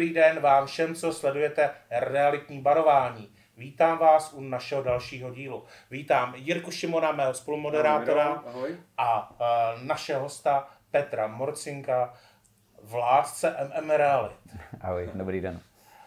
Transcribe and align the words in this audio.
dobrý 0.00 0.14
den 0.14 0.40
vám 0.40 0.66
všem, 0.66 0.94
co 0.94 1.12
sledujete 1.12 1.70
realitní 1.90 2.60
barování. 2.60 3.34
Vítám 3.56 3.98
vás 3.98 4.32
u 4.32 4.40
našeho 4.40 4.82
dalšího 4.82 5.30
dílu. 5.30 5.64
Vítám 5.90 6.34
Jirku 6.34 6.70
Šimona, 6.70 7.12
mého 7.12 7.34
spolumoderátora 7.34 8.24
Ahoj. 8.24 8.76
a 8.98 9.30
uh, 9.30 9.82
našeho 9.82 10.22
hosta 10.22 10.68
Petra 10.90 11.26
Morcinka, 11.26 12.14
vládce 12.82 13.56
MM 13.80 13.90
Realit. 13.90 14.36
Ahoj, 14.80 15.10
dobrý 15.14 15.40
den. 15.40 15.60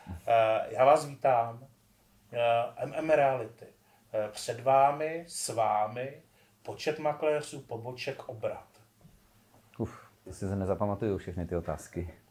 Uh, 0.07 0.13
já 0.69 0.85
vás 0.85 1.05
vítám. 1.05 1.59
Uh, 1.59 3.01
MM 3.01 3.09
Reality. 3.09 3.65
Uh, 3.65 4.31
před 4.31 4.63
vámi, 4.63 5.25
s 5.27 5.49
vámi, 5.49 6.21
počet 6.63 6.99
makléřů, 6.99 7.61
poboček, 7.61 8.29
obrat. 8.29 8.67
Uf, 9.77 10.07
to 10.23 10.33
si 10.33 10.47
se 10.47 10.55
nezapamatuju 10.55 11.17
všechny 11.17 11.45
ty 11.45 11.55
otázky. 11.55 12.22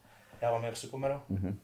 Já 0.43 0.51
vám 0.51 0.65
je 0.65 0.73
připomenu. 0.73 1.21
Mhm. 1.29 1.59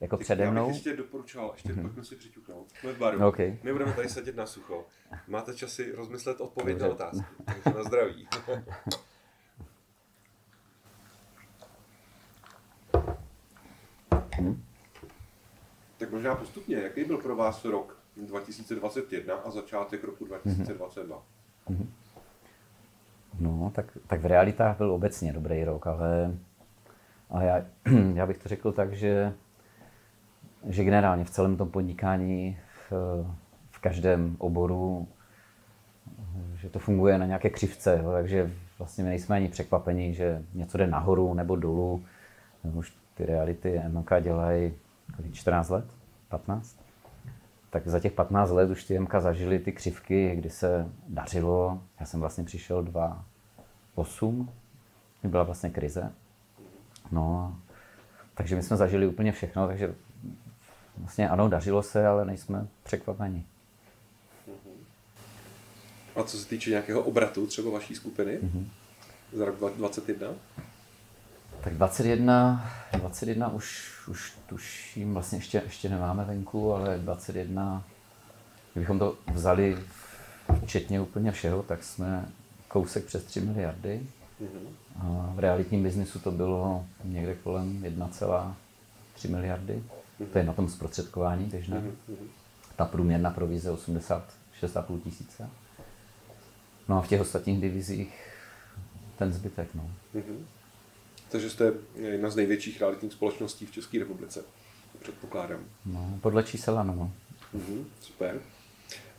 Jako 0.00 0.16
Tak 0.16 0.24
přede 0.24 0.44
Já 0.44 0.50
mnou? 0.50 0.66
bych 0.66 0.74
ještě 0.74 0.96
doporučoval, 0.96 1.50
ještě 1.52 1.68
mm-hmm. 1.68 1.82
pojďme 1.82 2.04
si 2.04 2.16
přiťuknout. 2.16 2.72
Jsme 2.80 2.92
v 2.92 2.98
baru. 2.98 3.18
Mhm. 3.18 3.26
OK. 3.26 3.38
My 3.38 3.72
budeme 3.72 3.92
tady 3.92 4.08
sedět 4.08 4.36
na 4.36 4.46
sucho. 4.46 4.86
Máte 5.28 5.54
čas 5.54 5.72
si 5.72 5.92
rozmyslet 5.92 6.40
odpověď 6.40 6.78
Dobře. 6.78 6.88
na 6.88 6.94
otázku. 6.94 7.44
Takže 7.44 7.78
na 7.78 7.84
zdraví. 7.84 8.28
tak 15.98 16.10
možná 16.10 16.34
postupně, 16.34 16.76
jaký 16.76 17.04
byl 17.04 17.18
pro 17.18 17.36
vás 17.36 17.64
rok 17.64 17.98
2021 18.16 19.34
a 19.34 19.50
začátek 19.50 20.04
roku 20.04 20.24
2022? 20.24 21.22
No, 23.40 23.72
tak, 23.74 23.98
tak 24.06 24.20
v 24.20 24.26
realitách 24.26 24.76
byl 24.76 24.92
obecně 24.92 25.32
dobrý 25.32 25.64
rok, 25.64 25.86
ale, 25.86 26.36
ale 27.32 27.46
já, 27.46 27.64
já 28.14 28.26
bych 28.26 28.38
to 28.38 28.48
řekl 28.48 28.72
tak, 28.72 28.92
že, 28.92 29.32
že 30.68 30.84
generálně 30.84 31.24
v 31.24 31.30
celém 31.30 31.56
tom 31.56 31.70
podnikání, 31.70 32.58
v, 32.90 32.92
v 33.70 33.78
každém 33.78 34.36
oboru, 34.38 35.08
že 36.54 36.68
to 36.68 36.78
funguje 36.78 37.18
na 37.18 37.26
nějaké 37.26 37.50
křivce, 37.50 38.00
jo, 38.02 38.12
takže 38.12 38.52
vlastně 38.78 39.04
my 39.04 39.10
nejsme 39.10 39.36
ani 39.36 39.48
překvapení, 39.48 40.14
že 40.14 40.42
něco 40.54 40.78
jde 40.78 40.86
nahoru 40.86 41.34
nebo 41.34 41.56
dolů. 41.56 42.04
Už 42.74 42.92
ty 43.14 43.26
reality 43.26 43.82
MK 43.88 44.10
dělají 44.20 44.72
kolik, 45.16 45.34
14 45.34 45.68
let, 45.68 45.84
15? 46.28 46.76
Tak 47.70 47.88
za 47.88 48.00
těch 48.00 48.12
15 48.12 48.50
let 48.50 48.70
už 48.70 48.84
ty 48.84 48.98
MK 48.98 49.14
zažili 49.18 49.58
ty 49.58 49.72
křivky, 49.72 50.36
kdy 50.36 50.50
se 50.50 50.88
dařilo. 51.08 51.80
Já 52.00 52.06
jsem 52.06 52.20
vlastně 52.20 52.44
přišel 52.44 52.84
2.8, 52.84 54.48
kdy 55.20 55.30
byla 55.30 55.42
vlastně 55.42 55.70
krize. 55.70 56.12
No, 57.10 57.56
takže 58.34 58.56
my 58.56 58.62
jsme 58.62 58.76
zažili 58.76 59.06
úplně 59.06 59.32
všechno, 59.32 59.66
takže 59.66 59.94
vlastně 60.96 61.28
ano, 61.28 61.48
dařilo 61.48 61.82
se, 61.82 62.06
ale 62.06 62.24
nejsme 62.24 62.66
překvapeni. 62.82 63.44
A 66.16 66.22
co 66.22 66.38
se 66.38 66.48
týče 66.48 66.70
nějakého 66.70 67.02
obratu 67.02 67.46
třeba 67.46 67.70
vaší 67.70 67.94
skupiny 67.94 68.38
Mhm. 68.42 68.68
za 69.32 69.44
rok 69.44 69.56
2021? 69.56 70.28
Tak 71.64 71.74
21, 71.74 72.70
21 72.92 73.48
už, 73.48 73.90
už 74.08 74.32
tuším, 74.46 75.12
vlastně 75.14 75.38
ještě, 75.38 75.62
ještě 75.64 75.88
nemáme 75.88 76.24
venku, 76.24 76.72
ale 76.74 76.98
21, 76.98 77.84
kdybychom 78.72 78.98
to 78.98 79.16
vzali 79.32 79.78
včetně 80.64 81.00
úplně 81.00 81.32
všeho, 81.32 81.62
tak 81.62 81.84
jsme 81.84 82.28
kousek 82.68 83.04
přes 83.04 83.24
3 83.24 83.40
miliardy. 83.40 84.06
A 84.96 85.32
v 85.34 85.38
realitním 85.38 85.82
biznisu 85.82 86.18
to 86.18 86.30
bylo 86.30 86.86
někde 87.04 87.34
kolem 87.34 87.82
1,3 87.82 89.30
miliardy. 89.30 89.82
To 90.32 90.38
je 90.38 90.44
na 90.44 90.52
tom 90.52 90.68
zprostředkování 90.68 91.44
běžné. 91.44 91.82
Ta 92.76 92.84
průměrná 92.84 93.30
provize 93.30 93.72
86,5 93.72 95.00
tisíce. 95.00 95.50
No 96.88 96.98
a 96.98 97.02
v 97.02 97.08
těch 97.08 97.20
ostatních 97.20 97.60
divizích 97.60 98.28
ten 99.18 99.32
zbytek. 99.32 99.68
No. 99.74 99.90
Takže 101.28 101.50
jste 101.50 101.72
jedna 101.94 102.30
z 102.30 102.36
největších 102.36 102.80
realitních 102.80 103.12
společností 103.12 103.66
v 103.66 103.72
České 103.72 103.98
republice, 103.98 104.44
předpokládám. 105.00 105.60
No, 105.86 106.18
podle 106.20 106.42
čísel 106.42 106.78
ano. 106.78 107.12
Mhm, 107.52 107.84
super. 108.00 108.40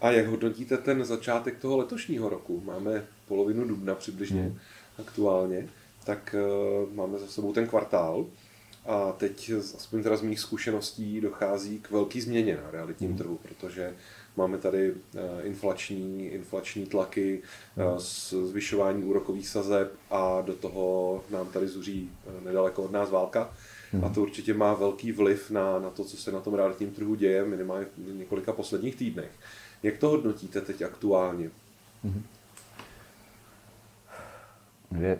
A 0.01 0.11
jak 0.11 0.27
hodnotíte 0.27 0.77
ten 0.77 1.05
začátek 1.05 1.59
toho 1.59 1.77
letošního 1.77 2.29
roku? 2.29 2.61
Máme 2.65 3.03
polovinu 3.27 3.67
dubna 3.67 3.95
přibližně 3.95 4.41
Hmm. 4.41 4.59
Aktuálně, 4.99 5.69
tak 6.05 6.35
uh, 6.85 6.93
máme 6.93 7.19
za 7.19 7.27
sebou 7.27 7.53
ten 7.53 7.67
kvartál 7.67 8.25
a 8.85 9.11
teď, 9.11 9.51
aspoň 9.77 10.03
teda 10.03 10.17
z 10.17 10.21
mých 10.21 10.39
zkušeností, 10.39 11.21
dochází 11.21 11.79
k 11.79 11.91
velké 11.91 12.21
změně 12.21 12.59
na 12.63 12.71
realitním 12.71 13.09
Hmm. 13.09 13.17
trhu, 13.17 13.39
protože 13.41 13.93
máme 14.37 14.57
tady 14.57 14.91
uh, 14.91 14.97
inflační, 15.43 16.25
inflační 16.25 16.85
tlaky, 16.85 17.41
uh, 17.75 17.97
s- 17.97 18.47
zvyšování 18.47 19.03
úrokových 19.03 19.47
sazeb 19.47 19.91
a 20.11 20.41
do 20.41 20.53
toho 20.53 21.23
nám 21.29 21.47
tady 21.47 21.67
zuří 21.67 22.09
nedaleko 22.45 22.83
od 22.83 22.91
nás 22.91 23.09
válka. 23.09 23.53
A 24.05 24.09
to 24.09 24.21
určitě 24.21 24.53
má 24.53 24.73
velký 24.73 25.11
vliv 25.11 25.51
na, 25.51 25.79
na 25.79 25.89
to, 25.89 26.03
co 26.05 26.17
se 26.17 26.31
na 26.31 26.39
tom 26.39 26.53
realitním 26.53 26.91
trhu 26.91 27.15
děje, 27.15 27.45
minimálně 27.45 27.85
v 27.97 28.15
několika 28.15 28.53
posledních 28.53 28.95
týdnech. 28.95 29.31
Jak 29.83 29.97
to 29.97 30.09
hodnotíte 30.09 30.61
teď 30.61 30.81
aktuálně? 30.81 31.49
Je, 32.03 32.11
je, 34.99 35.17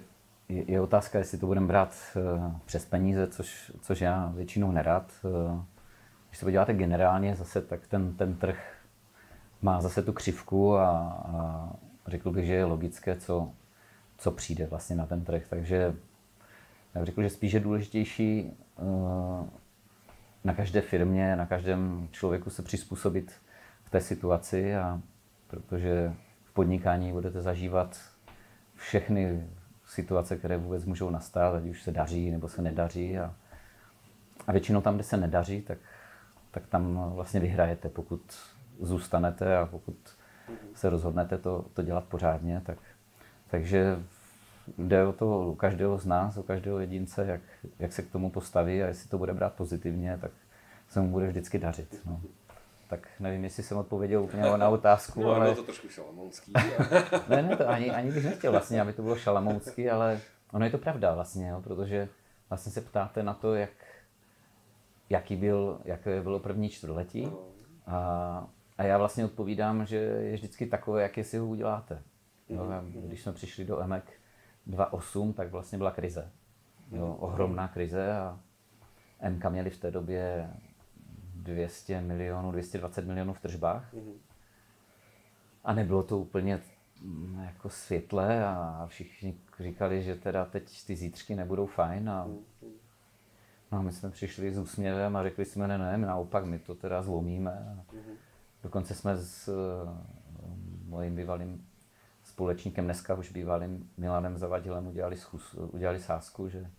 je 0.50 0.82
otázka, 0.82 1.20
jestli 1.20 1.38
to 1.38 1.48
budeme 1.48 1.68
brát 1.68 1.96
uh, 2.16 2.52
přes 2.66 2.86
peníze, 2.86 3.28
což, 3.28 3.72
což 3.82 4.02
já 4.02 4.32
většinou 4.36 4.72
nerad. 4.72 5.12
Uh, 5.24 5.62
když 6.30 6.40
se 6.40 6.46
podíváte 6.46 6.74
generálně 6.74 7.36
zase, 7.36 7.62
tak 7.62 7.88
ten, 7.88 8.14
ten 8.16 8.36
trh 8.36 8.76
má 9.62 9.82
zase 9.82 10.02
tu 10.02 10.14
křivku 10.14 10.78
a, 10.78 10.90
a 11.26 11.70
řekl 12.08 12.32
bych, 12.32 12.46
že 12.46 12.54
je 12.54 12.66
logické, 12.66 13.16
co, 13.16 13.52
co 14.18 14.32
přijde 14.32 14.66
vlastně 14.66 14.96
na 14.96 15.06
ten 15.06 15.24
trh. 15.24 15.44
Takže 15.50 15.96
já 16.96 17.02
bych 17.02 17.06
řekl, 17.06 17.22
že 17.22 17.30
spíš 17.30 17.54
je 17.54 17.60
důležitější 17.60 18.52
uh, 18.76 19.48
na 20.44 20.54
každé 20.54 20.82
firmě, 20.82 21.36
na 21.36 21.46
každém 21.46 22.08
člověku 22.12 22.50
se 22.50 22.62
přizpůsobit 22.62 23.32
v 23.84 23.90
té 23.90 24.02
situaci, 24.02 24.76
a 24.76 25.02
protože 25.48 26.14
v 26.44 26.54
podnikání 26.54 27.12
budete 27.12 27.42
zažívat 27.42 28.00
všechny 28.76 29.48
situace, 29.94 30.38
které 30.38 30.58
vůbec 30.58 30.86
můžou 30.86 31.10
nastat, 31.10 31.56
ať 31.56 31.64
už 31.66 31.84
se 31.84 31.92
daří 31.92 32.32
nebo 32.32 32.50
se 32.50 32.62
nedaří. 32.62 33.20
A, 33.20 33.36
a 34.48 34.52
většinou 34.52 34.82
tam, 34.82 34.96
kde 34.96 35.04
se 35.04 35.18
nedaří, 35.18 35.62
tak, 35.62 35.78
tak 36.52 36.68
tam 36.68 37.12
vlastně 37.16 37.40
vyhrajete, 37.40 37.90
pokud 37.90 38.22
zůstanete 38.80 39.58
a 39.58 39.66
pokud 39.66 39.96
se 40.74 40.90
rozhodnete 40.90 41.38
to, 41.38 41.66
to 41.74 41.82
dělat 41.82 42.04
pořádně. 42.04 42.62
Tak, 42.66 42.78
takže 43.48 44.04
jde 44.78 45.06
o 45.06 45.14
to 45.14 45.40
u 45.40 45.56
každého 45.56 45.98
z 45.98 46.06
nás, 46.06 46.38
o 46.38 46.44
každého 46.44 46.80
jedince, 46.80 47.26
jak, 47.26 47.42
jak 47.80 47.94
se 47.94 48.02
k 48.02 48.12
tomu 48.12 48.30
postaví 48.30 48.84
a 48.84 48.88
jestli 48.88 49.10
to 49.10 49.18
bude 49.18 49.34
brát 49.34 49.54
pozitivně, 49.54 50.18
tak 50.22 50.32
se 50.90 51.02
mu 51.02 51.12
bude 51.12 51.28
vždycky 51.28 51.60
dařit. 51.60 52.02
No. 52.06 52.22
Tak 52.94 53.08
nevím, 53.20 53.44
jestli 53.44 53.64
jsem 53.64 53.78
odpověděl 53.78 54.24
úplně 54.24 54.44
na 54.58 54.70
otázku, 54.70 55.22
No, 55.22 55.30
ale... 55.30 55.40
bylo 55.46 55.56
to 55.56 55.64
trošku 55.64 55.90
šalamounský. 55.90 56.54
Ne, 57.30 57.42
ne, 57.42 57.58
to 57.58 57.70
ani, 57.70 57.92
ani 57.92 58.12
bych 58.12 58.26
nechtěl 58.26 58.52
vlastně, 58.52 58.82
aby 58.82 58.94
to 58.94 59.02
bylo 59.02 59.16
šalamoucky, 59.16 59.90
ale 59.92 60.20
ono 60.52 60.66
je 60.66 60.72
to 60.72 60.78
pravda 60.78 61.14
vlastně, 61.14 61.50
jo, 61.50 61.62
protože 61.62 62.10
vlastně 62.50 62.72
se 62.72 62.82
ptáte 62.82 63.24
na 63.24 63.34
to, 63.34 63.56
jak, 63.56 63.70
jaký 65.10 65.36
byl, 65.36 65.82
jaké 65.86 66.22
bylo 66.22 66.40
první 66.40 66.70
čtvrtletí 66.70 67.32
a, 67.88 68.48
a 68.78 68.84
já 68.84 68.98
vlastně 68.98 69.26
odpovídám, 69.26 69.86
že 69.86 69.98
je 69.98 70.34
vždycky 70.34 70.66
takové, 70.66 71.02
jaké 71.02 71.24
si 71.24 71.38
ho 71.38 71.48
uděláte. 71.48 72.02
Jo, 72.50 72.62
a 72.62 72.84
když 73.08 73.22
jsme 73.24 73.34
přišli 73.34 73.66
do 73.66 73.82
EMEK 73.82 74.12
2.8, 74.70 75.34
tak 75.34 75.52
vlastně 75.52 75.78
byla 75.78 75.92
krize. 75.92 76.32
Jo, 76.92 77.18
ohromná 77.20 77.68
krize 77.68 78.12
a 78.12 78.40
MK 79.30 79.46
měli 79.50 79.70
v 79.70 79.78
té 79.78 79.92
době 79.92 80.50
200 81.44 82.02
milionů, 82.02 82.52
220 82.52 83.06
milionů 83.06 83.34
v 83.34 83.42
tržbách. 83.42 83.94
A 85.64 85.74
nebylo 85.74 86.04
to 86.04 86.20
úplně 86.20 86.62
mm, 87.02 87.40
jako 87.46 87.70
světle 87.70 88.46
a 88.46 88.86
všichni 88.88 89.38
říkali, 89.60 90.04
že 90.04 90.16
teda 90.16 90.46
teď 90.46 90.86
ty 90.86 90.96
zítřky 90.96 91.36
nebudou 91.36 91.66
fajn 91.66 92.10
a 92.10 92.28
no 93.72 93.80
a 93.80 93.82
my 93.82 93.92
jsme 93.92 94.10
přišli 94.10 94.54
s 94.54 94.58
úsměvem 94.58 95.16
a 95.16 95.24
řekli 95.24 95.46
jsme, 95.46 95.68
ne, 95.68 95.78
ne, 95.78 95.98
my 95.98 96.06
naopak, 96.06 96.46
my 96.46 96.60
to 96.60 96.76
teda 96.76 97.02
zlomíme. 97.02 97.78
A 97.80 97.96
dokonce 98.64 98.96
jsme 98.96 99.18
s 99.18 99.48
uh, 99.48 99.90
mojím 100.86 101.16
bývalým 101.16 101.68
společníkem, 102.24 102.86
dneska 102.86 103.16
už 103.16 103.32
bývalým 103.32 103.90
Milanem 103.98 104.38
Zavadilem 104.38 104.88
udělali, 104.88 105.18
schůz, 105.18 105.54
udělali 105.54 106.00
sázku, 106.00 106.50
že, 106.50 106.70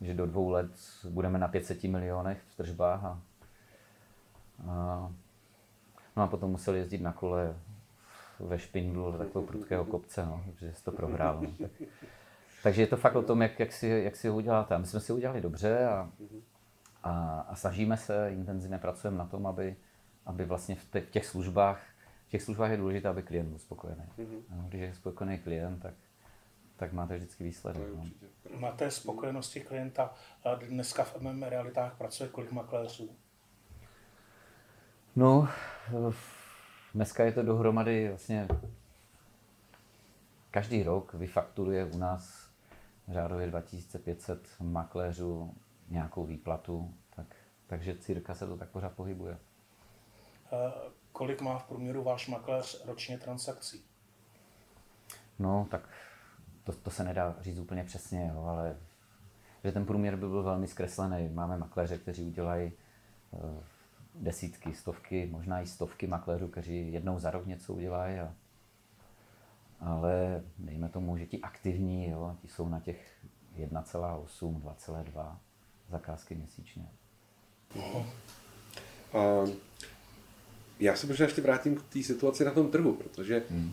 že 0.00 0.14
do 0.14 0.26
dvou 0.26 0.48
let 0.50 0.70
budeme 1.08 1.38
na 1.38 1.48
500 1.48 1.84
milionech 1.84 2.42
v 2.48 2.56
tržbách 2.56 3.04
a, 3.04 3.20
a 4.68 5.12
no 6.16 6.22
a 6.22 6.26
potom 6.26 6.50
museli 6.50 6.78
jezdit 6.78 7.00
na 7.00 7.12
kole 7.12 7.56
ve 8.40 8.58
špindlu 8.58 9.12
do 9.12 9.18
takového 9.18 9.46
prudkého 9.46 9.84
kopce, 9.84 10.26
no, 10.26 10.44
protože 10.44 10.72
se 10.72 10.84
to 10.84 10.92
prohrál. 10.92 11.40
No. 11.42 11.68
Tak, 11.68 11.70
takže 12.62 12.82
je 12.82 12.86
to 12.86 12.96
fakt 12.96 13.16
o 13.16 13.22
tom, 13.22 13.42
jak, 13.42 13.60
jak, 13.60 13.72
si, 13.72 13.88
jak 13.88 14.16
si 14.16 14.28
ho 14.28 14.36
uděláte. 14.36 14.74
A 14.74 14.78
my 14.78 14.86
jsme 14.86 15.00
si 15.00 15.12
ho 15.12 15.16
udělali 15.16 15.40
dobře 15.40 15.86
a, 15.86 16.10
a, 17.02 17.40
a 17.48 17.54
snažíme 17.54 17.96
se, 17.96 18.30
intenzivně 18.32 18.78
pracujeme 18.78 19.18
na 19.18 19.26
tom, 19.26 19.46
aby, 19.46 19.76
aby 20.26 20.44
vlastně 20.44 20.74
v, 20.74 20.94
v 20.94 21.10
těch 21.10 21.26
službách, 21.26 21.82
v 22.26 22.30
těch 22.30 22.42
službách 22.42 22.70
je 22.70 22.76
důležité, 22.76 23.08
aby 23.08 23.22
klient 23.22 23.48
byl 23.48 23.58
spokojený. 23.58 24.04
No, 24.50 24.64
když 24.68 24.80
je 24.80 24.94
spokojený 24.94 25.38
klient, 25.38 25.78
tak, 25.78 25.94
tak 26.76 26.92
máte 26.92 27.16
vždycky 27.16 27.44
výsledek. 27.44 27.82
No. 27.96 28.04
Máte 28.58 28.90
spokojenosti 28.90 29.60
klienta. 29.60 30.14
Dneska 30.68 31.04
v 31.04 31.20
MM 31.20 31.42
realitách 31.42 31.96
pracuje 31.96 32.28
kolik 32.28 32.52
makléřů? 32.52 33.10
No, 35.16 35.48
dneska 36.94 37.24
je 37.24 37.32
to 37.32 37.42
dohromady 37.42 38.08
vlastně 38.08 38.48
každý 40.50 40.82
rok 40.82 41.14
vyfakturuje 41.14 41.84
u 41.84 41.98
nás 41.98 42.50
řádově 43.08 43.46
2500 43.46 44.48
makléřů 44.60 45.54
nějakou 45.88 46.26
výplatu, 46.26 46.94
tak, 47.16 47.26
takže 47.66 47.98
cirka 47.98 48.34
se 48.34 48.46
to 48.46 48.56
tak 48.56 48.68
pořád 48.68 48.92
pohybuje. 48.92 49.38
Kolik 51.12 51.40
má 51.40 51.58
v 51.58 51.64
průměru 51.64 52.02
váš 52.02 52.28
makléř 52.28 52.84
ročně 52.86 53.18
transakcí? 53.18 53.84
No, 55.38 55.66
tak 55.70 55.88
to, 56.64 56.72
to 56.72 56.90
se 56.90 57.04
nedá 57.04 57.36
říct 57.40 57.58
úplně 57.58 57.84
přesně, 57.84 58.30
jo, 58.34 58.44
ale 58.44 58.76
že 59.64 59.72
ten 59.72 59.86
průměr 59.86 60.16
by 60.16 60.28
byl 60.28 60.42
velmi 60.42 60.66
zkreslený. 60.66 61.28
Máme 61.28 61.58
makléře, 61.58 61.98
kteří 61.98 62.26
udělají 62.26 62.72
uh, 63.30 63.40
desítky, 64.20 64.74
stovky, 64.74 65.28
možná 65.30 65.60
i 65.60 65.66
stovky 65.66 66.06
makléřů, 66.06 66.48
kteří 66.48 66.92
jednou 66.92 67.18
za 67.18 67.30
rok 67.30 67.46
něco 67.46 67.74
udělají. 67.74 68.18
A, 68.18 68.34
ale 69.80 70.42
dejme 70.58 70.88
tomu, 70.88 71.16
že 71.16 71.26
ti 71.26 71.40
aktivní, 71.40 72.10
jo, 72.10 72.36
ti 72.42 72.48
jsou 72.48 72.68
na 72.68 72.80
těch 72.80 73.16
1,8, 73.58 74.60
2,2 74.60 75.36
zakázky 75.90 76.34
měsíčně. 76.34 76.88
Uh, 79.14 79.50
já 80.80 80.96
se 80.96 81.06
možná 81.06 81.26
ještě 81.26 81.42
vrátím 81.42 81.76
k 81.76 81.82
té 81.82 82.02
situaci 82.02 82.44
na 82.44 82.50
tom 82.50 82.70
trhu, 82.70 82.92
protože 82.94 83.42
hmm. 83.50 83.68
uh, 83.68 83.72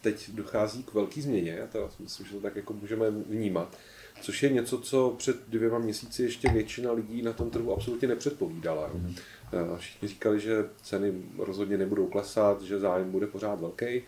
teď 0.00 0.30
dochází 0.30 0.82
k 0.82 0.94
velké 0.94 1.22
změně, 1.22 1.62
a 1.62 1.66
to 1.66 1.90
myslím, 1.98 2.26
že 2.26 2.32
to 2.32 2.40
tak 2.40 2.56
jako 2.56 2.72
můžeme 2.72 3.10
vnímat, 3.10 3.76
což 4.20 4.42
je 4.42 4.50
něco, 4.50 4.78
co 4.78 5.14
před 5.18 5.36
dvěma 5.48 5.78
měsíci 5.78 6.22
ještě 6.22 6.48
většina 6.48 6.92
lidí 6.92 7.22
na 7.22 7.32
tom 7.32 7.50
trhu 7.50 7.72
absolutně 7.72 8.08
nepředpovídala. 8.08 8.90
Uh, 8.92 9.78
všichni 9.78 10.08
říkali, 10.08 10.40
že 10.40 10.64
ceny 10.82 11.12
rozhodně 11.38 11.78
nebudou 11.78 12.06
klesat, 12.06 12.62
že 12.62 12.78
zájem 12.78 13.10
bude 13.10 13.26
pořád 13.26 13.60
velký. 13.60 14.02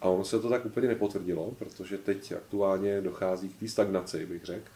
A 0.00 0.08
ono 0.08 0.24
se 0.24 0.40
to 0.40 0.48
tak 0.48 0.66
úplně 0.66 0.88
nepotvrdilo, 0.88 1.50
protože 1.58 1.98
teď 1.98 2.32
aktuálně 2.32 3.00
dochází 3.00 3.48
k 3.48 3.60
té 3.60 3.68
stagnaci, 3.68 4.26
bych 4.26 4.44
řekl. 4.44 4.68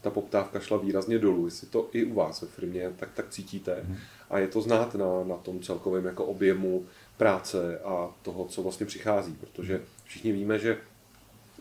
Ta 0.00 0.10
poptávka 0.10 0.60
šla 0.60 0.76
výrazně 0.76 1.18
dolů, 1.18 1.44
jestli 1.44 1.66
to 1.66 1.88
i 1.92 2.04
u 2.04 2.14
vás 2.14 2.42
ve 2.42 2.48
firmě 2.48 2.92
tak, 2.96 3.12
tak 3.14 3.30
cítíte. 3.30 3.80
Hmm. 3.84 3.96
A 4.30 4.38
je 4.38 4.48
to 4.48 4.60
znát 4.60 4.94
na, 4.94 5.24
na 5.24 5.36
tom 5.36 5.60
celkovém 5.60 6.04
jako 6.04 6.24
objemu 6.24 6.86
práce 7.16 7.78
a 7.78 8.14
toho, 8.22 8.44
co 8.44 8.62
vlastně 8.62 8.86
přichází, 8.86 9.36
protože 9.40 9.82
všichni 10.04 10.32
víme, 10.32 10.58
že 10.58 10.78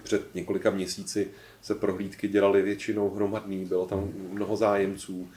před 0.03 0.35
několika 0.35 0.69
měsíci 0.69 1.27
se 1.61 1.75
prohlídky 1.75 2.27
dělaly 2.27 2.61
většinou 2.61 3.09
hromadný, 3.09 3.65
bylo 3.65 3.85
tam 3.85 4.09
mnoho 4.29 4.55
zájemců, 4.55 5.27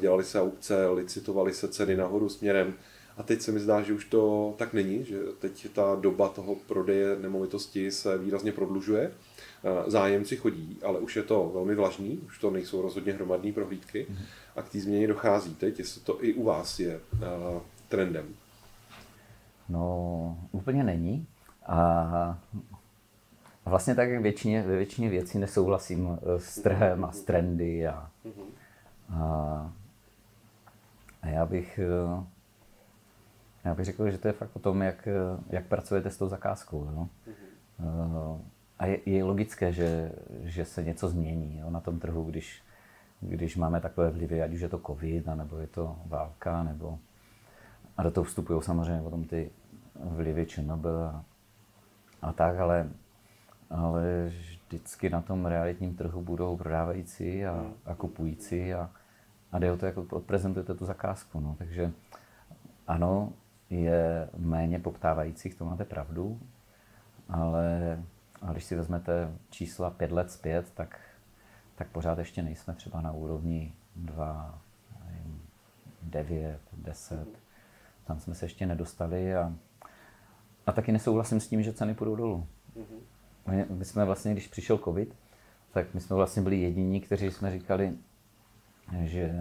dělali 0.00 0.24
se 0.24 0.40
aukce, 0.40 0.88
licitovaly 0.88 1.52
se 1.52 1.68
ceny 1.68 1.96
nahoru 1.96 2.28
směrem. 2.28 2.74
A 3.16 3.22
teď 3.22 3.40
se 3.40 3.52
mi 3.52 3.60
zdá, 3.60 3.82
že 3.82 3.92
už 3.92 4.04
to 4.04 4.54
tak 4.58 4.72
není, 4.72 5.04
že 5.04 5.18
teď 5.38 5.68
ta 5.72 5.96
doba 6.00 6.28
toho 6.28 6.54
prodeje 6.54 7.16
nemovitosti 7.16 7.90
se 7.90 8.18
výrazně 8.18 8.52
prodlužuje. 8.52 9.12
Zájemci 9.86 10.36
chodí, 10.36 10.78
ale 10.84 10.98
už 10.98 11.16
je 11.16 11.22
to 11.22 11.50
velmi 11.54 11.74
vlažný, 11.74 12.20
už 12.26 12.38
to 12.38 12.50
nejsou 12.50 12.82
rozhodně 12.82 13.12
hromadné 13.12 13.52
prohlídky 13.52 14.06
a 14.56 14.62
k 14.62 14.68
té 14.68 14.80
změně 14.80 15.06
dochází 15.06 15.54
teď, 15.54 15.78
jestli 15.78 16.00
to 16.00 16.24
i 16.24 16.34
u 16.34 16.44
vás 16.44 16.80
je 16.80 17.00
trendem. 17.88 18.26
No, 19.68 20.48
úplně 20.52 20.84
není. 20.84 21.26
A 21.66 22.38
vlastně 23.64 23.94
tak, 23.94 24.08
jak 24.08 24.22
většině, 24.22 24.62
ve 24.62 24.76
většině 24.76 25.08
věcí 25.08 25.38
nesouhlasím 25.38 26.08
e, 26.08 26.40
s 26.40 26.62
trhem 26.62 27.04
a 27.04 27.12
s 27.12 27.20
trendy. 27.20 27.86
A, 27.86 28.10
a, 29.08 29.72
a 31.22 31.28
já 31.28 31.46
bych 31.46 31.78
e, 31.78 32.24
já 33.64 33.74
bych 33.74 33.84
řekl, 33.84 34.10
že 34.10 34.18
to 34.18 34.28
je 34.28 34.32
fakt 34.32 34.56
o 34.56 34.58
tom, 34.58 34.82
jak, 34.82 35.08
jak 35.50 35.66
pracujete 35.66 36.10
s 36.10 36.18
tou 36.18 36.28
zakázkou. 36.28 36.84
Jo? 36.84 37.08
Mm-hmm. 37.80 38.40
A 38.78 38.86
je, 38.86 39.00
je 39.06 39.24
logické, 39.24 39.72
že, 39.72 40.12
že 40.42 40.64
se 40.64 40.82
něco 40.82 41.08
změní 41.08 41.58
jo, 41.58 41.70
na 41.70 41.80
tom 41.80 41.98
trhu, 41.98 42.24
když, 42.24 42.62
když 43.20 43.56
máme 43.56 43.80
takové 43.80 44.10
vlivy, 44.10 44.42
ať 44.42 44.52
už 44.52 44.60
je 44.60 44.68
to 44.68 44.78
covid, 44.78 45.26
nebo 45.26 45.58
je 45.58 45.66
to 45.66 45.96
válka, 46.06 46.62
nebo 46.62 46.98
a 47.96 48.02
do 48.02 48.10
toho 48.10 48.24
vstupují 48.24 48.62
samozřejmě 48.62 49.02
potom 49.02 49.24
ty 49.24 49.50
vlivy 49.94 50.46
ČNB 50.46 50.86
a, 50.86 51.24
a 52.22 52.32
tak, 52.32 52.58
ale, 52.58 52.88
ale 53.72 54.24
vždycky 54.26 55.10
na 55.10 55.22
tom 55.22 55.46
realitním 55.46 55.96
trhu 55.96 56.22
budou 56.22 56.56
prodávající 56.56 57.46
a, 57.46 57.66
a 57.84 57.94
kupující 57.94 58.74
a, 58.74 58.90
a 59.52 59.58
jde 59.58 59.72
o 59.72 59.76
to, 59.76 59.86
jak 59.86 60.12
odprezentujete 60.12 60.74
tu 60.74 60.84
zakázku. 60.84 61.40
No. 61.40 61.54
Takže 61.58 61.92
ano, 62.86 63.32
je 63.70 64.28
méně 64.36 64.78
poptávajících, 64.78 65.54
to 65.54 65.64
máte 65.64 65.84
pravdu, 65.84 66.40
ale, 67.28 67.98
ale 68.42 68.52
když 68.52 68.64
si 68.64 68.76
vezmete 68.76 69.32
čísla 69.50 69.90
pět 69.90 70.12
let 70.12 70.30
zpět, 70.30 70.72
tak, 70.74 71.00
tak 71.74 71.88
pořád 71.88 72.18
ještě 72.18 72.42
nejsme 72.42 72.74
třeba 72.74 73.00
na 73.00 73.12
úrovni 73.12 73.72
2, 73.96 74.58
9, 76.02 76.60
10. 76.72 77.28
Tam 78.04 78.20
jsme 78.20 78.34
se 78.34 78.44
ještě 78.44 78.66
nedostali 78.66 79.34
a, 79.34 79.52
a 80.66 80.72
taky 80.72 80.92
nesouhlasím 80.92 81.40
s 81.40 81.48
tím, 81.48 81.62
že 81.62 81.72
ceny 81.72 81.94
půjdou 81.94 82.16
dolů. 82.16 82.46
My, 82.74 82.84
my 83.70 83.84
jsme 83.84 84.04
vlastně, 84.04 84.32
když 84.32 84.48
přišel 84.48 84.78
covid, 84.78 85.14
tak 85.72 85.94
my 85.94 86.00
jsme 86.00 86.16
vlastně 86.16 86.42
byli 86.42 86.60
jediní, 86.60 87.00
kteří 87.00 87.30
jsme 87.30 87.50
říkali, 87.50 87.92
že, 89.00 89.34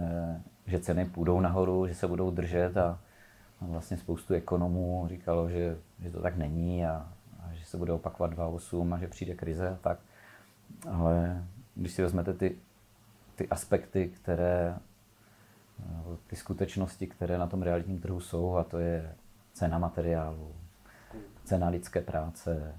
že 0.66 0.80
ceny 0.80 1.06
půjdou 1.06 1.40
nahoru, 1.40 1.88
že 1.88 1.96
se 1.96 2.08
budou 2.08 2.32
držet 2.32 2.78
a, 2.78 3.00
vlastně 3.62 3.98
spoustu 3.98 4.34
ekonomů 4.34 5.06
říkalo, 5.10 5.50
že, 5.50 5.78
že 6.00 6.12
to 6.12 6.22
tak 6.22 6.38
není 6.38 6.86
a, 6.86 7.10
a 7.40 7.54
že 7.54 7.66
se 7.66 7.78
bude 7.78 7.94
opakovat 7.94 8.34
2.8 8.34 8.94
a 8.94 8.98
že 8.98 9.08
přijde 9.08 9.36
krize 9.36 9.70
a 9.70 9.76
tak. 9.82 10.00
Ale 10.92 11.46
když 11.76 11.92
si 11.92 12.02
vezmete 12.02 12.34
ty, 12.34 12.58
ty 13.36 13.50
aspekty, 13.50 14.08
které, 14.08 14.78
ty 16.28 16.36
skutečnosti, 16.36 17.08
které 17.08 17.38
na 17.38 17.48
tom 17.48 17.62
realitním 17.62 18.00
trhu 18.00 18.20
jsou, 18.20 18.56
a 18.56 18.64
to 18.64 18.80
je 18.80 19.16
cena 19.54 19.78
materiálu, 19.78 20.56
cena 21.44 21.70
lidské 21.70 22.02
práce, 22.02 22.76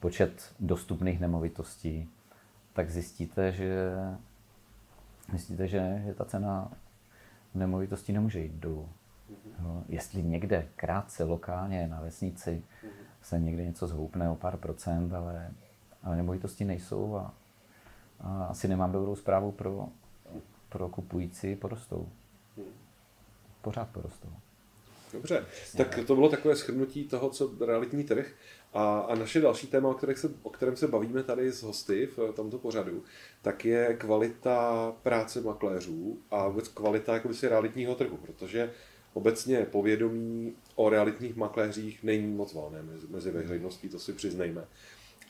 počet 0.00 0.54
dostupných 0.60 1.20
nemovitostí, 1.20 2.08
tak 2.72 2.90
zjistíte, 2.90 3.52
že, 3.52 3.92
zjistíte, 5.30 5.68
že, 5.68 6.02
že 6.06 6.14
ta 6.14 6.24
cena 6.24 6.72
nemovitostí 7.54 8.12
nemůže 8.12 8.40
jít 8.40 8.52
dolů. 8.52 8.88
No, 9.62 9.84
jestli 9.88 10.22
někde 10.22 10.66
krátce 10.76 11.24
lokálně 11.24 11.88
na 11.88 12.00
vesnici 12.00 12.62
se 13.22 13.40
někde 13.40 13.64
něco 13.64 13.86
zhoupne 13.86 14.30
o 14.30 14.34
pár 14.36 14.56
procent, 14.56 15.14
ale, 15.14 15.50
ale 16.02 16.16
nemovitosti 16.16 16.64
nejsou 16.64 17.16
a, 17.16 17.34
a 18.20 18.44
asi 18.44 18.68
nemám 18.68 18.92
dobrou 18.92 19.16
zprávu 19.16 19.52
pro, 19.52 19.88
pro 20.68 20.88
kupující, 20.88 21.56
porostou. 21.56 22.08
Pořád 23.62 23.88
porostou. 23.88 24.28
Dobře, 25.12 25.46
tak 25.76 25.98
to 26.06 26.14
bylo 26.14 26.28
takové 26.28 26.54
shrnutí 26.54 27.04
toho, 27.04 27.30
co 27.30 27.50
realitní 27.66 28.04
trh. 28.04 28.32
A, 28.72 28.98
a 28.98 29.14
naše 29.14 29.40
další 29.40 29.66
téma, 29.66 29.88
o, 29.88 29.98
se, 30.16 30.30
o 30.42 30.50
kterém 30.50 30.76
se 30.76 30.88
bavíme 30.88 31.22
tady 31.22 31.52
s 31.52 31.62
hosty 31.62 32.08
v 32.16 32.32
tomto 32.32 32.58
pořadu, 32.58 33.04
tak 33.42 33.64
je 33.64 33.94
kvalita 33.94 34.92
práce 35.02 35.40
makléřů 35.40 36.18
a 36.30 36.48
vůbec 36.48 36.68
kvalita 36.68 37.14
jakoby 37.14 37.34
si 37.34 37.48
realitního 37.48 37.94
trhu, 37.94 38.16
protože 38.16 38.70
obecně 39.12 39.66
povědomí 39.70 40.54
o 40.74 40.88
realitních 40.88 41.36
makléřích 41.36 42.02
není 42.02 42.26
moc 42.26 42.54
valné 42.54 42.82
mezi, 42.82 43.06
mezi 43.06 43.30
veřejností, 43.30 43.88
to 43.88 43.98
si 43.98 44.12
přiznejme. 44.12 44.64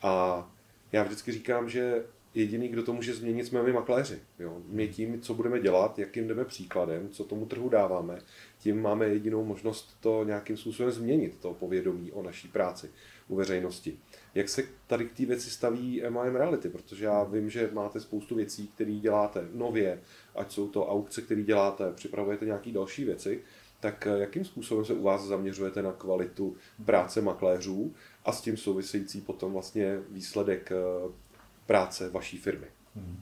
A 0.03 0.51
já 0.93 1.03
vždycky 1.03 1.33
říkám, 1.33 1.71
že 1.71 2.05
jediný, 2.39 2.69
kdo 2.69 2.83
to 2.83 2.93
může 2.93 3.15
změnit, 3.15 3.47
jsme 3.47 3.63
my 3.63 3.73
makléři. 3.73 4.19
Jo? 4.39 4.63
My 4.69 4.89
tím, 4.89 5.21
co 5.21 5.35
budeme 5.35 5.61
dělat, 5.61 5.99
jakým 5.99 6.29
jdeme 6.29 6.45
příkladem, 6.45 7.09
co 7.09 7.25
tomu 7.25 7.47
trhu 7.47 7.69
dáváme, 7.69 8.19
tím 8.59 8.83
máme 8.83 9.07
jedinou 9.07 9.45
možnost 9.45 9.97
to 10.01 10.25
nějakým 10.25 10.57
způsobem 10.57 10.93
změnit, 10.93 11.37
to 11.41 11.55
povědomí 11.55 12.13
o 12.13 12.23
naší 12.23 12.49
práci 12.49 12.91
u 13.29 13.37
veřejnosti. 13.37 13.99
Jak 14.35 14.49
se 14.49 14.63
tady 14.87 15.05
k 15.05 15.13
té 15.13 15.27
věci 15.27 15.51
staví 15.51 16.03
MIM 16.09 16.37
Reality? 16.37 16.69
Protože 16.69 17.05
já 17.05 17.25
vím, 17.25 17.51
že 17.51 17.71
máte 17.73 18.01
spoustu 18.01 18.35
věcí, 18.35 18.69
které 18.69 18.93
děláte 18.93 19.49
nově, 19.53 20.01
ať 20.35 20.53
jsou 20.53 20.69
to 20.69 20.89
aukce, 20.89 21.23
které 21.23 21.43
děláte, 21.43 21.93
připravujete 21.93 22.45
nějaké 22.45 22.73
další 22.73 23.05
věci. 23.05 23.41
Tak 23.81 24.07
eh, 24.07 24.19
jakým 24.19 24.45
způsobem 24.45 24.85
se 24.85 24.95
u 24.95 25.03
vás 25.03 25.23
zaměřujete 25.23 25.83
na 25.83 25.93
kvalitu 25.93 26.57
práce 26.85 27.21
makléřů 27.21 27.95
a 28.25 28.33
s 28.33 28.41
tím 28.41 28.57
související 28.57 29.21
potom 29.21 29.53
vlastně 29.53 30.01
výsledek 30.11 30.73
eh, 30.73 31.28
práce 31.69 32.11
vaší 32.11 32.39
firmy? 32.39 32.67
Hmm. 32.97 33.21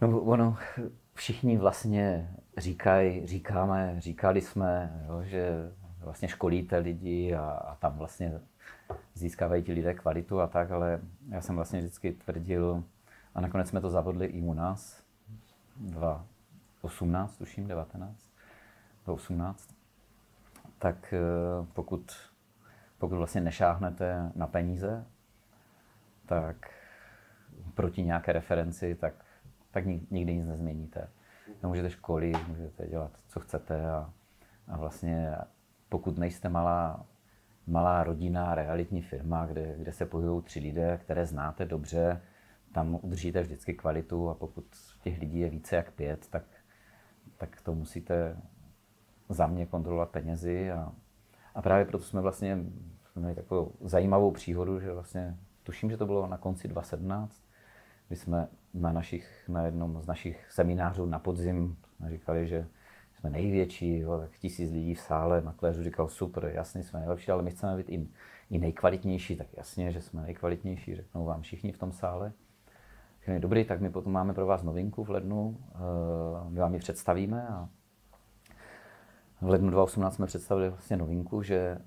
No 0.00 0.20
ono, 0.20 0.56
všichni 1.14 1.58
vlastně 1.58 2.30
říkají, 2.56 3.26
říkáme, 3.26 3.94
říkali 3.98 4.40
jsme, 4.40 5.04
jo, 5.08 5.22
že 5.22 5.72
vlastně 6.00 6.28
školíte 6.28 6.78
lidi 6.78 7.34
a, 7.34 7.44
a 7.44 7.74
tam 7.74 7.98
vlastně 7.98 8.40
získávají 9.14 9.62
ti 9.62 9.72
lidé 9.72 9.94
kvalitu 9.94 10.40
a 10.40 10.46
tak, 10.46 10.70
ale 10.70 11.00
já 11.28 11.40
jsem 11.40 11.56
vlastně 11.56 11.78
vždycky 11.78 12.12
tvrdil, 12.12 12.84
a 13.34 13.40
nakonec 13.40 13.68
jsme 13.68 13.80
to 13.80 13.90
zavodli 13.90 14.26
i 14.26 14.42
u 14.42 14.54
nás, 14.54 15.02
2018, 15.76 17.36
tuším, 17.36 17.66
19, 17.66 18.30
2018, 19.04 19.74
tak 20.78 21.12
eh, 21.12 21.66
pokud, 21.72 22.12
pokud 22.98 23.16
vlastně 23.16 23.40
nešáhnete 23.40 24.32
na 24.34 24.46
peníze, 24.46 25.06
tak 26.26 26.70
proti 27.74 28.02
nějaké 28.02 28.32
referenci, 28.32 28.94
tak, 28.94 29.14
tak 29.70 29.84
nikdy 30.10 30.34
nic 30.34 30.46
nezměníte. 30.46 31.08
Můžete 31.62 31.90
školit, 31.90 32.48
můžete 32.48 32.86
dělat, 32.86 33.10
co 33.28 33.40
chcete 33.40 33.90
a, 33.90 34.10
a 34.68 34.76
vlastně 34.76 35.36
pokud 35.88 36.18
nejste 36.18 36.48
malá, 36.48 37.06
malá 37.66 38.04
rodina, 38.04 38.54
realitní 38.54 39.02
firma, 39.02 39.46
kde, 39.46 39.74
kde 39.78 39.92
se 39.92 40.06
pohybují 40.06 40.42
tři 40.42 40.60
lidé, 40.60 40.98
které 41.02 41.26
znáte 41.26 41.64
dobře, 41.64 42.20
tam 42.72 42.98
udržíte 43.02 43.42
vždycky 43.42 43.74
kvalitu 43.74 44.28
a 44.28 44.34
pokud 44.34 44.64
těch 45.02 45.20
lidí 45.20 45.38
je 45.38 45.50
více 45.50 45.76
jak 45.76 45.90
pět, 45.90 46.26
tak, 46.30 46.44
tak 47.36 47.60
to 47.60 47.74
musíte 47.74 48.36
za 49.28 49.46
mě 49.46 49.66
kontrolovat 49.66 50.10
penězi 50.10 50.70
a, 50.70 50.92
a 51.54 51.62
právě 51.62 51.84
proto 51.84 52.04
jsme 52.04 52.20
vlastně 52.20 52.58
měli 53.14 53.34
takovou 53.34 53.72
zajímavou 53.80 54.30
příhodu, 54.30 54.80
že 54.80 54.92
vlastně 54.92 55.36
tuším, 55.64 55.90
že 55.90 55.96
to 55.96 56.06
bylo 56.06 56.26
na 56.26 56.36
konci 56.36 56.68
2017, 56.68 57.42
kdy 58.08 58.16
jsme 58.16 58.48
na, 58.74 58.92
našich, 58.92 59.48
na 59.48 59.64
jednom 59.64 60.02
z 60.02 60.06
našich 60.06 60.52
seminářů 60.52 61.06
na 61.06 61.18
podzim 61.18 61.76
říkali, 62.08 62.48
že 62.48 62.66
jsme 63.12 63.30
největší, 63.30 63.98
jo, 63.98 64.18
tak 64.18 64.30
tisíc 64.38 64.70
lidí 64.70 64.94
v 64.94 65.00
sále, 65.00 65.40
makléřů 65.40 65.82
říkal, 65.82 66.08
super, 66.08 66.50
jasně, 66.54 66.82
jsme 66.82 67.00
nejlepší, 67.00 67.30
ale 67.30 67.42
my 67.42 67.50
chceme 67.50 67.76
být 67.76 67.88
i, 67.88 68.08
i 68.50 68.58
nejkvalitnější, 68.58 69.36
tak 69.36 69.46
jasně, 69.56 69.92
že 69.92 70.00
jsme 70.00 70.22
nejkvalitnější, 70.22 70.96
řeknou 70.96 71.24
vám 71.24 71.42
všichni 71.42 71.72
v 71.72 71.78
tom 71.78 71.92
sále. 71.92 72.32
Říkali, 73.20 73.40
dobrý, 73.40 73.64
tak 73.64 73.80
my 73.80 73.90
potom 73.90 74.12
máme 74.12 74.34
pro 74.34 74.46
vás 74.46 74.62
novinku 74.62 75.04
v 75.04 75.10
lednu, 75.10 75.58
eh, 75.74 76.50
my 76.50 76.60
vám 76.60 76.74
ji 76.74 76.80
představíme 76.80 77.48
a 77.48 77.68
v 79.40 79.48
lednu 79.48 79.70
2018 79.70 80.14
jsme 80.14 80.26
představili 80.26 80.68
vlastně 80.68 80.96
novinku, 80.96 81.42
že, 81.42 81.78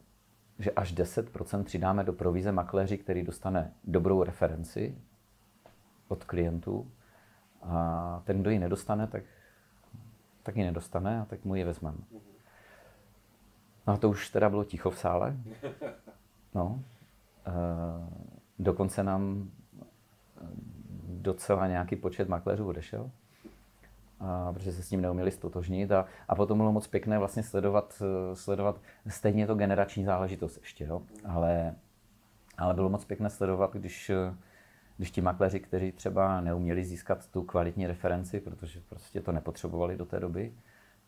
že 0.59 0.71
až 0.71 0.93
10% 0.93 1.63
přidáme 1.63 2.03
do 2.03 2.13
provize 2.13 2.51
makléři, 2.51 2.97
který 2.97 3.23
dostane 3.23 3.73
dobrou 3.83 4.23
referenci 4.23 4.97
od 6.07 6.23
klientů 6.23 6.91
a 7.61 8.21
ten, 8.25 8.41
kdo 8.41 8.49
ji 8.49 8.59
nedostane, 8.59 9.07
tak, 9.07 9.23
tak 10.43 10.55
ji 10.55 10.63
nedostane 10.63 11.21
a 11.21 11.25
tak 11.25 11.45
mu 11.45 11.55
ji 11.55 11.63
vezmeme. 11.63 11.97
No 13.87 13.93
a 13.93 13.97
to 13.97 14.09
už 14.09 14.29
teda 14.29 14.49
bylo 14.49 14.63
ticho 14.63 14.89
v 14.89 14.97
sále. 14.99 15.37
No. 16.55 16.83
E, 17.45 17.51
dokonce 18.59 19.03
nám 19.03 19.51
docela 21.07 21.67
nějaký 21.67 21.95
počet 21.95 22.29
makléřů 22.29 22.67
odešel 22.67 23.11
a, 24.19 24.53
protože 24.53 24.71
se 24.71 24.83
s 24.83 24.91
ním 24.91 25.01
neuměli 25.01 25.31
stotožnit 25.31 25.91
a, 25.91 26.05
a 26.27 26.35
potom 26.35 26.57
bylo 26.57 26.71
moc 26.71 26.87
pěkné 26.87 27.19
vlastně 27.19 27.43
sledovat, 27.43 28.01
eh, 28.01 28.35
sledovat 28.35 28.81
stejně 29.07 29.47
to 29.47 29.55
generační 29.55 30.05
záležitost 30.05 30.57
ještě, 30.57 30.85
jo? 30.85 31.01
Ale, 31.25 31.75
ale 32.57 32.73
bylo 32.73 32.89
moc 32.89 33.05
pěkné 33.05 33.29
sledovat, 33.29 33.73
když, 33.73 34.09
eh, 34.09 34.35
když 34.97 35.11
ti 35.11 35.21
makléři, 35.21 35.59
kteří 35.59 35.91
třeba 35.91 36.41
neuměli 36.41 36.83
získat 36.83 37.27
tu 37.27 37.43
kvalitní 37.43 37.87
referenci, 37.87 38.39
protože 38.39 38.81
prostě 38.89 39.21
to 39.21 39.31
nepotřebovali 39.31 39.97
do 39.97 40.05
té 40.05 40.19
doby, 40.19 40.53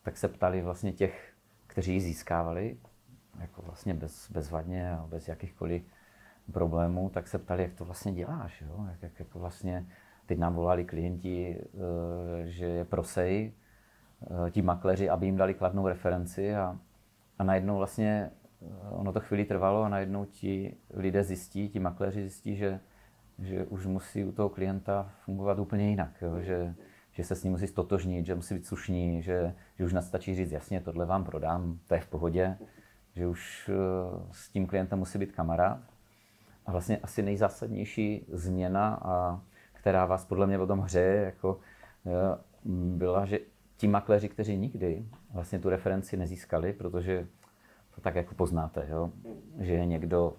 tak 0.02 0.16
se 0.16 0.28
ptali 0.28 0.62
vlastně 0.62 0.92
těch, 0.92 1.32
kteří 1.66 1.94
ji 1.94 2.00
získávali, 2.00 2.76
jako 3.40 3.62
vlastně 3.62 3.94
bez, 3.94 4.30
bezvadně 4.30 4.92
a 4.92 5.06
bez 5.06 5.28
jakýchkoliv 5.28 5.82
problémů, 6.52 7.10
tak 7.10 7.28
se 7.28 7.38
ptali, 7.38 7.62
jak 7.62 7.74
to 7.74 7.84
vlastně 7.84 8.12
děláš, 8.12 8.60
jo? 8.60 8.86
Jak, 8.90 9.02
jak, 9.02 9.18
jak 9.18 9.34
vlastně 9.34 9.86
Teď 10.30 10.38
nám 10.38 10.54
volali 10.54 10.84
klienti, 10.84 11.58
eh, 11.58 12.46
že 12.46 12.66
je 12.66 12.84
prosej, 12.84 13.52
eh, 14.46 14.50
ti 14.50 14.62
makléři, 14.62 15.10
aby 15.10 15.26
jim 15.26 15.36
dali 15.36 15.54
kladnou 15.54 15.88
referenci 15.88 16.54
a, 16.54 16.78
a 17.38 17.44
najednou 17.44 17.76
vlastně 17.76 18.30
eh, 18.62 18.90
ono 18.90 19.12
to 19.12 19.20
chvíli 19.20 19.44
trvalo 19.44 19.82
a 19.82 19.88
najednou 19.88 20.24
ti 20.24 20.76
lidé 20.94 21.24
zjistí, 21.24 21.68
ti 21.68 21.78
makléři 21.78 22.20
zjistí, 22.20 22.56
že, 22.56 22.80
že 23.38 23.64
už 23.64 23.86
musí 23.86 24.24
u 24.24 24.32
toho 24.32 24.48
klienta 24.48 25.10
fungovat 25.24 25.58
úplně 25.58 25.88
jinak, 25.88 26.22
jo? 26.22 26.40
Že, 26.40 26.74
že 27.12 27.24
se 27.24 27.34
s 27.34 27.44
ním 27.44 27.52
musí 27.52 27.66
stotožnit, 27.66 28.26
že 28.26 28.34
musí 28.34 28.54
být 28.54 28.66
slušní, 28.66 29.22
že, 29.22 29.54
že 29.78 29.84
už 29.84 29.92
nastačí 29.92 30.34
říct, 30.34 30.52
jasně, 30.52 30.80
tohle 30.80 31.06
vám 31.06 31.24
prodám, 31.24 31.78
to 31.86 31.94
je 31.94 32.00
v 32.00 32.08
pohodě, 32.08 32.58
že 33.14 33.26
už 33.26 33.70
s 34.30 34.48
tím 34.48 34.66
klientem 34.66 34.98
musí 34.98 35.18
být 35.18 35.32
kamarád. 35.32 35.78
A 36.66 36.72
vlastně 36.72 36.98
asi 36.98 37.22
nejzásadnější 37.22 38.26
změna 38.28 38.98
a 39.02 39.40
která 39.80 40.06
vás 40.06 40.24
podle 40.24 40.46
mě 40.46 40.58
tom 40.66 40.80
hře 40.80 41.00
jako, 41.00 41.60
byla, 42.96 43.26
že 43.26 43.38
ti 43.76 43.88
makléři, 43.88 44.28
kteří 44.28 44.56
nikdy 44.56 45.04
vlastně 45.32 45.58
tu 45.58 45.68
referenci 45.68 46.16
nezískali, 46.16 46.72
protože 46.72 47.26
to 47.94 48.00
tak 48.00 48.14
jako 48.14 48.34
poznáte, 48.34 48.86
jo? 48.90 49.12
že 49.58 49.72
je 49.72 49.86
někdo, 49.86 50.36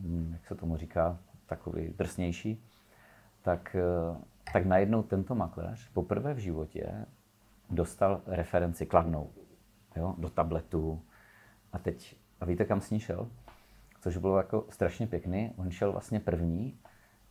hm, 0.00 0.30
jak 0.32 0.46
se 0.46 0.54
tomu 0.54 0.76
říká, 0.76 1.18
takový 1.46 1.94
drsnější, 1.98 2.64
tak, 3.42 3.76
eh, 3.76 4.18
tak 4.52 4.66
najednou 4.66 5.02
tento 5.02 5.34
makléř 5.34 5.88
poprvé 5.92 6.34
v 6.34 6.38
životě 6.38 7.06
dostal 7.70 8.20
referenci 8.26 8.86
kladnou 8.86 9.30
jo? 9.96 10.14
do 10.18 10.30
tabletu 10.30 11.02
a 11.72 11.78
teď, 11.78 12.16
a 12.40 12.44
víte, 12.44 12.64
kam 12.64 12.80
s 12.80 12.90
ní 12.90 13.00
šel? 13.00 13.28
Což 14.00 14.16
bylo 14.16 14.36
jako 14.36 14.64
strašně 14.70 15.06
pěkný, 15.06 15.52
on 15.56 15.70
šel 15.70 15.92
vlastně 15.92 16.20
první 16.20 16.78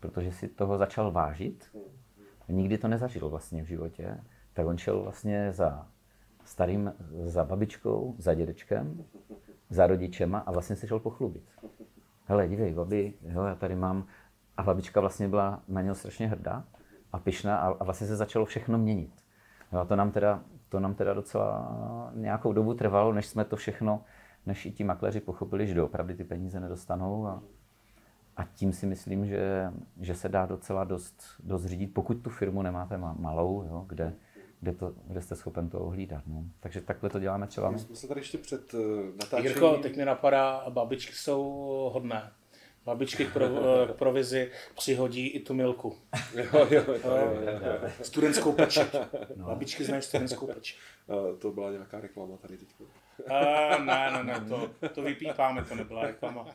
protože 0.08 0.32
si 0.32 0.48
toho 0.48 0.78
začal 0.78 1.12
vážit. 1.12 1.78
Nikdy 2.48 2.78
to 2.78 2.88
nezažil 2.88 3.30
vlastně 3.30 3.64
v 3.64 3.68
životě. 3.68 4.18
Tak 4.54 4.66
on 4.66 4.78
šel 4.78 5.04
vlastně 5.04 5.52
za 5.52 5.88
starým, 6.44 6.94
za 7.24 7.44
babičkou, 7.44 8.16
za 8.18 8.34
dědečkem, 8.34 9.06
za 9.70 9.88
rodičema 9.88 10.40
a 10.40 10.52
vlastně 10.52 10.76
se 10.76 10.88
šel 10.88 11.00
pochlubit. 11.00 11.44
Hele, 12.26 12.48
dívej, 12.48 12.74
babi, 12.74 13.14
jo, 13.22 13.44
já 13.44 13.56
tady 13.56 13.76
mám... 13.76 14.06
A 14.58 14.64
babička 14.64 15.02
vlastně 15.02 15.28
byla 15.28 15.64
na 15.68 15.82
něho 15.82 15.96
strašně 15.96 16.28
hrdá 16.28 16.64
a 17.14 17.20
pyšná 17.20 17.58
a, 17.58 17.68
a 17.68 17.84
vlastně 17.84 18.08
se 18.08 18.16
začalo 18.16 18.46
všechno 18.46 18.78
měnit. 18.78 19.12
Jo, 19.74 19.80
a 19.80 19.86
to 19.86 19.96
nám, 19.96 20.12
teda, 20.12 20.44
to 20.70 20.80
nám 20.80 20.96
teda 20.96 21.14
docela 21.14 22.12
nějakou 22.16 22.54
dobu 22.54 22.74
trvalo, 22.74 23.14
než 23.14 23.26
jsme 23.26 23.46
to 23.46 23.56
všechno, 23.56 24.04
než 24.46 24.66
i 24.66 24.72
ti 24.72 24.84
makléři 24.84 25.20
pochopili, 25.20 25.68
že 25.68 25.74
doopravdy 25.74 26.16
ty 26.16 26.24
peníze 26.24 26.60
nedostanou 26.60 27.28
a, 27.28 27.44
a 28.38 28.44
tím 28.44 28.74
si 28.74 28.86
myslím, 28.86 29.26
že, 29.26 29.72
že 30.02 30.16
se 30.16 30.30
dá 30.30 30.46
docela 30.46 30.84
dost, 30.84 31.24
dost 31.44 31.66
řídit, 31.66 31.94
pokud 31.94 32.14
tu 32.14 32.30
firmu 32.30 32.62
nemáte 32.62 32.98
malou, 32.98 33.64
jo, 33.70 33.86
kde, 33.88 34.14
kde, 34.60 34.74
to, 34.74 34.94
kde 35.08 35.22
jste 35.22 35.36
schopen 35.36 35.70
to 35.70 35.80
ohlídat. 35.80 36.24
No. 36.28 36.44
Takže 36.60 36.82
takhle 36.82 37.10
to 37.10 37.20
děláme 37.20 37.48
třeba 37.48 37.72
my. 37.72 37.80
jsme 37.80 37.96
se 37.96 38.08
tady 38.08 38.20
ještě 38.20 38.38
před 38.38 38.74
uh, 38.74 38.82
natáčením... 39.20 39.52
Jirko, 39.52 39.78
teď 39.78 39.98
mi 39.98 40.06
napadá, 40.06 40.66
babičky 40.70 41.14
jsou 41.14 41.44
hodné. 41.94 42.32
Babičky 42.86 43.26
k, 43.26 43.34
pro, 43.34 43.48
k 43.88 43.94
provizi 43.98 44.52
přihodí 44.76 45.28
i 45.28 45.40
tu 45.40 45.54
milku. 45.54 45.98
jo, 46.36 46.46
jo, 46.54 46.68
jo, 46.72 47.02
jo, 47.04 47.60
jo. 47.84 47.90
Studentskou 48.02 48.52
pečeť. 48.52 48.96
No. 49.36 49.46
Babičky 49.46 49.84
znají 49.84 50.02
studentskou 50.02 50.48
pečeť. 50.48 50.78
Uh, 51.08 51.38
to 51.40 51.52
byla 51.52 51.72
nějaká 51.72 52.00
reklama 52.00 52.38
tady 52.38 52.58
teď. 52.58 52.70
Uh, 53.20 53.86
ne, 53.86 54.12
ne, 54.12 54.24
ne, 54.24 54.46
to, 54.50 54.70
to 54.88 55.02
vypípáme, 55.02 55.64
to 55.64 55.76
nebyla 55.76 56.02
reklama. 56.02 56.48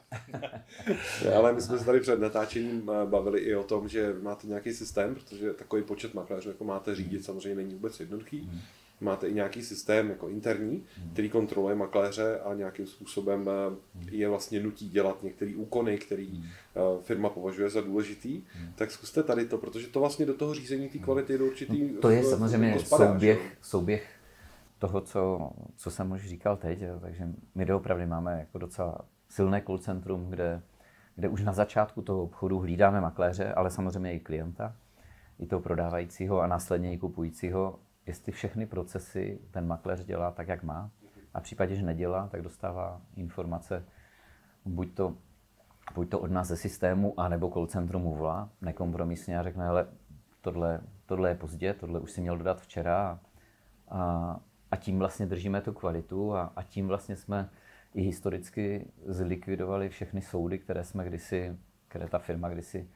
Ale 1.37 1.53
my 1.53 1.61
jsme 1.61 1.79
se 1.79 1.85
tady 1.85 2.01
před 2.01 2.21
natáčením 2.21 2.91
eh, 2.91 3.07
bavili 3.07 3.41
i 3.41 3.55
o 3.55 3.63
tom, 3.63 3.89
že 3.89 4.15
máte 4.23 4.47
nějaký 4.47 4.73
systém, 4.73 5.15
protože 5.15 5.53
takový 5.53 5.83
počet 5.83 6.15
makléřů, 6.15 6.49
jako 6.49 6.65
máte 6.65 6.95
řídit, 6.95 7.25
samozřejmě 7.25 7.55
není 7.55 7.75
vůbec 7.75 8.01
jednoduchý. 8.01 8.41
Hmm. 8.41 8.61
Máte 9.01 9.29
i 9.29 9.35
nějaký 9.35 9.63
systém 9.63 10.11
jako 10.11 10.29
interní, 10.29 10.85
hmm. 10.97 11.11
který 11.13 11.31
kontroluje 11.31 11.75
makléře 11.75 12.41
a 12.41 12.55
nějakým 12.55 12.87
způsobem 12.87 13.49
eh, 13.49 13.77
hmm. 13.95 14.09
je 14.11 14.29
vlastně 14.29 14.61
nutí 14.61 14.89
dělat 14.89 15.23
některé 15.23 15.53
úkony, 15.57 15.99
který 15.99 16.45
firma 17.01 17.29
považuje 17.29 17.71
za 17.71 17.81
důležitý. 17.81 18.43
Tak 18.75 18.91
zkuste 18.91 19.23
tady 19.23 19.45
to, 19.47 19.59
protože 19.59 19.87
to 19.87 20.01
vlastně 20.01 20.27
do 20.27 20.35
toho 20.35 20.55
řízení 20.55 20.89
té 20.89 20.99
kvality 20.99 21.39
do 21.39 21.47
určitý... 21.47 21.93
No, 21.93 22.01
to 22.01 22.11
je 22.11 22.25
samozřejmě 22.25 22.79
souběh, 22.81 23.57
souběh 23.63 24.20
toho, 24.81 25.01
co, 25.01 25.51
co 25.77 25.91
jsem 25.91 26.13
už 26.13 26.29
říkal 26.29 26.57
teď, 26.57 26.81
jo. 26.81 27.01
takže 27.01 27.29
my 27.55 27.65
doopravdy 27.65 28.07
máme 28.07 28.39
jako 28.39 28.59
docela 28.59 28.99
silné 29.29 29.63
call 29.63 29.79
centrum, 29.79 30.31
kde, 30.31 30.63
kde 31.17 31.29
už 31.29 31.43
na 31.43 31.53
začátku 31.53 32.03
toho 32.03 32.23
obchodu 32.23 32.59
hlídáme 32.59 33.01
makléře, 33.01 33.53
ale 33.53 33.71
samozřejmě 33.71 34.15
i 34.15 34.21
klienta, 34.21 34.77
i 35.39 35.47
toho 35.47 35.63
prodávajícího 35.63 36.41
a 36.41 36.47
následně 36.47 36.93
i 36.93 36.99
kupujícího, 36.99 37.79
jestli 38.07 38.33
všechny 38.33 38.67
procesy 38.67 39.41
ten 39.51 39.67
makléř 39.67 40.05
dělá 40.05 40.31
tak, 40.31 40.49
jak 40.49 40.63
má. 40.63 40.91
A 41.35 41.41
v 41.41 41.43
případě, 41.43 41.75
že 41.75 41.83
nedělá, 41.83 42.29
tak 42.29 42.43
dostává 42.43 43.01
informace 43.17 43.85
buď 44.65 44.95
to, 44.95 45.15
buď 45.95 46.09
to 46.09 46.21
od 46.21 46.31
nás 46.31 46.49
ze 46.49 46.57
systému, 46.57 47.21
anebo 47.21 47.51
call 47.51 47.67
centrum 47.67 48.03
volá 48.03 48.51
nekompromisně 48.61 49.39
a 49.39 49.43
řekne, 49.43 49.65
hele, 49.65 49.87
tohle, 50.41 50.81
tohle 51.07 51.29
je 51.29 51.35
pozdě, 51.35 51.75
tohle 51.75 52.01
už 52.01 52.11
si 52.11 52.21
měl 52.21 52.39
dodat 52.39 52.61
včera 52.61 53.21
A, 53.89 54.41
a 54.71 54.77
tím 54.77 54.99
vlastně 54.99 55.27
držíme 55.27 55.61
tu 55.61 55.73
kvalitu 55.73 56.35
a, 56.35 56.53
a 56.57 56.63
tím 56.63 56.89
vlastně 56.89 57.17
jsme 57.17 57.51
i 57.95 58.03
historicky 58.03 58.93
zlikvidovali 59.07 59.89
všechny 59.89 60.23
soudy, 60.23 60.59
které 60.59 60.85
jsme 60.85 61.05
kdysi, 61.05 61.59
které 61.89 62.09
ta 62.09 62.19
firma 62.19 62.49
kdysi 62.49 62.91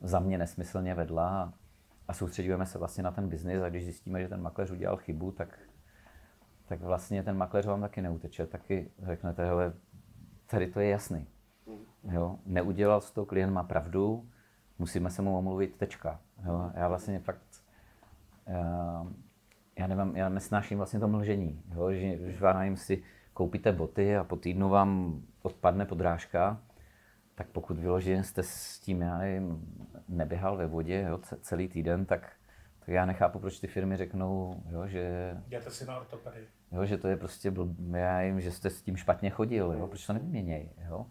za 0.00 0.20
mě 0.20 0.38
nesmyslně 0.38 0.94
vedla 0.94 1.42
a, 1.42 1.52
a 2.08 2.12
soustředujeme 2.12 2.66
se 2.66 2.78
vlastně 2.78 3.02
na 3.02 3.10
ten 3.10 3.28
biznis 3.28 3.62
a 3.62 3.68
když 3.68 3.84
zjistíme, 3.84 4.20
že 4.20 4.28
ten 4.28 4.42
makléř 4.42 4.70
udělal 4.70 4.96
chybu, 4.96 5.32
tak, 5.32 5.58
tak 6.66 6.80
vlastně 6.80 7.22
ten 7.22 7.36
makléř 7.36 7.66
vám 7.66 7.80
taky 7.80 8.02
neuteče, 8.02 8.46
taky 8.46 8.90
řeknete, 9.02 9.44
hele, 9.44 9.72
tady 10.46 10.66
to 10.66 10.80
je 10.80 10.88
jasný. 10.88 11.26
Jo, 12.10 12.38
neudělal 12.46 13.00
to, 13.00 13.26
klient 13.26 13.52
má 13.52 13.62
pravdu, 13.62 14.28
musíme 14.78 15.10
se 15.10 15.22
mu 15.22 15.38
omluvit, 15.38 15.76
tečka. 15.76 16.20
Jo, 16.46 16.70
já 16.74 16.88
vlastně 16.88 17.18
fakt, 17.18 17.64
já, 18.46 19.06
já, 19.78 19.86
nevím, 19.86 20.16
já 20.16 20.28
nesnáším 20.28 20.78
vlastně 20.78 21.00
to 21.00 21.08
mlžení, 21.08 21.62
jo, 21.74 21.92
že, 21.92 22.30
že 22.32 22.40
vám 22.40 22.76
si 22.76 23.02
koupíte 23.32 23.72
boty 23.72 24.16
a 24.16 24.24
po 24.24 24.36
týdnu 24.36 24.68
vám 24.68 25.22
odpadne 25.42 25.84
podrážka, 25.84 26.60
tak 27.34 27.48
pokud 27.48 27.78
vyloženě 27.78 28.24
jste 28.24 28.42
s 28.42 28.80
tím, 28.80 29.00
já 29.00 29.18
nevím, 29.18 29.76
neběhal 30.08 30.56
ve 30.56 30.66
vodě 30.66 31.06
jo, 31.08 31.20
celý 31.40 31.68
týden, 31.68 32.06
tak, 32.06 32.32
tak 32.78 32.88
já 32.88 33.06
nechápu, 33.06 33.38
proč 33.38 33.60
ty 33.60 33.66
firmy 33.66 33.96
řeknou, 33.96 34.62
jo, 34.70 34.86
že... 34.86 35.34
Jděte 35.46 35.70
si 35.70 35.86
na 35.86 35.98
ortopedii. 35.98 36.48
Jo, 36.72 36.86
že 36.86 36.98
to 36.98 37.08
je 37.08 37.16
prostě 37.16 37.50
blb, 37.50 37.70
já 37.92 38.20
jim, 38.20 38.40
že 38.40 38.52
jste 38.52 38.70
s 38.70 38.82
tím 38.82 38.96
špatně 38.96 39.30
chodil, 39.30 39.72
jo, 39.72 39.86
proč 39.86 40.06
to 40.06 40.12
nevyměněj, 40.12 40.70
jo. 40.88 41.06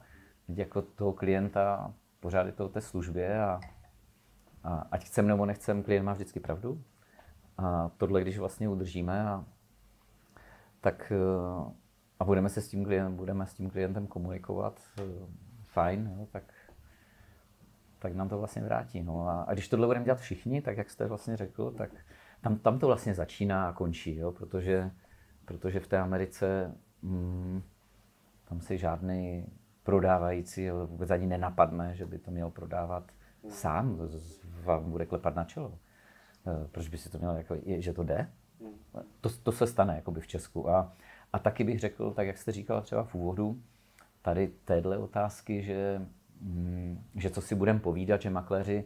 Teď 0.47 0.57
jako 0.57 0.81
toho 0.81 1.13
klienta 1.13 1.93
pořád 2.19 2.45
je 2.45 2.51
to 2.51 2.65
o 2.65 2.69
té 2.69 2.81
službě 2.81 3.41
a, 3.41 3.59
a 4.63 4.87
ať 4.91 5.05
chcem 5.05 5.27
nebo 5.27 5.45
nechcem, 5.45 5.83
klient 5.83 6.05
má 6.05 6.13
vždycky 6.13 6.39
pravdu. 6.39 6.83
A 7.57 7.91
tohle, 7.97 8.21
když 8.21 8.37
vlastně 8.37 8.69
udržíme, 8.69 9.29
a, 9.29 9.45
tak 10.81 11.11
a 12.19 12.25
budeme 12.25 12.49
se 12.49 12.61
s 12.61 12.67
tím 12.67 12.85
klientem, 12.85 13.15
budeme 13.15 13.45
s 13.45 13.53
tím 13.53 13.69
klientem 13.69 14.07
komunikovat, 14.07 14.81
fajn, 15.63 16.15
jo, 16.17 16.27
tak, 16.31 16.53
tak 17.99 18.13
nám 18.13 18.29
to 18.29 18.37
vlastně 18.37 18.61
vrátí. 18.61 19.03
No. 19.03 19.27
A, 19.27 19.41
a 19.41 19.53
když 19.53 19.67
tohle 19.67 19.87
budeme 19.87 20.05
dělat 20.05 20.19
všichni, 20.19 20.61
tak 20.61 20.77
jak 20.77 20.89
jste 20.89 21.05
vlastně 21.05 21.37
řekl, 21.37 21.71
tak 21.71 21.89
tam, 22.41 22.57
tam 22.57 22.79
to 22.79 22.87
vlastně 22.87 23.13
začíná 23.13 23.69
a 23.69 23.73
končí, 23.73 24.15
jo, 24.15 24.31
protože, 24.31 24.91
protože 25.45 25.79
v 25.79 25.87
té 25.87 25.97
Americe 25.97 26.75
mm, 27.01 27.61
tam 28.45 28.61
si 28.61 28.77
žádný 28.77 29.45
prodávající 29.83 30.69
vůbec 30.69 31.11
ani 31.11 31.27
nenapadne, 31.27 31.95
že 31.95 32.05
by 32.05 32.19
to 32.19 32.31
měl 32.31 32.49
prodávat 32.49 33.11
sám, 33.49 33.99
vám 34.63 34.91
bude 34.91 35.05
klepat 35.05 35.35
na 35.35 35.43
čelo. 35.43 35.79
E, 36.47 36.67
proč 36.67 36.87
by 36.87 36.97
si 36.97 37.09
to 37.09 37.17
měl, 37.17 37.37
jako, 37.37 37.55
že 37.65 37.93
to 37.93 38.03
jde? 38.03 38.29
To, 39.21 39.29
to 39.43 39.51
se 39.51 39.67
stane 39.67 39.95
jakoby 39.95 40.21
v 40.21 40.27
Česku. 40.27 40.69
A, 40.69 40.93
a 41.33 41.39
taky 41.39 41.63
bych 41.63 41.79
řekl, 41.79 42.11
tak 42.11 42.27
jak 42.27 42.37
jste 42.37 42.51
říkala 42.51 42.81
třeba 42.81 43.03
v 43.03 43.15
úvodu, 43.15 43.61
tady 44.21 44.47
téhle 44.65 44.97
otázky, 44.97 45.63
že, 45.63 46.01
mm, 46.41 47.03
že 47.15 47.29
co 47.29 47.41
si 47.41 47.55
budeme 47.55 47.79
povídat, 47.79 48.21
že 48.21 48.29
makléři, 48.29 48.83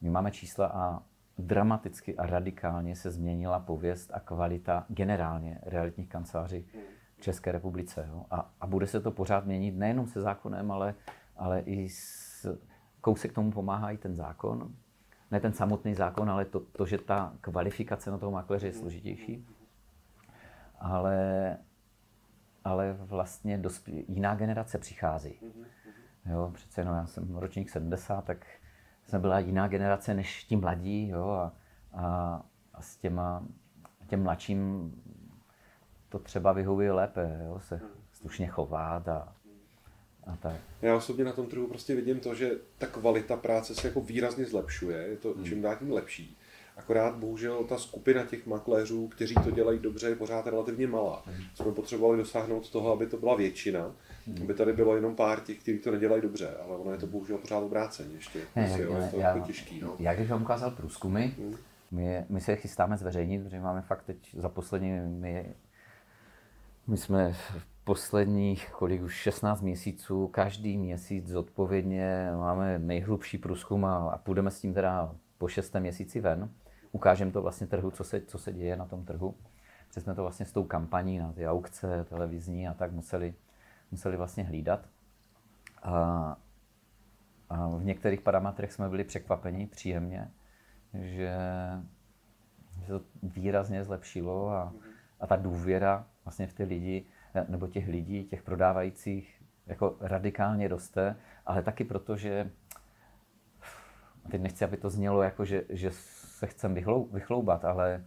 my 0.00 0.10
máme 0.10 0.30
čísla 0.30 0.66
a 0.66 1.02
dramaticky 1.38 2.16
a 2.16 2.26
radikálně 2.26 2.96
se 2.96 3.10
změnila 3.10 3.60
pověst 3.60 4.10
a 4.14 4.20
kvalita 4.20 4.86
generálně 4.88 5.58
realitních 5.62 6.08
kanceláří 6.08 6.66
v 7.16 7.20
České 7.20 7.52
republice. 7.52 8.06
Jo? 8.08 8.24
A, 8.30 8.50
a 8.60 8.66
bude 8.66 8.86
se 8.86 9.00
to 9.00 9.10
pořád 9.10 9.46
měnit 9.46 9.76
nejenom 9.76 10.06
se 10.06 10.20
zákonem, 10.20 10.70
ale, 10.70 10.94
ale 11.36 11.60
i 11.60 11.88
s, 11.88 12.58
kousek 13.00 13.32
tomu 13.32 13.50
pomáhá 13.50 13.90
i 13.90 13.96
ten 13.96 14.14
zákon. 14.14 14.74
Ne 15.30 15.40
ten 15.40 15.52
samotný 15.52 15.94
zákon, 15.94 16.30
ale 16.30 16.44
to, 16.44 16.60
to 16.60 16.86
že 16.86 16.98
ta 16.98 17.32
kvalifikace 17.40 18.10
na 18.10 18.18
toho 18.18 18.32
makléře 18.32 18.66
je 18.66 18.72
složitější. 18.72 19.46
Ale, 20.78 21.56
ale 22.64 22.96
vlastně 22.98 23.58
dospí, 23.58 24.04
jiná 24.08 24.34
generace 24.34 24.78
přichází. 24.78 25.40
Jo, 26.26 26.50
přece 26.54 26.80
jenom 26.80 26.96
já 26.96 27.06
jsem 27.06 27.36
ročník 27.36 27.70
70, 27.70 28.24
tak 28.24 28.46
jsem 29.04 29.20
byla 29.20 29.38
jiná 29.38 29.68
generace 29.68 30.14
než 30.14 30.44
ti 30.44 30.56
mladí, 30.56 31.08
jo, 31.08 31.28
a, 31.28 31.52
a, 31.92 32.42
a 32.74 32.82
s 32.82 32.96
těma, 32.96 33.44
těm 34.06 34.22
mladším 34.22 34.92
to 36.08 36.18
třeba 36.18 36.52
vyhovuje 36.52 36.92
lépe, 36.92 37.40
jo, 37.44 37.60
se 37.60 37.80
slušně 38.12 38.46
chovat 38.46 39.08
a, 39.08 39.35
a 40.26 40.36
tak. 40.36 40.56
Já 40.82 40.96
osobně 40.96 41.24
na 41.24 41.32
tom 41.32 41.46
trhu 41.46 41.66
prostě 41.66 41.94
vidím 41.94 42.20
to, 42.20 42.34
že 42.34 42.50
ta 42.78 42.86
kvalita 42.86 43.36
práce 43.36 43.74
se 43.74 43.88
jako 43.88 44.00
výrazně 44.00 44.44
zlepšuje, 44.44 44.98
je 44.98 45.16
to 45.16 45.34
čím 45.44 45.62
dál 45.62 45.76
tím 45.76 45.92
lepší. 45.92 46.36
Akorát 46.76 47.16
bohužel 47.16 47.64
ta 47.64 47.78
skupina 47.78 48.24
těch 48.24 48.46
makléřů, 48.46 49.08
kteří 49.08 49.34
to 49.34 49.50
dělají 49.50 49.78
dobře, 49.78 50.08
je 50.08 50.16
pořád 50.16 50.46
relativně 50.46 50.86
malá. 50.86 51.24
Jsme 51.54 51.72
potřebovali 51.72 52.18
dosáhnout 52.18 52.70
toho, 52.70 52.92
aby 52.92 53.06
to 53.06 53.16
byla 53.16 53.36
většina, 53.36 53.94
aby 54.40 54.54
tady 54.54 54.72
bylo 54.72 54.94
jenom 54.94 55.16
pár 55.16 55.40
těch, 55.40 55.58
kteří 55.58 55.78
to 55.78 55.90
nedělají 55.90 56.22
dobře, 56.22 56.48
ale 56.64 56.76
ono 56.76 56.92
je 56.92 56.98
to 56.98 57.06
bohužel 57.06 57.38
pořád 57.38 57.58
obráceně 57.58 58.14
ještě. 58.14 58.40
Ne, 58.56 58.68
jak, 58.70 58.80
jo, 58.80 58.96
je 58.96 59.08
to 59.10 59.16
já, 59.16 59.28
jako 59.28 59.46
těžký. 59.46 59.80
No. 59.80 59.96
Já 59.98 60.14
když 60.14 60.30
vám 60.30 60.42
ukázal 60.42 60.70
průzkumy, 60.70 61.34
hmm. 61.38 61.56
my, 61.90 62.24
my 62.28 62.40
se 62.40 62.56
chystáme 62.56 62.96
zveřejnit, 62.96 63.42
protože 63.42 63.60
máme 63.60 63.82
fakt 63.82 64.02
teď 64.02 64.34
za 64.36 64.48
poslední, 64.48 65.00
my, 65.00 65.54
my 66.86 66.96
jsme 66.96 67.36
posledních, 67.86 68.70
kolik 68.70 69.02
už 69.02 69.14
16 69.14 69.60
měsíců, 69.60 70.28
každý 70.28 70.78
měsíc 70.78 71.26
zodpovědně 71.26 72.30
máme 72.36 72.78
nejhlubší 72.78 73.38
průzkum 73.38 73.84
a, 73.84 74.10
a 74.10 74.18
půjdeme 74.18 74.50
s 74.50 74.60
tím 74.60 74.74
teda 74.74 75.14
po 75.38 75.48
šestém 75.48 75.82
měsíci 75.82 76.20
ven 76.20 76.50
ukážeme 76.92 77.32
to 77.32 77.42
vlastně 77.42 77.66
trhu, 77.66 77.90
co 77.90 78.04
se, 78.04 78.20
co 78.20 78.38
se 78.38 78.52
děje 78.52 78.76
na 78.76 78.86
tom 78.86 79.04
trhu. 79.04 79.34
Protože 79.88 80.00
jsme 80.00 80.14
to 80.14 80.22
vlastně 80.22 80.46
s 80.46 80.52
tou 80.52 80.64
kampaní 80.64 81.18
na 81.18 81.32
ty 81.32 81.48
aukce 81.48 82.04
televizní 82.04 82.68
a 82.68 82.74
tak 82.74 82.92
museli, 82.92 83.34
museli 83.90 84.16
vlastně 84.16 84.44
hlídat. 84.44 84.88
A, 85.82 86.36
a 87.50 87.68
v 87.68 87.84
některých 87.84 88.20
parametrech 88.20 88.72
jsme 88.72 88.88
byli 88.88 89.04
překvapeni 89.04 89.66
příjemně, 89.66 90.30
že, 90.94 91.36
že 92.86 92.92
to 92.92 93.00
výrazně 93.22 93.84
zlepšilo 93.84 94.50
a, 94.50 94.72
a 95.20 95.26
ta 95.26 95.36
důvěra 95.36 96.06
vlastně 96.24 96.46
v 96.46 96.52
ty 96.52 96.64
lidi, 96.64 97.06
nebo 97.48 97.66
těch 97.66 97.88
lidí, 97.88 98.24
těch 98.24 98.42
prodávajících, 98.42 99.42
jako 99.66 99.96
radikálně 100.00 100.68
roste, 100.68 101.16
ale 101.46 101.62
taky 101.62 101.84
proto, 101.84 102.16
že 102.16 102.50
teď 104.30 104.40
nechci, 104.40 104.64
aby 104.64 104.76
to 104.76 104.90
znělo 104.90 105.22
jako, 105.22 105.44
že, 105.44 105.64
že 105.68 105.90
se 105.92 106.46
chcem 106.46 106.74
vychloubat, 107.12 107.64
ale, 107.64 108.04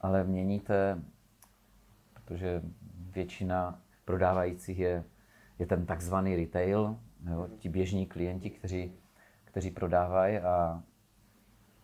ale 0.00 0.24
měníte, 0.24 1.02
protože 2.12 2.62
většina 3.10 3.82
prodávajících 4.04 4.78
je, 4.78 5.04
je 5.58 5.66
ten 5.66 5.86
takzvaný 5.86 6.36
retail, 6.36 6.98
jo, 7.30 7.48
ti 7.58 7.68
běžní 7.68 8.06
klienti, 8.06 8.50
kteří, 8.50 8.92
kteří 9.44 9.70
prodávají 9.70 10.38
a, 10.38 10.82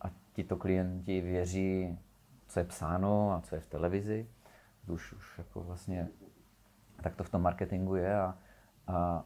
a 0.01 0.11
tito 0.33 0.57
klienti 0.57 1.21
věří, 1.21 1.99
co 2.47 2.59
je 2.59 2.65
psáno 2.65 3.31
a 3.31 3.41
co 3.41 3.55
je 3.55 3.61
v 3.61 3.67
televizi. 3.67 4.27
Už, 4.87 5.13
už 5.13 5.37
jako 5.37 5.63
vlastně 5.63 6.07
tak 7.01 7.15
to 7.15 7.23
v 7.23 7.29
tom 7.29 7.41
marketingu 7.41 7.95
je 7.95 8.19
a, 8.19 8.37
a 8.87 9.23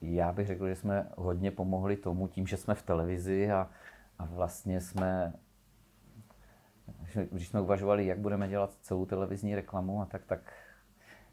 já 0.00 0.32
bych 0.32 0.46
řekl, 0.46 0.68
že 0.68 0.76
jsme 0.76 1.08
hodně 1.16 1.50
pomohli 1.50 1.96
tomu 1.96 2.28
tím, 2.28 2.46
že 2.46 2.56
jsme 2.56 2.74
v 2.74 2.82
televizi 2.82 3.52
a, 3.52 3.70
a 4.18 4.24
vlastně 4.24 4.80
jsme, 4.80 5.32
když 7.30 7.48
jsme 7.48 7.60
uvažovali, 7.60 8.06
jak 8.06 8.18
budeme 8.18 8.48
dělat 8.48 8.74
celou 8.74 9.06
televizní 9.06 9.54
reklamu, 9.54 10.02
a 10.02 10.06
tak, 10.06 10.24
tak 10.24 10.52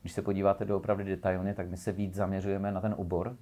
když 0.01 0.13
se 0.13 0.21
podíváte 0.21 0.65
do 0.65 0.77
opravdu 0.77 1.03
detailně, 1.03 1.53
tak 1.53 1.69
my 1.69 1.77
se 1.77 1.91
víc 1.91 2.15
zaměřujeme 2.15 2.71
na 2.71 2.81
ten 2.81 2.95
obor 2.97 3.37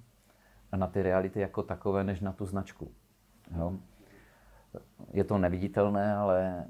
a 0.72 0.76
na 0.76 0.86
ty 0.86 1.02
reality 1.02 1.40
jako 1.40 1.62
takové, 1.62 2.04
než 2.04 2.20
na 2.20 2.32
tu 2.32 2.46
značku. 2.46 2.92
Jo? 3.56 3.78
Je 5.12 5.24
to 5.24 5.38
neviditelné, 5.38 6.16
ale 6.16 6.64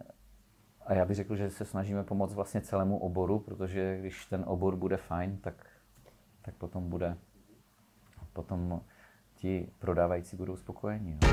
a 0.86 0.94
já 0.94 1.04
bych 1.04 1.16
řekl, 1.16 1.36
že 1.36 1.50
se 1.50 1.64
snažíme 1.64 2.04
pomoct 2.04 2.34
vlastně 2.34 2.60
celému 2.60 2.98
oboru, 2.98 3.38
protože 3.38 3.96
když 4.00 4.26
ten 4.26 4.44
obor 4.46 4.76
bude 4.76 4.96
fajn, 4.96 5.36
tak, 5.36 5.66
tak 6.42 6.54
potom 6.54 6.88
bude 6.90 7.16
potom 8.34 8.80
ti 9.34 9.68
prodávající 9.78 10.36
budou 10.36 10.56
spokojení. 10.56 11.18
No. 11.22 11.28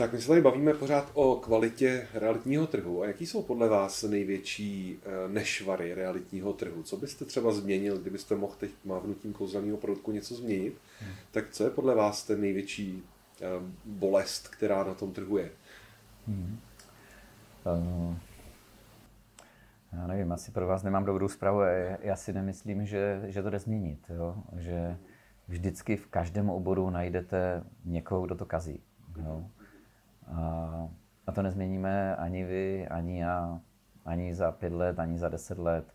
Tak 0.00 0.12
my 0.12 0.20
se 0.20 0.28
tady 0.28 0.40
bavíme 0.40 0.74
pořád 0.74 1.10
o 1.14 1.36
kvalitě 1.36 2.08
realitního 2.14 2.66
trhu. 2.66 3.02
A 3.02 3.06
jaký 3.06 3.26
jsou 3.26 3.42
podle 3.42 3.68
vás 3.68 4.02
největší 4.02 4.98
eh, 5.02 5.28
nešvary 5.28 5.94
realitního 5.94 6.52
trhu? 6.52 6.82
Co 6.82 6.96
byste 6.96 7.24
třeba 7.24 7.52
změnil, 7.52 7.98
kdybyste 7.98 8.34
mohl 8.36 8.54
teď 8.58 8.70
mávnutím 8.84 9.32
kouzelného 9.32 9.76
produktu 9.76 10.12
něco 10.12 10.34
změnit? 10.34 10.74
Hmm. 11.00 11.12
Tak 11.30 11.50
co 11.50 11.64
je 11.64 11.70
podle 11.70 11.94
vás 11.94 12.24
ten 12.24 12.40
největší 12.40 13.02
eh, 13.40 13.44
bolest, 13.84 14.48
která 14.48 14.84
na 14.84 14.94
tom 14.94 15.12
trhu 15.12 15.36
je? 15.36 15.50
Hmm. 16.26 16.58
Uh, 17.66 18.14
Já 19.92 20.06
nevím, 20.06 20.32
asi 20.32 20.50
pro 20.50 20.66
vás 20.66 20.82
nemám 20.82 21.04
dobrou 21.04 21.28
zprávu. 21.28 21.60
Já 22.00 22.16
si 22.16 22.32
nemyslím, 22.32 22.86
že, 22.86 23.22
že 23.26 23.42
to 23.42 23.50
jde 23.50 23.58
změnit. 23.58 23.98
Jo? 24.08 24.34
Že 24.56 24.96
vždycky 25.48 25.96
v 25.96 26.06
každém 26.06 26.50
oboru 26.50 26.90
najdete 26.90 27.62
někoho, 27.84 28.26
kdo 28.26 28.34
to 28.34 28.46
kazí. 28.46 28.82
Jo? 29.24 29.44
A, 30.32 30.88
a 31.26 31.32
to 31.32 31.42
nezměníme 31.42 32.16
ani 32.16 32.44
vy, 32.44 32.88
ani 32.88 33.20
já, 33.20 33.60
ani 34.04 34.34
za 34.34 34.52
pět 34.52 34.72
let, 34.72 34.98
ani 34.98 35.18
za 35.18 35.28
deset 35.28 35.58
let. 35.58 35.94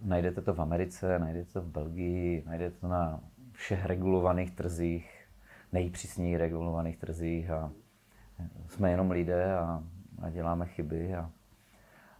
Najdete 0.00 0.40
to 0.40 0.54
v 0.54 0.60
Americe, 0.60 1.18
najdete 1.18 1.52
to 1.52 1.60
v 1.62 1.68
Belgii, 1.68 2.44
najdete 2.46 2.76
to 2.80 2.88
na 2.88 3.20
všech 3.52 3.86
regulovaných 3.86 4.50
trzích, 4.50 5.26
nejpřísněji 5.72 6.36
regulovaných 6.36 6.96
trzích 6.96 7.50
a 7.50 7.70
jsme 8.68 8.90
jenom 8.90 9.10
lidé 9.10 9.54
a, 9.54 9.82
a 10.22 10.30
děláme 10.30 10.66
chyby 10.66 11.14
a, 11.14 11.30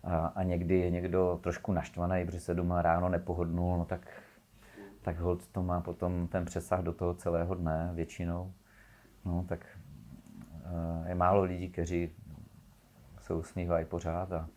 a, 0.04 0.26
a 0.26 0.42
někdy 0.42 0.78
je 0.78 0.90
někdo 0.90 1.40
trošku 1.42 1.72
naštvaný, 1.72 2.26
protože 2.26 2.40
se 2.40 2.54
doma 2.54 2.82
ráno 2.82 3.08
nepohodnul, 3.08 3.78
no 3.78 3.84
tak, 3.84 4.22
tak 5.02 5.18
hold 5.18 5.48
to 5.48 5.62
má 5.62 5.80
potom 5.80 6.28
ten 6.28 6.44
přesah 6.44 6.80
do 6.80 6.92
toho 6.92 7.14
celého 7.14 7.54
dne 7.54 7.90
většinou. 7.94 8.52
No 9.24 9.44
tak 9.48 9.73
je 11.06 11.14
málo 11.14 11.42
lidí, 11.42 11.70
kteří 11.70 12.10
se 13.18 13.34
usmívají 13.34 13.84
pořád 13.84 14.32
a 14.32 14.48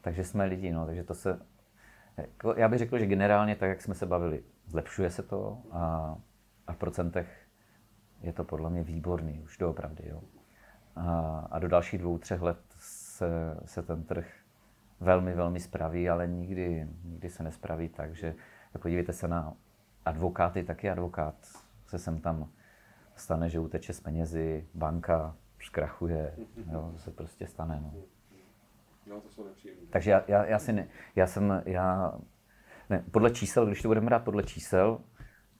takže 0.00 0.24
jsme 0.24 0.44
lidi, 0.44 0.72
no, 0.72 0.86
takže 0.86 1.04
to 1.04 1.14
se, 1.14 1.40
jako, 2.16 2.54
já 2.56 2.68
bych 2.68 2.78
řekl, 2.78 2.98
že 2.98 3.06
generálně 3.06 3.56
tak, 3.56 3.68
jak 3.68 3.82
jsme 3.82 3.94
se 3.94 4.06
bavili, 4.06 4.44
zlepšuje 4.66 5.10
se 5.10 5.22
to 5.22 5.62
a, 5.70 6.16
a 6.66 6.72
v 6.72 6.76
procentech 6.76 7.46
je 8.20 8.32
to 8.32 8.44
podle 8.44 8.70
mě 8.70 8.82
výborný, 8.82 9.40
už 9.44 9.58
doopravdy, 9.58 10.08
jo. 10.08 10.22
A, 10.96 11.38
a 11.50 11.58
do 11.58 11.68
dalších 11.68 12.00
dvou, 12.00 12.18
třech 12.18 12.42
let 12.42 12.58
se, 12.78 13.56
se 13.64 13.82
ten 13.82 14.04
trh 14.04 14.26
velmi, 15.00 15.34
velmi 15.34 15.60
spraví, 15.60 16.10
ale 16.10 16.26
nikdy, 16.26 16.88
nikdy 17.04 17.30
se 17.30 17.42
nespraví 17.42 17.88
tak, 17.88 18.14
že 18.14 18.34
podívejte 18.78 19.12
se 19.12 19.28
na 19.28 19.54
advokáty, 20.04 20.64
taky 20.64 20.90
advokát 20.90 21.34
se 21.86 21.98
sem 21.98 22.20
tam 22.20 22.48
stane, 23.16 23.48
že 23.48 23.60
uteče 23.60 23.92
z 23.92 24.00
penězi, 24.00 24.68
banka 24.74 25.36
zkrachuje, 25.60 26.36
jo, 26.72 26.90
to 26.92 26.98
se 26.98 27.10
prostě 27.10 27.46
stane. 27.46 27.80
No. 27.82 27.94
No, 29.06 29.20
to 29.20 29.28
jsou 29.28 29.44
nepříjemné. 29.44 29.82
Takže 29.90 30.10
já, 30.10 30.24
já, 30.28 30.44
já, 30.44 30.58
si 30.58 30.72
ne, 30.72 30.88
já 31.16 31.26
jsem, 31.26 31.62
já, 31.66 32.18
ne, 32.90 33.04
podle 33.10 33.30
čísel, 33.30 33.66
když 33.66 33.82
to 33.82 33.88
budeme 33.88 34.06
brát 34.06 34.24
podle 34.24 34.42
čísel, 34.42 35.00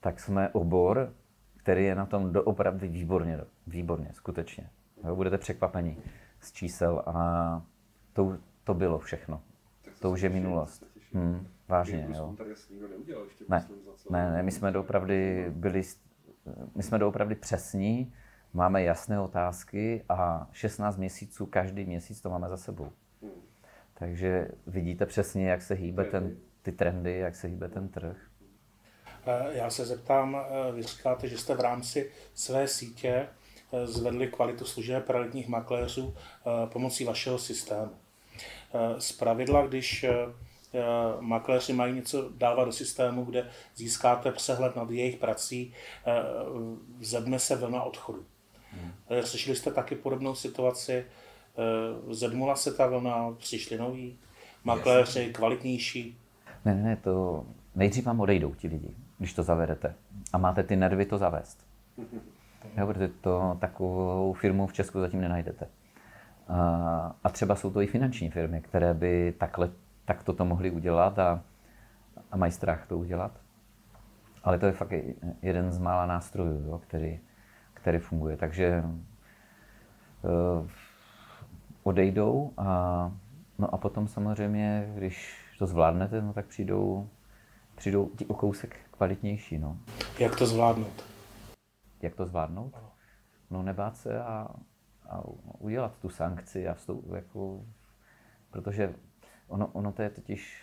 tak 0.00 0.20
jsme 0.20 0.48
obor, 0.48 1.14
který 1.56 1.84
je 1.84 1.94
na 1.94 2.06
tom 2.06 2.32
doopravdy 2.32 2.88
výborně, 2.88 3.40
výborně, 3.66 4.10
skutečně. 4.12 4.70
Jo, 5.04 5.16
budete 5.16 5.38
překvapeni 5.38 5.96
z 6.40 6.52
čísel 6.52 7.02
a 7.06 7.62
to, 8.12 8.38
to 8.64 8.74
bylo 8.74 8.98
všechno. 8.98 9.42
To 10.00 10.10
už 10.10 10.20
je 10.20 10.28
minulost. 10.28 10.86
Hmm, 11.12 11.46
vážně, 11.68 12.08
jo. 12.16 12.36
Ne, 13.48 13.68
ne, 14.10 14.30
ne, 14.30 14.42
my 14.42 14.52
jsme 14.52 14.70
doopravdy 14.72 15.46
byli, 15.50 15.82
my 16.74 16.82
jsme 16.82 16.98
doopravdy 16.98 17.34
přesní, 17.34 18.12
máme 18.52 18.82
jasné 18.82 19.20
otázky 19.20 20.04
a 20.08 20.48
16 20.52 20.96
měsíců, 20.96 21.46
každý 21.46 21.84
měsíc 21.84 22.20
to 22.20 22.30
máme 22.30 22.48
za 22.48 22.56
sebou. 22.56 22.92
Takže 23.94 24.48
vidíte 24.66 25.06
přesně, 25.06 25.50
jak 25.50 25.62
se 25.62 25.74
hýbe 25.74 26.04
ten, 26.04 26.36
ty 26.62 26.72
trendy, 26.72 27.18
jak 27.18 27.36
se 27.36 27.48
hýbe 27.48 27.68
ten 27.68 27.88
trh. 27.88 28.30
Eh, 29.26 29.48
já 29.52 29.70
se 29.70 29.86
zeptám, 29.86 30.36
eh, 30.36 30.72
vy 30.72 30.82
říkáte, 30.82 31.28
že 31.28 31.38
jste 31.38 31.54
v 31.54 31.60
rámci 31.60 32.10
své 32.34 32.68
sítě 32.68 33.28
eh, 33.72 33.86
zvedli 33.86 34.26
kvalitu 34.26 34.64
služeb 34.64 35.10
realitních 35.10 35.48
makléřů 35.48 36.14
pomocí 36.72 37.04
vašeho 37.04 37.38
systému. 37.38 37.90
Z 38.98 39.12
pravidla, 39.12 39.66
když 39.66 40.06
makléři 41.20 41.72
mají 41.72 41.94
něco 41.94 42.30
dávat 42.36 42.64
do 42.64 42.72
systému, 42.72 43.24
kde 43.24 43.50
získáte 43.76 44.32
přehled 44.32 44.76
nad 44.76 44.90
jejich 44.90 45.16
prací, 45.16 45.74
zedne 47.00 47.38
se 47.38 47.56
vlna 47.56 47.82
odchodu. 47.82 48.26
Hmm. 48.72 49.22
Slyšeli 49.22 49.56
jste 49.56 49.70
taky 49.70 49.94
podobnou 49.94 50.34
situaci? 50.34 51.04
Zedmula 52.10 52.56
se 52.56 52.72
ta 52.72 52.86
vlna, 52.86 53.34
přišli 53.38 53.78
noví 53.78 54.18
makléři, 54.64 55.32
kvalitnější? 55.32 56.18
Ne, 56.64 56.74
ne, 56.74 56.96
to 56.96 57.46
nejdřív 57.74 58.04
vám 58.04 58.20
odejdou 58.20 58.54
ti 58.54 58.68
lidi 58.68 58.94
když 59.20 59.32
to 59.32 59.42
zavedete. 59.42 59.94
A 60.32 60.38
máte 60.38 60.62
ty 60.62 60.76
nervy 60.76 61.06
to 61.06 61.18
zavést. 61.18 61.66
Jo, 62.76 62.86
protože 62.86 63.08
to 63.08 63.56
takovou 63.60 64.32
firmu 64.32 64.66
v 64.66 64.72
Česku 64.72 65.00
zatím 65.00 65.20
nenajdete. 65.20 65.66
A, 66.48 67.16
a 67.24 67.28
třeba 67.28 67.54
jsou 67.54 67.70
to 67.70 67.80
i 67.80 67.86
finanční 67.86 68.30
firmy, 68.30 68.60
které 68.60 68.94
by 68.94 69.34
takhle, 69.38 69.70
takto 70.04 70.32
to 70.32 70.44
mohly 70.44 70.70
udělat 70.70 71.18
a, 71.18 71.42
a 72.30 72.36
mají 72.36 72.52
strach 72.52 72.86
to 72.86 72.98
udělat. 72.98 73.32
Ale 74.44 74.58
to 74.58 74.66
je 74.66 74.72
fakt 74.72 74.92
jeden 75.42 75.72
z 75.72 75.78
mála 75.78 76.06
nástrojů, 76.06 76.64
jo, 76.66 76.78
který, 76.78 77.20
který 77.80 77.98
funguje. 77.98 78.36
Takže 78.36 78.82
uh, 78.84 80.66
odejdou 81.82 82.52
a, 82.56 82.66
no 83.58 83.74
a 83.74 83.78
potom 83.78 84.08
samozřejmě, 84.08 84.92
když 84.94 85.44
to 85.58 85.66
zvládnete, 85.66 86.22
no 86.22 86.32
tak 86.32 86.46
přijdou, 86.46 87.08
přijdou 87.74 88.08
ti 88.08 88.26
o 88.26 88.34
kousek 88.34 88.76
kvalitnější. 88.90 89.58
No. 89.58 89.78
Jak 90.18 90.36
to 90.36 90.46
zvládnout? 90.46 91.04
Jak 92.02 92.14
to 92.14 92.26
zvládnout? 92.26 92.76
No 93.50 93.62
nebát 93.62 93.96
se 93.96 94.22
a, 94.22 94.48
a 95.08 95.22
udělat 95.58 95.98
tu 95.98 96.08
sankci 96.08 96.68
a 96.68 96.74
vstup, 96.74 97.12
jako, 97.14 97.64
protože 98.50 98.94
ono, 99.48 99.66
ono 99.66 99.92
to 99.92 100.02
je 100.02 100.10
totiž, 100.10 100.62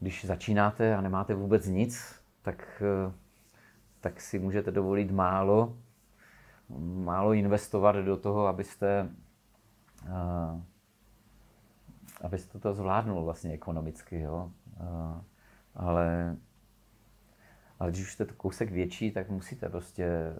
když 0.00 0.24
začínáte 0.24 0.96
a 0.96 1.00
nemáte 1.00 1.34
vůbec 1.34 1.66
nic, 1.66 2.22
tak, 2.42 2.82
tak 4.00 4.20
si 4.20 4.38
můžete 4.38 4.70
dovolit 4.70 5.10
málo, 5.10 5.76
málo 7.04 7.32
investovat 7.32 7.96
do 7.96 8.16
toho, 8.16 8.46
abyste, 8.46 9.08
uh, 10.06 10.60
abyste 12.20 12.58
to 12.58 12.74
zvládnul 12.74 13.24
vlastně 13.24 13.52
ekonomicky. 13.52 14.20
Jo? 14.20 14.52
Uh, 14.80 15.20
ale, 15.74 16.36
ale 17.78 17.90
když 17.90 18.02
už 18.02 18.12
jste 18.12 18.24
to 18.24 18.34
kousek 18.34 18.70
větší, 18.70 19.10
tak 19.10 19.30
musíte 19.30 19.68
prostě 19.68 20.34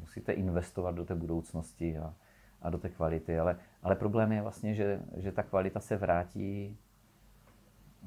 musíte 0.00 0.32
investovat 0.32 0.94
do 0.94 1.04
té 1.04 1.14
budoucnosti 1.14 1.98
a, 1.98 2.14
a 2.62 2.70
do 2.70 2.78
té 2.78 2.88
kvality. 2.88 3.38
Ale, 3.38 3.56
ale 3.82 3.96
problém 3.96 4.32
je 4.32 4.42
vlastně, 4.42 4.74
že, 4.74 5.00
že 5.16 5.32
ta 5.32 5.42
kvalita 5.42 5.80
se 5.80 5.96
vrátí 5.96 6.78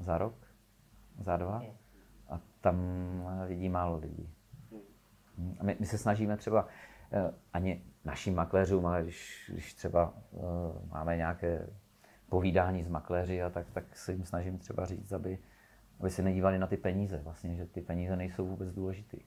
za 0.00 0.18
rok, 0.18 0.34
za 1.20 1.36
dva 1.36 1.62
a 2.32 2.40
tam 2.60 2.76
vidí 3.48 3.68
málo 3.68 3.98
lidí. 3.98 4.28
A 5.60 5.64
my, 5.64 5.76
my 5.80 5.86
se 5.86 5.98
snažíme 5.98 6.36
třeba 6.36 6.68
eh, 7.12 7.34
ani 7.52 7.82
našim 8.04 8.34
makléřům, 8.34 8.86
ale 8.86 9.02
když, 9.02 9.50
když 9.52 9.74
třeba 9.74 10.14
uh, 10.30 10.42
máme 10.90 11.16
nějaké 11.16 11.66
povídání 12.28 12.84
s 12.84 12.88
makléři, 12.88 13.42
a 13.42 13.50
tak, 13.50 13.70
tak 13.72 13.96
se 13.96 14.12
jim 14.12 14.24
snažím 14.24 14.58
třeba 14.58 14.86
říct, 14.86 15.12
aby, 15.12 15.38
aby 16.00 16.10
se 16.10 16.22
nedívali 16.22 16.58
na 16.58 16.66
ty 16.66 16.76
peníze, 16.76 17.20
vlastně, 17.24 17.56
že 17.56 17.66
ty 17.66 17.80
peníze 17.80 18.16
nejsou 18.16 18.46
vůbec 18.46 18.74
důležitý. 18.74 19.18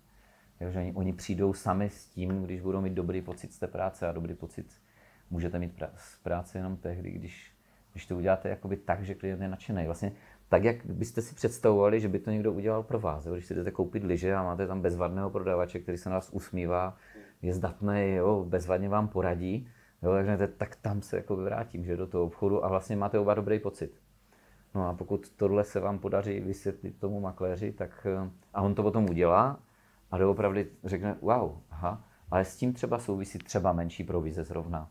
Takže 0.59 0.79
oni, 0.79 0.93
oni 0.93 1.13
přijdou 1.13 1.53
sami 1.53 1.89
s 1.89 2.05
tím, 2.05 2.43
když 2.43 2.61
budou 2.61 2.81
mít 2.81 2.93
dobrý 2.93 3.21
pocit 3.21 3.53
z 3.53 3.59
té 3.59 3.67
práce 3.67 4.07
a 4.07 4.11
dobrý 4.11 4.33
pocit 4.33 4.81
můžete 5.29 5.59
mít 5.59 5.83
z 5.95 6.17
práce 6.17 6.57
jenom 6.57 6.77
tehdy, 6.77 7.11
když, 7.11 7.53
když 7.91 8.05
to 8.05 8.17
uděláte 8.17 8.49
jakoby 8.49 8.77
tak, 8.77 9.03
že 9.03 9.15
klient 9.15 9.41
je 9.41 9.47
nadšený. 9.47 9.85
Vlastně 9.85 10.11
tak, 10.55 10.63
jak 10.63 10.85
byste 10.85 11.21
si 11.21 11.35
představovali, 11.35 11.99
že 11.99 12.07
by 12.07 12.19
to 12.19 12.31
někdo 12.31 12.53
udělal 12.53 12.83
pro 12.83 12.99
vás. 12.99 13.25
Jo? 13.25 13.33
Když 13.33 13.45
si 13.45 13.55
jdete 13.55 13.71
koupit 13.71 14.03
lyže 14.03 14.35
a 14.35 14.43
máte 14.43 14.67
tam 14.67 14.81
bezvadného 14.81 15.29
prodavače, 15.29 15.79
který 15.79 15.97
se 15.97 16.09
na 16.09 16.15
vás 16.15 16.29
usmívá, 16.29 16.97
je 17.41 17.53
zdatný, 17.53 18.13
jo, 18.15 18.45
bezvadně 18.47 18.89
vám 18.89 19.07
poradí, 19.07 19.67
jo, 20.03 20.11
takže 20.11 20.47
tak 20.47 20.75
tam 20.75 21.01
se 21.01 21.15
jako 21.17 21.35
vrátím, 21.35 21.85
že 21.85 21.97
do 21.97 22.07
toho 22.07 22.23
obchodu 22.23 22.65
a 22.65 22.67
vlastně 22.67 22.95
máte 22.95 23.19
oba 23.19 23.33
dobrý 23.33 23.59
pocit. 23.59 24.01
No 24.75 24.87
a 24.87 24.93
pokud 24.93 25.29
tohle 25.29 25.63
se 25.63 25.79
vám 25.79 25.99
podaří 25.99 26.39
vysvětlit 26.39 26.99
tomu 26.99 27.19
makléři, 27.19 27.71
tak 27.71 28.07
eh, 28.09 28.29
a 28.53 28.61
on 28.61 28.75
to 28.75 28.83
potom 28.83 29.09
udělá 29.09 29.59
a 30.11 30.17
doopravdy 30.17 30.67
řekne, 30.83 31.17
wow, 31.21 31.51
aha, 31.71 32.03
ale 32.31 32.45
s 32.45 32.55
tím 32.55 32.73
třeba 32.73 32.99
souvisí 32.99 33.39
třeba 33.39 33.73
menší 33.73 34.03
provize 34.03 34.43
zrovna. 34.43 34.89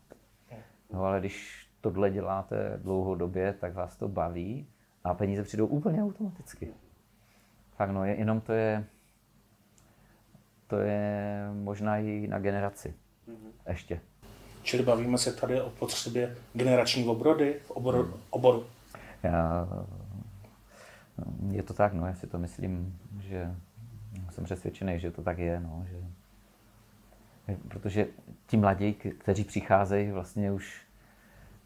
No 0.93 1.03
ale 1.03 1.19
když 1.19 1.67
tohle 1.81 2.09
děláte 2.09 2.79
dlouhodobě, 2.83 3.53
tak 3.53 3.73
vás 3.73 3.97
to 3.97 4.07
baví 4.07 4.67
a 5.05 5.13
peníze 5.13 5.43
přijdou 5.43 5.67
úplně 5.67 6.03
automaticky. 6.03 6.67
Fakt 7.77 7.89
no, 7.91 8.05
je, 8.05 8.15
jenom 8.15 8.41
to 8.41 8.53
je, 8.53 8.85
to 10.67 10.77
je 10.77 11.47
možná 11.53 11.97
i 11.97 12.27
na 12.27 12.39
generaci. 12.39 12.93
Mm-hmm. 13.27 13.69
Ještě. 13.69 13.99
Čili 14.63 14.83
bavíme 14.83 15.17
se 15.17 15.33
tady 15.33 15.61
o 15.61 15.69
potřebě 15.69 16.35
generační 16.53 17.07
obrody 17.07 17.59
v 17.65 17.71
oboru. 17.71 18.03
Mm. 18.03 18.13
oboru. 18.29 18.65
Já, 19.23 19.67
je 21.51 21.63
to 21.63 21.73
tak, 21.73 21.93
no, 21.93 22.07
já 22.07 22.15
si 22.15 22.27
to 22.27 22.37
myslím, 22.37 22.99
že 23.19 23.55
jsem 24.29 24.43
přesvědčený, 24.43 24.99
že 24.99 25.11
to 25.11 25.21
tak 25.21 25.37
je, 25.37 25.59
no, 25.59 25.85
že, 25.89 25.97
protože 27.67 28.07
ti 28.47 28.57
mladí, 28.57 28.93
kteří 28.93 29.43
přicházejí, 29.43 30.11
vlastně 30.11 30.51
už 30.51 30.85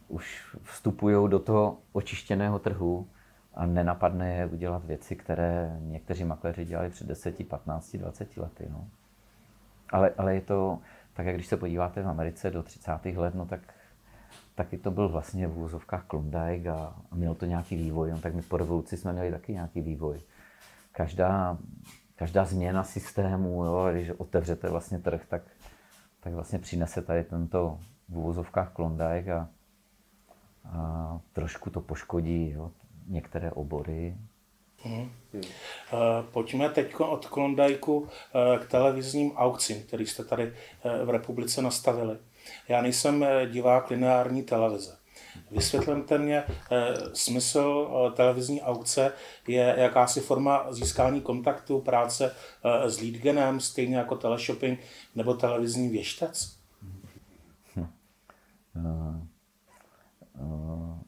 už 0.10 0.56
vstupují 0.63 1.30
do 1.30 1.39
toho 1.39 1.78
očištěného 1.91 2.60
trhu 2.60 3.08
a 3.53 3.65
nenapadne 3.65 4.33
je 4.33 4.45
udělat 4.45 4.85
věci, 4.85 5.15
které 5.15 5.77
někteří 5.79 6.23
makléři 6.23 6.65
dělali 6.65 6.89
před 6.89 7.07
10, 7.07 7.47
15, 7.47 7.95
20 7.95 8.38
lety. 8.38 8.67
No. 8.69 8.88
Ale, 9.89 10.12
ale 10.17 10.35
je 10.35 10.41
to, 10.41 10.79
tak 11.13 11.25
jak 11.25 11.35
když 11.35 11.47
se 11.47 11.57
podíváte 11.57 12.01
v 12.01 12.07
Americe 12.07 12.51
do 12.51 12.63
30. 12.63 12.91
let, 13.15 13.35
no 13.35 13.45
tak 13.45 13.62
taky 14.55 14.77
to 14.77 14.91
byl 14.91 15.09
vlastně 15.09 15.47
v 15.47 15.57
úvozovkách 15.57 16.05
Klondike 16.05 16.69
a, 16.69 16.95
a 17.12 17.15
měl 17.15 17.35
to 17.35 17.45
nějaký 17.45 17.75
vývoj. 17.75 18.12
No, 18.12 18.19
tak 18.19 18.35
my 18.35 18.41
po 18.41 18.57
revoluci 18.57 18.97
jsme 18.97 19.13
měli 19.13 19.31
taky 19.31 19.53
nějaký 19.53 19.81
vývoj. 19.81 20.21
Každá, 20.91 21.57
každá 22.15 22.45
změna 22.45 22.83
systému, 22.83 23.65
jo, 23.65 23.89
když 23.91 24.09
otevřete 24.09 24.69
vlastně 24.69 24.99
trh, 24.99 25.25
tak, 25.27 25.41
tak 26.19 26.33
vlastně 26.33 26.59
přinese 26.59 27.01
tady 27.01 27.23
tento 27.23 27.79
v 28.09 28.17
úvozovkách 28.17 28.73
Klondike 28.73 29.33
a, 29.33 29.49
a 30.65 31.19
trošku 31.33 31.69
to 31.69 31.81
poškodí 31.81 32.51
jo, 32.51 32.71
některé 33.09 33.51
obory. 33.51 34.17
Hmm. 34.83 35.11
Hmm. 35.33 35.43
Pojďme 36.31 36.69
teď 36.69 36.95
od 36.99 37.25
Klondajku 37.25 38.07
eh, 38.07 38.59
k 38.59 38.67
televizním 38.67 39.31
aukcím, 39.31 39.83
který 39.83 40.07
jste 40.07 40.23
tady 40.23 40.43
eh, 40.43 41.05
v 41.05 41.09
republice 41.09 41.61
nastavili. 41.61 42.17
Já 42.67 42.81
nejsem 42.81 43.25
divák 43.51 43.89
lineární 43.89 44.43
televize. 44.43 44.97
Vysvětlete 45.51 46.17
mě, 46.17 46.43
smysl 47.13 47.89
televizní 48.15 48.61
aukce 48.61 49.13
je 49.47 49.75
jakási 49.77 50.21
forma 50.21 50.73
získání 50.73 51.21
kontaktu, 51.21 51.81
práce 51.81 52.35
s 52.83 53.01
leadgenem, 53.01 53.59
stejně 53.59 53.97
jako 53.97 54.15
teleshopping 54.15 54.79
nebo 55.15 55.33
televizní 55.33 55.89
věštec? 55.89 56.57
Hm. 57.75 57.87
Uh, 58.75 59.15
uh, 60.41 60.99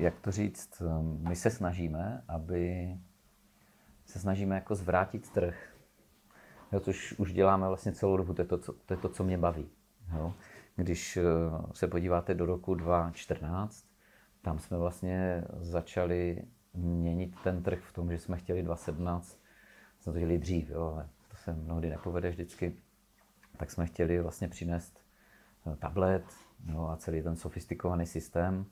jak 0.00 0.20
to 0.20 0.30
říct, 0.30 0.82
my 1.02 1.36
se 1.36 1.50
snažíme, 1.50 2.24
aby 2.28 2.96
se 4.06 4.18
snažíme 4.18 4.54
jako 4.54 4.74
zvrátit 4.74 5.30
trh, 5.30 5.74
jo, 6.72 6.80
což 6.80 7.12
už 7.18 7.32
děláme 7.32 7.68
vlastně 7.68 7.92
celou 7.92 8.16
dobu, 8.16 8.34
to 8.34 8.42
je 8.42 8.46
to, 8.48 8.58
co, 8.58 8.72
to, 8.72 8.94
je 8.94 8.98
to, 8.98 9.08
co 9.08 9.24
mě 9.24 9.38
baví. 9.38 9.70
Jo. 10.16 10.34
Když 10.76 11.16
eh, 11.16 11.22
se 11.72 11.86
podíváte 11.86 12.34
do 12.34 12.46
roku 12.46 12.74
2014, 12.74 13.86
tam 14.42 14.58
jsme 14.58 14.78
vlastně 14.78 15.44
začali 15.60 16.44
měnit 16.74 17.34
ten 17.44 17.62
trh 17.62 17.78
v 17.82 17.92
tom, 17.92 18.10
že 18.10 18.18
jsme 18.18 18.36
chtěli 18.36 18.62
2017, 18.62 19.38
jsme 20.00 20.12
to 20.12 20.18
chtěli 20.18 20.38
dřív, 20.38 20.70
jo, 20.70 20.92
ale 20.94 21.08
to 21.28 21.36
se 21.36 21.52
mnohdy 21.52 21.90
nepovede 21.90 22.30
vždycky, 22.30 22.76
tak 23.56 23.70
jsme 23.70 23.86
chtěli 23.86 24.20
vlastně 24.20 24.48
přinést 24.48 25.00
eh, 25.66 25.76
tablet 25.76 26.24
jo, 26.66 26.88
a 26.88 26.96
celý 26.96 27.22
ten 27.22 27.36
sofistikovaný 27.36 28.06
systém, 28.06 28.66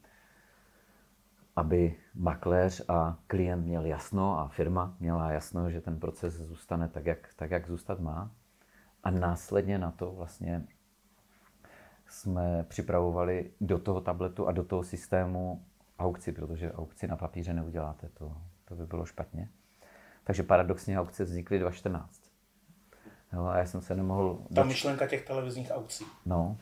aby 1.59 1.97
makléř 2.15 2.85
a 2.89 3.19
klient 3.27 3.67
měl 3.67 3.85
jasno 3.85 4.39
a 4.39 4.49
firma 4.49 4.97
měla 5.01 5.31
jasno, 5.31 5.71
že 5.71 5.81
ten 5.81 6.01
proces 6.01 6.35
zůstane 6.35 6.89
tak, 6.89 7.07
jak, 7.07 7.29
tak, 7.37 7.51
jak 7.51 7.67
zůstat 7.67 8.01
má. 8.01 8.31
A 9.05 9.11
následně 9.11 9.79
na 9.79 9.91
to 9.91 10.13
vlastně 10.13 10.67
jsme 12.07 12.65
připravovali 12.69 13.51
do 13.61 13.79
toho 13.79 14.01
tabletu 14.01 14.47
a 14.47 14.53
do 14.53 14.65
toho 14.65 14.83
systému 14.83 15.65
aukci, 15.99 16.33
protože 16.33 16.73
aukci 16.73 17.07
na 17.07 17.17
papíře 17.17 17.55
neuděláte, 17.55 18.09
to, 18.09 18.37
to 18.65 18.75
by 18.75 18.87
bylo 18.87 19.07
špatně. 19.07 19.49
Takže 20.25 20.43
paradoxně 20.43 21.01
aukce 21.01 21.25
vznikly 21.25 21.59
2014. 21.59 22.23
Jo, 23.33 23.45
a 23.45 23.59
já 23.59 23.67
jsem 23.67 23.81
se 23.81 23.95
nemohl... 23.95 24.43
Ta 24.55 24.65
myšlenka 24.65 25.07
těch 25.07 25.27
televizních 25.27 25.71
aukcí. 25.71 26.05
No, 26.27 26.57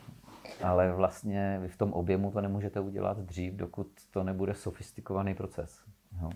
ale 0.63 0.93
vlastně 0.93 1.59
vy 1.63 1.69
v 1.69 1.77
tom 1.77 1.93
objemu 1.93 2.31
to 2.31 2.41
nemůžete 2.41 2.81
udělat 2.81 3.19
dřív, 3.19 3.55
dokud 3.55 3.89
to 4.11 4.23
nebude 4.25 4.55
sofistikovaný 4.55 5.35
proces. 5.35 5.83
Jo. 6.23 6.31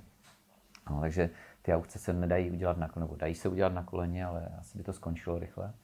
No, 0.90 1.01
takže 1.01 1.31
ty 1.62 1.75
aukce 1.75 1.99
se 1.99 2.12
nedají 2.12 2.51
udělat 2.51 2.77
na 2.77 2.88
koleně, 2.88 3.05
nebo 3.05 3.16
dají 3.16 3.35
se 3.35 3.49
udělat 3.49 3.73
na 3.73 3.83
koleně, 3.83 4.25
ale 4.25 4.46
asi 4.59 4.79
by 4.79 4.85
to 4.85 4.92
skončilo 4.92 5.38
rychle. 5.38 5.75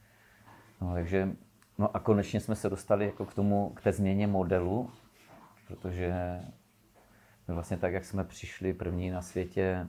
No, 0.81 0.95
takže, 0.95 1.29
no 1.79 1.97
a 1.97 2.01
konečně 2.01 2.41
jsme 2.41 2.57
se 2.57 2.71
dostali 2.71 3.07
jako 3.07 3.27
k 3.27 3.35
tomu, 3.35 3.71
k 3.71 3.83
té 3.83 3.93
změně 3.93 4.27
modelu, 4.27 4.91
protože 5.69 6.41
my 7.49 7.55
vlastně 7.55 7.77
tak, 7.77 7.93
jak 7.93 8.05
jsme 8.05 8.25
přišli 8.25 8.75
první 8.75 9.11
na 9.11 9.23
světě 9.23 9.89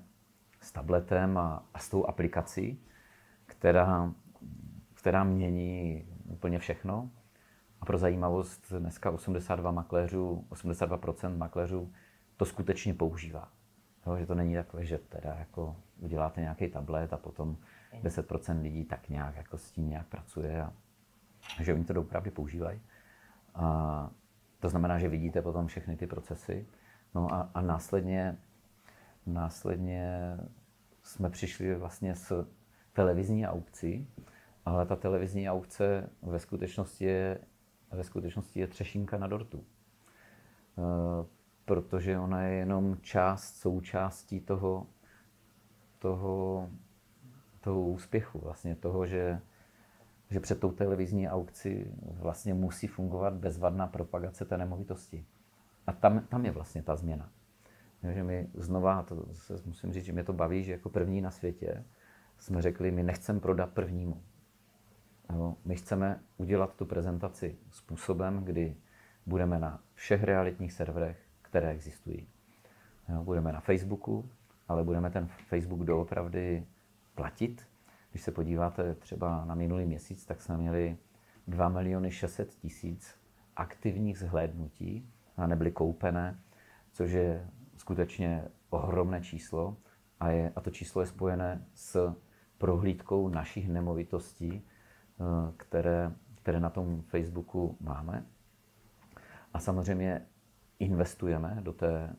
s 0.61 0.71
tabletem 0.71 1.37
a, 1.37 1.65
a 1.73 1.79
s 1.79 1.89
tou 1.89 2.05
aplikací, 2.05 2.81
která, 3.45 4.13
která 4.93 5.23
mění 5.23 6.05
úplně 6.25 6.59
všechno, 6.59 7.09
a 7.81 7.85
pro 7.85 7.97
zajímavost, 7.97 8.73
dneska 8.79 9.11
82 9.11 9.71
makléřů, 9.71 10.45
82% 10.49 11.37
makléřů 11.37 11.91
to 12.37 12.45
skutečně 12.45 12.93
používá. 12.93 13.51
Jo, 14.07 14.17
že 14.17 14.25
to 14.25 14.35
není 14.35 14.55
takové, 14.55 14.85
že 14.85 14.97
teda 14.97 15.35
jako 15.39 15.75
uděláte 15.99 16.41
nějaký 16.41 16.67
tablet 16.67 17.13
a 17.13 17.17
potom 17.17 17.57
10% 18.03 18.61
lidí 18.61 18.85
tak 18.85 19.09
nějak 19.09 19.35
jako 19.35 19.57
s 19.57 19.71
tím 19.71 19.89
nějak 19.89 20.07
pracuje 20.07 20.63
a 20.63 20.73
že 21.61 21.73
oni 21.73 21.85
to 21.85 21.93
doopravdy 21.93 22.31
používají. 22.31 22.81
A 23.55 24.09
to 24.59 24.69
znamená, 24.69 24.99
že 24.99 25.09
vidíte 25.09 25.41
potom 25.41 25.67
všechny 25.67 25.95
ty 25.95 26.07
procesy. 26.07 26.67
No 27.15 27.33
a, 27.33 27.49
a 27.53 27.61
následně, 27.61 28.37
následně 29.25 30.37
jsme 31.03 31.29
přišli 31.29 31.75
vlastně 31.75 32.15
s 32.15 32.47
televizní 32.93 33.47
aukcí, 33.47 34.07
ale 34.65 34.85
ta 34.85 34.95
televizní 34.95 35.49
aukce 35.49 36.09
ve 36.21 36.39
skutečnosti 36.39 37.05
je 37.05 37.39
ve 37.91 38.03
skutečnosti 38.03 38.59
je 38.59 38.67
třešínka 38.67 39.17
na 39.17 39.27
dortu. 39.27 39.63
Eh, 40.77 41.25
protože 41.65 42.19
ona 42.19 42.43
je 42.43 42.55
jenom 42.55 42.97
část, 43.01 43.55
součástí 43.55 44.39
toho, 44.39 44.87
toho, 45.99 46.69
toho 47.61 47.81
úspěchu, 47.81 48.39
vlastně 48.39 48.75
toho, 48.75 49.05
že, 49.05 49.41
že 50.29 50.39
před 50.39 50.59
tou 50.59 50.71
televizní 50.71 51.29
aukci 51.29 51.91
vlastně 52.01 52.53
musí 52.53 52.87
fungovat 52.87 53.33
bezvadná 53.33 53.87
propagace 53.87 54.45
té 54.45 54.57
nemovitosti. 54.57 55.25
A 55.87 55.93
tam, 55.93 56.19
tam 56.19 56.45
je 56.45 56.51
vlastně 56.51 56.83
ta 56.83 56.95
změna. 56.95 57.29
že 58.13 58.23
my 58.23 58.49
znova, 58.53 59.03
to 59.03 59.25
se 59.33 59.61
musím 59.65 59.93
říct, 59.93 60.05
že 60.05 60.13
mě 60.13 60.23
to 60.23 60.33
baví, 60.33 60.63
že 60.63 60.71
jako 60.71 60.89
první 60.89 61.21
na 61.21 61.31
světě 61.31 61.83
jsme 62.39 62.61
řekli, 62.61 62.91
my 62.91 63.03
nechceme 63.03 63.39
prodat 63.39 63.69
prvnímu. 63.69 64.21
My 65.65 65.75
chceme 65.75 66.19
udělat 66.37 66.75
tu 66.75 66.85
prezentaci 66.85 67.57
způsobem, 67.71 68.43
kdy 68.43 68.75
budeme 69.25 69.59
na 69.59 69.83
všech 69.93 70.23
realitních 70.23 70.73
serverech, 70.73 71.17
které 71.41 71.69
existují. 71.69 72.27
Budeme 73.23 73.53
na 73.53 73.59
Facebooku, 73.59 74.29
ale 74.67 74.83
budeme 74.83 75.09
ten 75.09 75.27
Facebook 75.27 75.83
doopravdy 75.83 76.65
platit. 77.15 77.67
Když 78.11 78.23
se 78.23 78.31
podíváte 78.31 78.95
třeba 78.95 79.45
na 79.45 79.55
minulý 79.55 79.85
měsíc, 79.85 80.25
tak 80.25 80.41
jsme 80.41 80.57
měli 80.57 80.97
2 81.47 81.69
miliony 81.69 82.11
600 82.11 82.53
tisíc 82.53 83.15
aktivních 83.55 84.19
zhlédnutí 84.19 85.09
a 85.37 85.47
nebyly 85.47 85.71
koupené, 85.71 86.39
což 86.91 87.11
je 87.11 87.47
skutečně 87.77 88.45
ohromné 88.69 89.21
číslo 89.21 89.77
a, 90.19 90.29
je, 90.29 90.51
a 90.55 90.61
to 90.61 90.69
číslo 90.69 91.01
je 91.01 91.07
spojené 91.07 91.65
s 91.73 92.15
prohlídkou 92.57 93.29
našich 93.29 93.69
nemovitostí, 93.69 94.65
které, 95.57 96.11
které 96.35 96.59
na 96.59 96.69
tom 96.69 97.01
Facebooku 97.01 97.77
máme. 97.79 98.25
A 99.53 99.59
samozřejmě 99.59 100.25
investujeme 100.79 101.57
do 101.61 101.73
té, 101.73 102.15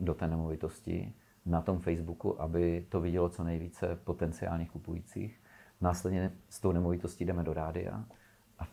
do 0.00 0.14
té 0.14 0.28
nemovitosti 0.28 1.14
na 1.46 1.60
tom 1.60 1.80
Facebooku, 1.80 2.42
aby 2.42 2.86
to 2.88 3.00
vidělo 3.00 3.28
co 3.28 3.44
nejvíce 3.44 3.96
potenciálních 4.04 4.70
kupujících. 4.70 5.42
Následně 5.80 6.32
s 6.48 6.60
tou 6.60 6.72
nemovitostí 6.72 7.24
jdeme 7.24 7.44
do 7.44 7.54
rádia 7.54 8.04
a 8.58 8.66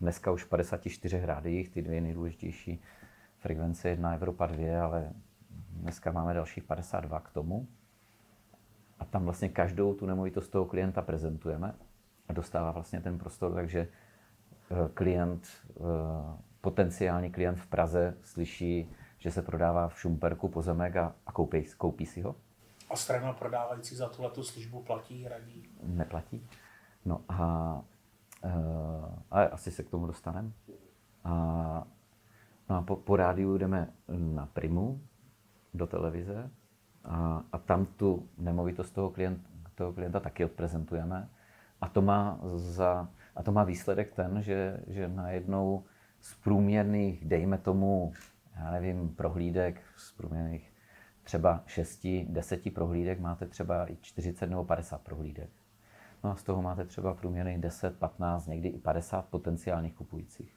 dneska 0.00 0.30
už 0.30 0.44
v 0.44 0.48
54 0.48 1.26
rádiích, 1.26 1.68
ty 1.68 1.82
dvě 1.82 2.00
nejdůležitější 2.00 2.82
frekvence, 3.38 3.88
jedna 3.88 4.14
Evropa 4.14 4.46
2, 4.46 4.84
ale 4.84 5.12
dneska 5.70 6.12
máme 6.12 6.34
dalších 6.34 6.64
52 6.64 7.20
k 7.20 7.30
tomu. 7.30 7.68
A 8.98 9.04
tam 9.04 9.24
vlastně 9.24 9.48
každou 9.48 9.94
tu 9.94 10.06
nemovitost 10.06 10.48
toho 10.48 10.64
klienta 10.64 11.02
prezentujeme 11.02 11.74
a 12.28 12.32
dostává 12.32 12.70
vlastně 12.70 13.00
ten 13.00 13.18
prostor, 13.18 13.54
takže 13.54 13.88
eh, 14.70 14.74
klient, 14.94 15.48
eh, 15.70 15.82
potenciální 16.60 17.30
klient 17.30 17.56
v 17.56 17.66
Praze 17.66 18.16
slyší, 18.22 18.90
že 19.18 19.30
se 19.30 19.42
prodává 19.42 19.88
v 19.88 20.00
Šumperku 20.00 20.48
pozemek 20.48 20.96
a, 20.96 21.14
a 21.26 21.32
koupí, 21.32 21.64
koupí 21.76 22.06
si 22.06 22.20
ho. 22.20 22.36
A 22.90 22.96
strana 22.96 23.32
prodávající 23.32 23.96
za 23.96 24.08
tuhle 24.08 24.30
službu 24.34 24.82
platí, 24.82 25.24
hradí? 25.24 25.68
Neplatí. 25.82 26.48
No 27.04 27.20
a, 27.28 27.80
eh, 28.44 28.50
a 29.30 29.42
asi 29.42 29.70
se 29.70 29.82
k 29.82 29.90
tomu 29.90 30.06
dostaneme. 30.06 30.52
A, 31.24 31.32
no 32.68 32.76
a 32.76 32.82
po, 32.82 32.96
po 32.96 33.16
rádiu 33.16 33.58
jdeme 33.58 33.92
na 34.08 34.46
Primu, 34.46 35.00
do 35.76 35.86
televize 35.86 36.50
a, 37.04 37.42
a 37.52 37.58
tam 37.58 37.86
tu 37.86 38.28
nemovitost 38.38 38.94
toho, 38.94 39.10
klient, 39.10 39.40
toho 39.74 39.92
klienta 39.92 40.20
taky 40.20 40.44
odprezentujeme. 40.44 41.28
A 41.80 41.88
to 41.88 42.02
má, 42.02 42.40
za, 42.54 43.08
a 43.36 43.42
to 43.42 43.52
má 43.52 43.64
výsledek 43.64 44.12
ten, 44.14 44.42
že, 44.42 44.80
že 44.86 45.08
najednou 45.08 45.84
z 46.20 46.34
průměrných, 46.34 47.24
dejme 47.24 47.58
tomu, 47.58 48.12
já 48.56 48.70
nevím, 48.70 49.08
prohlídek 49.08 49.80
z 49.96 50.12
průměrných 50.12 50.72
třeba 51.22 51.62
6, 51.66 52.06
10 52.28 52.74
prohlídek 52.74 53.20
máte 53.20 53.46
třeba 53.46 53.90
i 53.90 53.96
40 54.00 54.50
nebo 54.50 54.64
50 54.64 55.02
prohlídek. 55.02 55.50
No 56.24 56.30
a 56.30 56.36
z 56.36 56.42
toho 56.42 56.62
máte 56.62 56.84
třeba 56.84 57.14
průměrných 57.14 57.58
10, 57.58 57.98
15, 57.98 58.46
někdy 58.46 58.68
i 58.68 58.78
50 58.78 59.26
potenciálních 59.26 59.94
kupujících. 59.94 60.56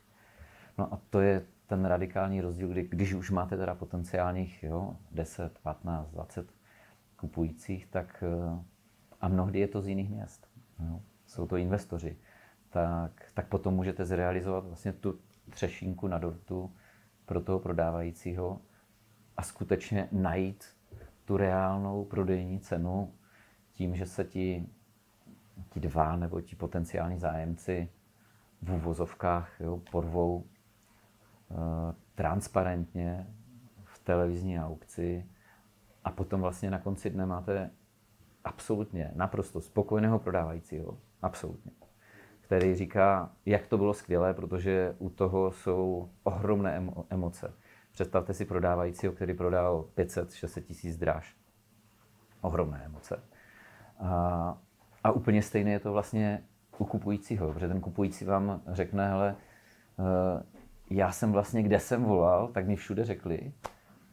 No 0.77 0.93
a 0.93 1.01
to 1.09 1.21
je 1.21 1.45
ten 1.67 1.85
radikální 1.85 2.41
rozdíl, 2.41 2.69
kdy, 2.69 2.87
když 2.91 3.13
už 3.13 3.31
máte 3.31 3.57
teda 3.57 3.75
potenciálních 3.75 4.63
jo, 4.63 4.95
10, 5.11 5.59
15, 5.59 6.09
20 6.09 6.47
kupujících, 7.15 7.87
tak 7.87 8.23
eh, 8.23 8.63
a 9.21 9.27
mnohdy 9.27 9.59
je 9.59 9.67
to 9.67 9.81
z 9.81 9.87
jiných 9.87 10.09
měst. 10.09 10.48
Jo. 10.79 11.01
Jsou 11.25 11.47
to 11.47 11.55
investoři. 11.57 12.17
Tak, 12.69 13.11
tak 13.33 13.47
potom 13.47 13.73
můžete 13.73 14.05
zrealizovat 14.05 14.65
vlastně 14.65 14.93
tu 14.93 15.19
třešínku 15.49 16.07
na 16.07 16.17
dortu 16.17 16.73
pro 17.25 17.41
toho 17.41 17.59
prodávajícího 17.59 18.61
a 19.37 19.43
skutečně 19.43 20.09
najít 20.11 20.65
tu 21.25 21.37
reálnou 21.37 22.05
prodejní 22.05 22.59
cenu 22.59 23.13
tím, 23.73 23.95
že 23.95 24.05
se 24.05 24.23
ti, 24.23 24.69
ti 25.69 25.79
dva 25.79 26.15
nebo 26.15 26.41
ti 26.41 26.55
potenciální 26.55 27.19
zájemci 27.19 27.89
v 28.61 28.73
úvozovkách 28.73 29.59
jo, 29.59 29.81
porvou 29.91 30.43
e, 30.43 31.55
transparentně 32.15 33.27
v 33.83 33.99
televizní 33.99 34.59
aukci 34.59 35.25
a 36.03 36.11
potom 36.11 36.41
vlastně 36.41 36.71
na 36.71 36.79
konci 36.79 37.09
dne 37.09 37.25
máte 37.25 37.69
absolutně, 38.49 39.11
naprosto 39.15 39.61
spokojeného 39.61 40.19
prodávajícího, 40.19 40.97
absolutně, 41.21 41.71
který 42.41 42.75
říká, 42.75 43.31
jak 43.45 43.67
to 43.67 43.77
bylo 43.77 43.93
skvělé, 43.93 44.33
protože 44.33 44.95
u 44.99 45.09
toho 45.09 45.51
jsou 45.51 46.09
ohromné 46.23 46.81
emoce. 47.09 47.53
Představte 47.91 48.33
si 48.33 48.45
prodávajícího, 48.45 49.13
který 49.13 49.33
prodal 49.33 49.85
500-600 49.97 50.61
tisíc 50.61 50.97
dráž. 50.97 51.35
Ohromné 52.41 52.81
emoce. 52.85 53.23
A, 53.99 54.57
a 55.03 55.11
úplně 55.11 55.41
stejné 55.41 55.71
je 55.71 55.79
to 55.79 55.91
vlastně 55.91 56.43
u 56.77 56.85
kupujícího, 56.85 57.53
protože 57.53 57.67
ten 57.67 57.81
kupující 57.81 58.25
vám 58.25 58.61
řekne, 58.67 59.09
hele, 59.09 59.35
eh, 59.99 60.43
já 60.89 61.11
jsem 61.11 61.31
vlastně, 61.31 61.63
kde 61.63 61.79
jsem 61.79 62.03
volal, 62.03 62.47
tak 62.47 62.67
mi 62.67 62.75
všude 62.75 63.05
řekli, 63.05 63.53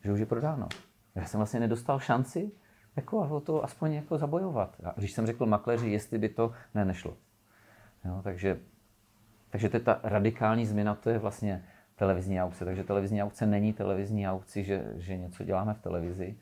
že 0.05 0.12
už 0.12 0.20
je 0.20 0.27
prodáno. 0.27 0.68
Já 1.14 1.25
jsem 1.25 1.38
vlastně 1.38 1.61
nedostal 1.61 1.99
šanci 1.99 2.53
jako 2.96 3.18
o 3.18 3.40
to 3.40 3.64
aspoň 3.64 3.92
jako 3.92 4.18
zabojovat. 4.18 4.76
A 4.85 4.94
když 4.96 5.12
jsem 5.12 5.26
řekl 5.26 5.46
makléři, 5.46 5.90
jestli 5.90 6.18
by 6.18 6.28
to, 6.28 6.52
ne, 6.74 6.85
nešlo. 6.85 7.16
Jo, 8.04 8.20
takže, 8.24 8.61
takže 9.50 9.68
to 9.68 9.76
je 9.76 9.80
ta 9.80 10.00
radikální 10.02 10.66
změna, 10.66 10.94
to 10.94 11.11
je 11.11 11.18
vlastně 11.18 11.64
televizní 11.96 12.42
aukce. 12.42 12.64
Takže 12.64 12.85
televizní 12.85 13.22
aukce 13.22 13.46
není 13.46 13.72
televizní 13.72 14.28
aukci, 14.28 14.64
že, 14.64 14.85
že 14.96 15.16
něco 15.16 15.44
děláme 15.44 15.74
v 15.74 15.80
televizi. 15.80 16.37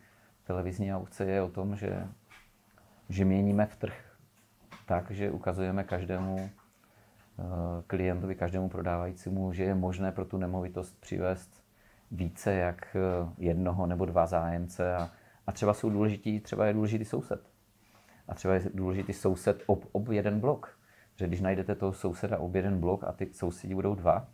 Televizní 0.44 0.94
aukce 0.94 1.24
je 1.24 1.42
o 1.42 1.48
tom, 1.48 1.76
že, 1.76 2.06
že 3.08 3.24
měníme 3.24 3.66
v 3.66 3.76
trh 3.76 4.16
tak, 4.86 5.10
že 5.10 5.30
ukazujeme 5.30 5.84
každému 5.84 6.38
eh, 6.38 7.42
klientovi, 7.86 8.34
každému 8.34 8.68
prodávajícímu, 8.68 9.52
že 9.52 9.64
je 9.64 9.74
možné 9.74 10.12
pro 10.12 10.24
tu 10.24 10.38
nemovitost 10.38 11.00
přivést 11.00 11.64
více 12.10 12.52
jak 12.52 12.96
eh, 12.96 13.28
jednoho 13.38 13.86
nebo 13.86 14.04
dva 14.04 14.26
zájemce 14.26 14.96
a, 14.96 15.10
a 15.46 15.52
třeba 15.52 15.74
jsou 15.74 15.90
důležití, 15.90 16.40
třeba 16.40 16.66
je 16.66 16.72
důležitý 16.72 17.04
soused. 17.04 17.50
A 18.28 18.35
třeba 18.35 18.54
je 18.54 18.62
důležitý 18.74 19.12
soused 19.12 19.62
ob, 19.66 19.85
ob 19.92 20.09
jeden 20.09 20.40
blok. 20.40 20.78
Že 21.16 21.26
když 21.26 21.40
najdete 21.40 21.74
toho 21.74 21.92
souseda 21.92 22.38
ob 22.38 22.54
jeden 22.54 22.80
blok 22.80 23.04
a 23.04 23.12
ty 23.12 23.33
sousedi 23.33 23.74
budou 23.74 23.94
dva, 23.94 24.28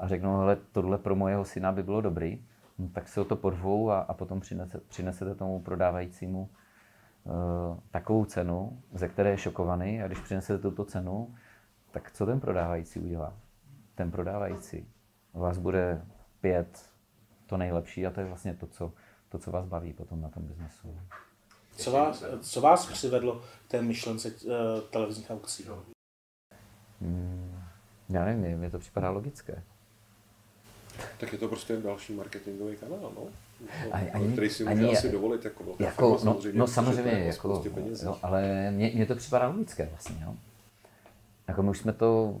a 0.00 0.08
řeknou, 0.08 0.38
hele, 0.38 0.56
tohle 0.72 0.98
pro 0.98 1.16
mojeho 1.16 1.44
syna 1.44 1.72
by 1.72 1.82
bylo 1.82 2.00
dobrý, 2.00 2.44
no, 2.78 2.88
tak 2.88 3.08
si 3.08 3.20
o 3.20 3.24
to 3.24 3.36
porvou 3.36 3.90
a, 3.90 4.00
a 4.00 4.14
potom 4.14 4.40
přinese, 4.40 4.80
přinesete 4.88 5.34
tomu 5.34 5.60
prodávajícímu 5.60 6.40
uh, 7.24 7.32
takovou 7.90 8.24
cenu, 8.24 8.82
ze 8.92 9.08
které 9.08 9.30
je 9.30 9.38
šokovaný 9.38 10.02
a 10.02 10.06
když 10.06 10.20
přinesete 10.20 10.62
tuto 10.62 10.84
cenu, 10.84 11.34
tak 11.90 12.12
co 12.12 12.26
ten 12.26 12.40
prodávající 12.40 13.00
udělá? 13.00 13.34
Ten 13.94 14.10
prodávající 14.10 14.88
vás 15.34 15.58
bude 15.58 16.02
pět 16.40 16.90
to 17.46 17.56
nejlepší 17.56 18.06
a 18.06 18.10
to 18.10 18.20
je 18.20 18.26
vlastně 18.26 18.54
to, 18.54 18.66
co, 18.66 18.92
to, 19.30 19.38
co 19.38 19.50
vás 19.50 19.66
baví 19.66 19.92
potom 19.92 20.20
na 20.20 20.28
tom 20.28 20.42
biznesu. 20.42 20.98
Co 21.76 21.92
vás, 21.92 22.24
co 22.40 22.60
vás 22.60 22.86
přivedlo 22.86 23.42
k 23.66 23.70
té 23.70 23.82
myšlence 23.82 24.28
uh, 24.28 24.52
televizních 24.90 25.30
aukcí? 25.30 25.66
Hmm, 27.00 27.62
já 28.08 28.24
nevím, 28.24 28.58
mně 28.58 28.70
to 28.70 28.78
připadá 28.78 29.10
logické. 29.10 29.62
Tak 31.20 31.32
je 31.32 31.38
to 31.38 31.48
prostě 31.48 31.76
další 31.76 32.14
marketingový 32.14 32.76
kanál, 32.76 33.12
no. 33.16 33.22
Ani, 33.92 34.10
ani, 34.10 34.32
který 34.32 34.50
si 34.50 34.64
může 34.64 34.84
ani, 34.84 34.96
asi 34.96 35.12
dovolit 35.12 35.44
jako 35.44 35.64
velká 35.64 35.84
jako, 35.84 36.18
firma, 36.18 36.32
no, 36.32 36.34
samozřejmě. 36.34 36.58
No 36.58 36.66
samozřejmě, 36.66 37.10
jako, 37.10 37.62
jo, 38.02 38.18
ale 38.22 38.70
mně, 38.70 38.92
mně 38.94 39.06
to 39.06 39.14
připadá 39.14 39.48
logické 39.48 39.86
vlastně, 39.86 40.16
jo. 40.24 40.34
Jako 41.48 41.62
my 41.62 41.70
už 41.70 41.78
jsme 41.78 41.92
to, 41.92 42.40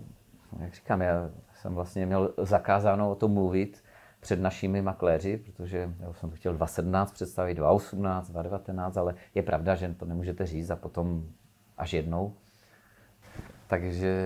jak 0.58 0.74
říkám, 0.74 1.00
já 1.00 1.30
jsem 1.60 1.74
vlastně 1.74 2.06
měl 2.06 2.34
zakázáno 2.38 3.10
o 3.10 3.14
tom 3.14 3.32
mluvit 3.32 3.82
před 4.20 4.40
našimi 4.40 4.82
makléři, 4.82 5.36
protože 5.36 5.94
já 5.98 6.12
jsem 6.12 6.30
to 6.30 6.36
chtěl 6.36 6.54
2017 6.54 7.12
představit, 7.12 7.54
2018, 7.54 8.30
2019, 8.30 8.96
ale 8.96 9.14
je 9.34 9.42
pravda, 9.42 9.74
že 9.74 9.94
to 9.94 10.04
nemůžete 10.04 10.46
říct 10.46 10.70
a 10.70 10.76
potom 10.76 11.24
až 11.78 11.92
jednou. 11.92 12.36
Takže, 13.66 14.24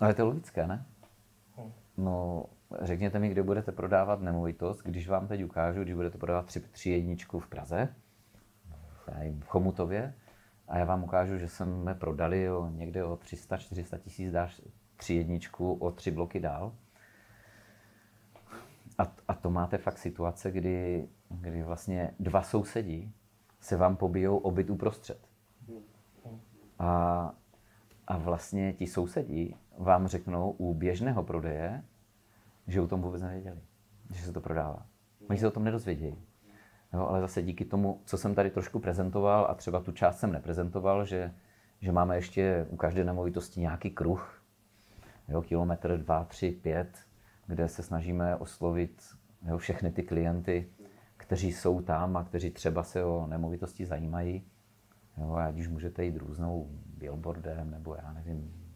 ale 0.00 0.14
to 0.14 0.20
je 0.20 0.26
logické, 0.26 0.66
ne? 0.66 0.86
No, 1.96 2.44
řekněte 2.82 3.18
mi, 3.18 3.28
kde 3.28 3.42
budete 3.42 3.72
prodávat 3.72 4.20
nemovitost, 4.20 4.82
když 4.82 5.08
vám 5.08 5.28
teď 5.28 5.44
ukážu, 5.44 5.82
když 5.82 5.94
budete 5.94 6.18
prodávat 6.18 6.46
tři, 6.46 6.60
tři 6.60 6.90
jedničku 6.90 7.40
v 7.40 7.48
Praze, 7.48 7.88
v 9.40 9.46
Chomutově, 9.46 10.14
a 10.68 10.78
já 10.78 10.84
vám 10.84 11.04
ukážu, 11.04 11.38
že 11.38 11.48
jsme 11.48 11.94
prodali 11.94 12.50
o, 12.50 12.68
někde 12.70 13.04
o 13.04 13.16
300-400 13.16 13.98
tisíc 13.98 14.32
dáš 14.32 14.60
tři 14.96 15.14
jedničku 15.14 15.74
o 15.74 15.90
tři 15.90 16.10
bloky 16.10 16.40
dál. 16.40 16.72
A, 18.98 19.12
a 19.28 19.34
to 19.34 19.50
máte 19.50 19.78
fakt 19.78 19.98
situace, 19.98 20.50
kdy, 20.50 21.08
kdy 21.28 21.62
vlastně 21.62 22.14
dva 22.20 22.42
sousedí 22.42 23.14
se 23.60 23.76
vám 23.76 23.96
pobijou 23.96 24.36
obyt 24.36 24.70
uprostřed. 24.70 25.28
A, 26.78 27.32
a 28.06 28.18
vlastně 28.18 28.72
ti 28.72 28.86
sousedí 28.86 29.56
vám 29.78 30.06
řeknou 30.06 30.50
u 30.50 30.74
běžného 30.74 31.22
prodeje, 31.22 31.84
že 32.66 32.80
o 32.80 32.86
tom 32.86 33.02
vůbec 33.02 33.22
nevěděli, 33.22 33.60
že 34.14 34.22
se 34.22 34.32
to 34.32 34.40
prodává. 34.40 34.86
Oni 35.30 35.38
se 35.38 35.48
o 35.48 35.50
tom 35.50 35.64
nedozvědějí. 35.64 36.16
Jo, 36.92 37.06
ale 37.06 37.20
zase 37.20 37.42
díky 37.42 37.64
tomu, 37.64 38.00
co 38.04 38.18
jsem 38.18 38.34
tady 38.34 38.50
trošku 38.50 38.80
prezentoval 38.80 39.46
a 39.50 39.54
třeba 39.54 39.80
tu 39.80 39.92
část 39.92 40.18
jsem 40.18 40.32
neprezentoval, 40.32 41.04
že, 41.04 41.34
že 41.80 41.92
máme 41.92 42.16
ještě 42.16 42.66
u 42.70 42.76
každé 42.76 43.04
nemovitosti 43.04 43.60
nějaký 43.60 43.90
kruh, 43.90 44.42
jo, 45.28 45.42
kilometr, 45.42 45.98
dva, 45.98 46.24
tři, 46.24 46.50
pět, 46.50 47.05
kde 47.46 47.68
se 47.68 47.82
snažíme 47.82 48.36
oslovit 48.36 49.02
jo, 49.42 49.58
všechny 49.58 49.92
ty 49.92 50.02
klienty, 50.02 50.70
kteří 51.16 51.52
jsou 51.52 51.80
tam 51.80 52.16
a 52.16 52.24
kteří 52.24 52.50
třeba 52.50 52.82
se 52.82 53.04
o 53.04 53.26
nemovitosti 53.26 53.86
zajímají. 53.86 54.46
Jo, 55.16 55.34
ať 55.34 55.58
už 55.58 55.68
můžete 55.68 56.04
jít 56.04 56.16
různou 56.16 56.68
billboardem, 56.86 57.70
nebo 57.70 57.94
já 57.94 58.12
nevím, 58.12 58.66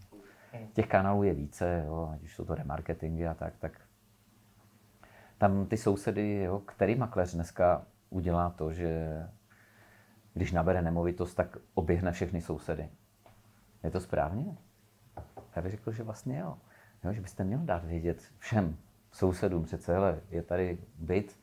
Těch 0.72 0.86
kanálů 0.86 1.22
je 1.22 1.34
více, 1.34 1.82
jo, 1.86 2.10
ať 2.14 2.22
už 2.22 2.34
jsou 2.34 2.44
to 2.44 2.54
remarketingy 2.54 3.26
a 3.26 3.34
tak, 3.34 3.56
tak 3.58 3.80
tam 5.38 5.66
ty 5.66 5.76
sousedy, 5.76 6.42
jo, 6.42 6.58
který 6.58 6.94
makléř 6.94 7.34
dneska 7.34 7.86
udělá 8.10 8.50
to, 8.50 8.72
že 8.72 9.22
když 10.34 10.52
nabere 10.52 10.82
nemovitost, 10.82 11.34
tak 11.34 11.56
oběhne 11.74 12.12
všechny 12.12 12.40
sousedy. 12.40 12.88
Je 13.84 13.90
to 13.90 14.00
správně? 14.00 14.56
Já 15.56 15.62
bych 15.62 15.72
řekl, 15.72 15.92
že 15.92 16.02
vlastně 16.02 16.38
jo. 16.38 16.58
Jo 17.04 17.12
že 17.12 17.20
byste 17.20 17.44
měl 17.44 17.60
dát 17.62 17.84
vědět 17.84 18.22
všem 18.38 18.78
sousedům 19.12 19.64
přece, 19.64 19.92
hele, 19.92 20.20
je 20.30 20.42
tady 20.42 20.78
byt, 20.98 21.38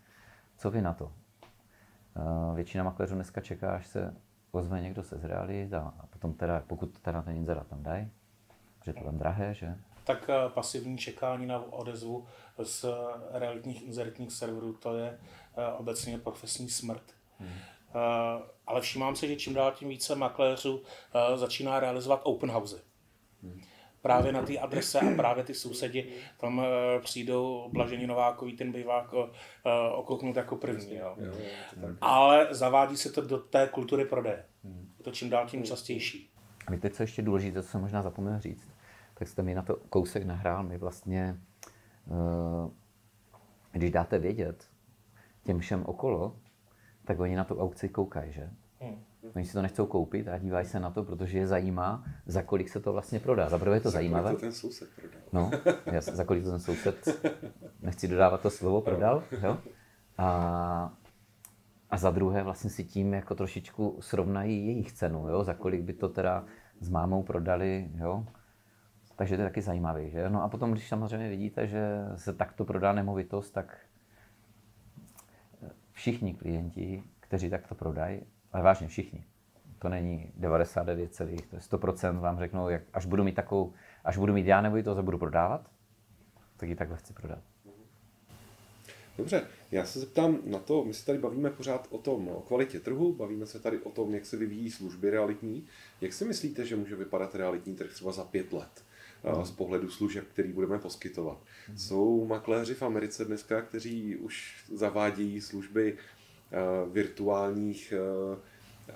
co 0.57 0.71
vy 0.71 0.81
na 0.81 0.93
to? 0.93 1.05
Uh, 1.05 2.55
většina 2.55 2.83
makléřů 2.83 3.15
dneska 3.15 3.41
čeká, 3.41 3.75
až 3.75 3.87
se 3.87 4.15
ozve 4.51 4.81
někdo 4.81 5.03
se 5.03 5.17
zrealit 5.17 5.73
a, 5.73 5.93
potom 6.09 6.33
teda, 6.33 6.63
pokud 6.67 6.99
teda 6.99 7.21
ten 7.21 7.37
inzerát 7.37 7.67
tam 7.67 7.83
dají, 7.83 8.11
že 8.85 8.93
to 8.93 9.03
tam 9.03 9.17
drahé, 9.17 9.53
že? 9.53 9.75
Tak 10.03 10.29
eh, 10.29 10.49
pasivní 10.49 10.97
čekání 10.97 11.45
na 11.45 11.73
odezvu 11.73 12.25
z 12.63 12.85
realitních 13.31 13.87
inzertních 13.87 14.31
serverů, 14.31 14.73
to 14.73 14.97
je 14.97 15.19
eh, 15.57 15.71
obecně 15.71 16.17
profesní 16.17 16.69
smrt. 16.69 17.03
Hmm. 17.39 17.53
Ale 18.67 18.81
všímám 18.81 19.15
se, 19.15 19.27
že 19.27 19.35
čím 19.35 19.53
dál 19.53 19.71
tím 19.71 19.89
více 19.89 20.15
makléřů 20.15 20.83
začíná 21.35 21.79
realizovat 21.79 22.21
open 22.23 22.51
housey. 22.51 22.79
Hmm. 23.43 23.61
Právě 24.01 24.31
na 24.31 24.41
té 24.41 24.57
adrese 24.57 24.99
a 24.99 25.15
právě 25.15 25.43
ty 25.43 25.53
sousedi 25.53 26.13
tam 26.37 26.61
přijdou 27.01 27.69
Blažení 27.73 28.07
Novákový, 28.07 28.57
ten 28.57 28.71
bývá 28.71 29.11
okouknut 29.95 30.35
jako 30.35 30.55
první. 30.55 30.95
Jo. 30.95 31.15
Jo, 31.17 31.33
Ale 32.01 32.47
zavádí 32.51 32.97
se 32.97 33.11
to 33.11 33.21
do 33.21 33.37
té 33.37 33.67
kultury 33.67 34.05
prodeje. 34.05 34.45
Hmm. 34.63 34.89
Je 34.97 35.03
to 35.03 35.11
čím 35.11 35.29
dál 35.29 35.47
tím 35.47 35.63
častější. 35.63 36.29
A 36.67 36.71
víte, 36.71 36.89
co 36.89 37.03
ještě 37.03 37.21
důležité, 37.21 37.63
co 37.63 37.69
jsem 37.69 37.81
možná 37.81 38.01
zapomněl 38.01 38.39
říct? 38.39 38.67
tak 39.17 39.27
jste 39.27 39.43
mi 39.43 39.53
na 39.55 39.61
to 39.61 39.75
kousek 39.75 40.23
nahrál. 40.23 40.63
My 40.63 40.77
vlastně, 40.77 41.39
uh, 42.05 42.71
když 43.71 43.91
dáte 43.91 44.19
vědět 44.19 44.69
těm 45.43 45.59
všem 45.59 45.85
okolo, 45.85 46.35
tak 47.05 47.19
oni 47.19 47.35
na 47.35 47.43
tu 47.43 47.61
aukci 47.61 47.89
koukají, 47.89 48.31
že? 48.31 48.49
Hmm. 48.79 49.03
Oni 49.35 49.45
si 49.45 49.53
to 49.53 49.61
nechcou 49.61 49.85
koupit 49.85 50.27
a 50.27 50.37
dívají 50.37 50.65
se 50.65 50.79
na 50.79 50.91
to, 50.91 51.03
protože 51.03 51.37
je 51.37 51.47
zajímá, 51.47 52.05
za 52.25 52.41
kolik 52.41 52.69
se 52.69 52.79
to 52.79 52.93
vlastně 52.93 53.19
prodá. 53.19 53.49
Za 53.49 53.57
prvé 53.57 53.75
je 53.75 53.81
to 53.81 53.89
za 53.89 53.93
zajímavé. 53.93 54.31
to 54.31 54.39
ten 54.39 54.51
soused 54.51 54.89
prodal. 54.95 55.19
No, 55.33 55.51
já, 55.85 56.01
za 56.01 56.23
kolik 56.23 56.43
to 56.43 56.49
ten 56.49 56.59
soused, 56.59 57.25
nechci 57.81 58.07
dodávat 58.07 58.41
to 58.41 58.49
slovo, 58.49 58.81
prodal. 58.81 59.23
Jo? 59.43 59.57
A, 60.17 60.93
a 61.89 61.97
za 61.97 62.11
druhé 62.11 62.43
vlastně 62.43 62.69
si 62.69 62.83
tím 62.83 63.13
jako 63.13 63.35
trošičku 63.35 63.97
srovnají 63.99 64.67
jejich 64.67 64.91
cenu, 64.91 65.27
jo? 65.27 65.43
za 65.43 65.53
kolik 65.53 65.81
by 65.81 65.93
to 65.93 66.09
teda 66.09 66.45
s 66.79 66.89
mámou 66.89 67.23
prodali. 67.23 67.91
Jo? 67.95 68.25
Takže 69.15 69.35
to 69.35 69.41
je 69.41 69.47
taky 69.47 69.61
zajímavé. 69.61 70.09
Že? 70.09 70.29
No 70.29 70.43
a 70.43 70.49
potom, 70.49 70.71
když 70.71 70.87
samozřejmě 70.87 71.29
vidíte, 71.29 71.67
že 71.67 72.05
se 72.15 72.33
takto 72.33 72.65
prodá 72.65 72.93
nemovitost, 72.93 73.51
tak 73.51 73.77
všichni 75.91 76.33
klienti, 76.33 77.03
kteří 77.19 77.49
takto 77.49 77.75
prodají, 77.75 78.21
ale 78.53 78.63
vážně 78.63 78.87
všichni, 78.87 79.23
to 79.79 79.89
není 79.89 80.31
99, 80.35 81.15
to 81.49 81.55
je 81.55 81.59
100% 81.59 82.19
vám 82.19 82.39
řeknou, 82.39 82.69
jak, 82.69 82.81
až 82.93 83.05
budu 83.05 83.23
mít 83.23 83.35
takovou, 83.35 83.73
až 84.03 84.17
budu 84.17 84.33
mít 84.33 84.47
já 84.47 84.61
nemovitost 84.61 84.97
a 84.97 85.01
budu 85.01 85.17
prodávat, 85.17 85.69
tak 86.57 86.69
ji 86.69 86.75
takhle 86.75 86.97
chci 86.97 87.13
prodat. 87.13 87.39
Dobře, 89.17 89.47
já 89.71 89.85
se 89.85 89.99
zeptám 89.99 90.39
na 90.45 90.59
to, 90.59 90.85
my 90.85 90.93
se 90.93 91.05
tady 91.05 91.19
bavíme 91.19 91.49
pořád 91.49 91.87
o 91.91 91.97
tom, 91.97 92.27
o 92.27 92.41
kvalitě 92.41 92.79
trhu, 92.79 93.13
bavíme 93.13 93.45
se 93.45 93.59
tady 93.59 93.79
o 93.79 93.89
tom, 93.89 94.13
jak 94.13 94.25
se 94.25 94.37
vyvíjí 94.37 94.71
služby 94.71 95.09
realitní. 95.09 95.65
Jak 96.01 96.13
si 96.13 96.25
myslíte, 96.25 96.65
že 96.65 96.75
může 96.75 96.95
vypadat 96.95 97.35
realitní 97.35 97.75
trh 97.75 97.93
třeba 97.93 98.11
za 98.11 98.23
pět 98.23 98.53
let? 98.53 98.83
Hmm. 99.23 99.45
z 99.45 99.51
pohledu 99.51 99.89
služeb, 99.89 100.25
který 100.33 100.53
budeme 100.53 100.79
poskytovat. 100.79 101.37
Hmm. 101.67 101.77
Jsou 101.77 102.25
makléři 102.25 102.73
v 102.73 102.83
Americe 102.83 103.25
dneska, 103.25 103.61
kteří 103.61 104.15
už 104.15 104.63
zavádějí 104.73 105.41
služby 105.41 105.97
virtuálních 106.91 107.93
uh, 108.31 108.37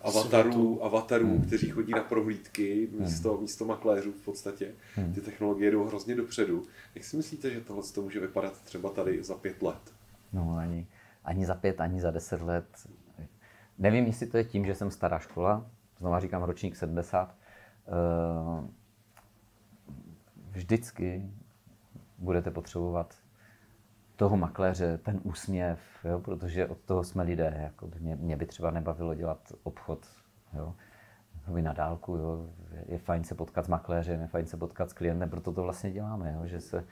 avatarů, 0.03 0.83
avatarů 0.83 1.27
hmm. 1.27 1.45
kteří 1.45 1.69
chodí 1.69 1.91
na 1.91 2.03
prohlídky 2.03 2.89
místo, 2.91 3.31
hmm. 3.31 3.41
místo 3.41 3.65
makléřů 3.65 4.11
v 4.11 4.25
podstatě. 4.25 4.71
Hmm. 4.95 5.13
Ty 5.13 5.21
technologie 5.21 5.71
jdou 5.71 5.83
hrozně 5.83 6.15
dopředu. 6.15 6.63
Jak 6.95 7.03
si 7.03 7.17
myslíte, 7.17 7.49
že 7.49 7.61
tohle 7.61 7.83
to 7.83 8.01
může 8.01 8.19
vypadat 8.19 8.61
třeba 8.61 8.89
tady 8.89 9.23
za 9.23 9.35
pět 9.35 9.61
let? 9.61 9.93
No 10.33 10.55
ani, 10.57 10.87
ani 11.25 11.45
za 11.45 11.55
pět, 11.55 11.81
ani 11.81 12.01
za 12.01 12.11
deset 12.11 12.41
let. 12.41 12.65
Nevím, 13.79 14.05
jestli 14.05 14.27
to 14.27 14.37
je 14.37 14.43
tím, 14.43 14.65
že 14.65 14.75
jsem 14.75 14.91
stará 14.91 15.19
škola, 15.19 15.65
znova 15.99 16.19
říkám 16.19 16.43
ročník 16.43 16.75
70. 16.75 17.35
Uh, 17.87 18.67
vždycky 20.51 21.31
budete 22.17 22.51
potřebovat 22.51 23.20
toho 24.21 24.37
makléře, 24.37 24.97
ten 24.97 25.19
úsměv, 25.23 25.79
jo, 26.03 26.19
protože 26.19 26.67
od 26.67 26.77
toho 26.77 27.03
jsme 27.03 27.23
lidé. 27.23 27.57
Jako 27.63 27.89
mě, 27.99 28.15
mě 28.15 28.37
by 28.37 28.45
třeba 28.45 28.71
nebavilo 28.71 29.13
dělat 29.13 29.53
obchod 29.63 30.07
jo, 30.53 30.75
na 31.61 31.73
dálku. 31.73 32.15
Jo. 32.15 32.49
Je 32.85 32.97
fajn 32.97 33.23
se 33.23 33.35
potkat 33.35 33.65
s 33.65 33.67
makléřem, 33.67 34.21
je 34.21 34.27
fajn 34.27 34.45
se 34.45 34.57
potkat 34.57 34.89
s 34.89 34.93
klientem, 34.93 35.29
proto 35.29 35.53
to 35.53 35.63
vlastně 35.63 35.91
děláme, 35.91 36.33
jo, 36.33 36.47
že 36.47 36.61
se 36.61 36.85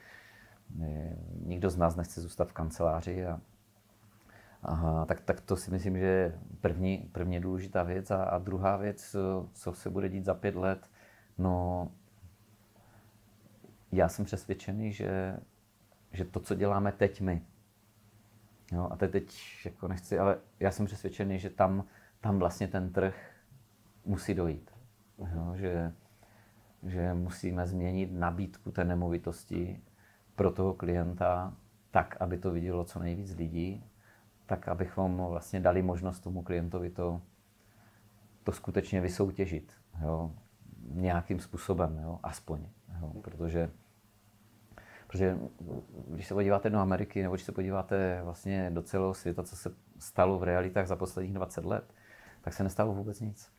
je, 0.80 1.18
nikdo 1.46 1.70
z 1.70 1.78
nás 1.78 1.96
nechce 1.96 2.22
zůstat 2.22 2.50
v 2.50 2.54
kanceláři 2.54 3.26
a, 3.26 3.42
Aha, 4.64 5.06
tak, 5.06 5.22
tak 5.22 5.42
to 5.42 5.56
si 5.56 5.72
myslím, 5.72 5.98
že 5.98 6.06
je 6.06 6.40
první, 6.62 7.10
první 7.12 7.40
důležitá 7.40 7.84
věc. 7.84 8.12
A, 8.12 8.24
a 8.24 8.38
druhá 8.38 8.78
věc, 8.78 9.16
co 9.54 9.74
se 9.74 9.90
bude 9.90 10.10
dít 10.10 10.26
za 10.26 10.34
pět 10.34 10.56
let, 10.56 10.90
no 11.38 11.88
já 13.92 14.10
jsem 14.10 14.26
přesvědčený, 14.26 14.94
že, 14.94 15.40
že 16.12 16.26
to, 16.26 16.40
co 16.40 16.56
děláme 16.56 16.92
teď 16.92 17.22
my, 17.22 17.42
jo, 18.72 18.88
a 18.92 18.96
teď, 18.96 19.12
teď 19.12 19.42
jako 19.66 19.88
nechci, 19.88 20.20
ale 20.20 20.38
já 20.60 20.72
jsem 20.72 20.86
přesvědčený, 20.86 21.40
že 21.40 21.50
tam, 21.50 21.84
tam 22.22 22.40
vlastně 22.40 22.68
ten 22.68 22.94
trh 22.94 23.32
musí 24.06 24.34
dojít. 24.34 24.72
Jo, 25.36 25.56
že, 25.56 25.94
že 26.84 27.14
musíme 27.14 27.68
změnit 27.68 28.12
nabídku 28.12 28.72
té 28.72 28.84
nemovitosti 28.84 29.82
pro 30.36 30.52
toho 30.52 30.74
klienta 30.74 31.54
tak, 31.92 32.18
aby 32.20 32.38
to 32.38 32.52
vidělo 32.52 32.86
co 32.86 33.00
nejvíc 33.00 33.36
lidí, 33.36 33.84
tak, 34.46 34.68
abychom 34.68 35.26
vlastně 35.30 35.60
dali 35.60 35.82
možnost 35.82 36.20
tomu 36.20 36.42
klientovi 36.42 36.90
to, 36.90 37.22
to 38.44 38.52
skutečně 38.52 39.02
vysoutěžit. 39.02 39.74
Jo 40.02 40.32
nějakým 40.92 41.40
způsobem, 41.40 42.00
jo, 42.04 42.20
aspoň. 42.24 42.66
Jo, 43.02 43.14
protože, 43.22 43.70
protože 45.10 45.38
když 46.08 46.28
se 46.28 46.34
podíváte 46.34 46.70
do 46.70 46.78
Ameriky, 46.78 47.22
nebo 47.22 47.36
když 47.36 47.46
se 47.46 47.52
podíváte 47.52 48.22
vlastně 48.24 48.70
do 48.74 48.82
celého 48.82 49.14
světa, 49.14 49.44
co 49.44 49.56
se 49.56 49.72
stalo 50.00 50.40
v 50.40 50.44
realitách 50.44 50.88
za 50.88 50.96
posledních 50.96 51.34
20 51.34 51.66
let, 51.66 51.94
tak 52.42 52.54
se 52.54 52.64
nestalo 52.64 52.94
vůbec 52.94 53.20
nic. 53.20 53.52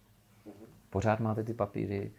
Pořád 0.90 1.20
máte 1.20 1.44
ty 1.44 1.55
papíry. 1.55 2.12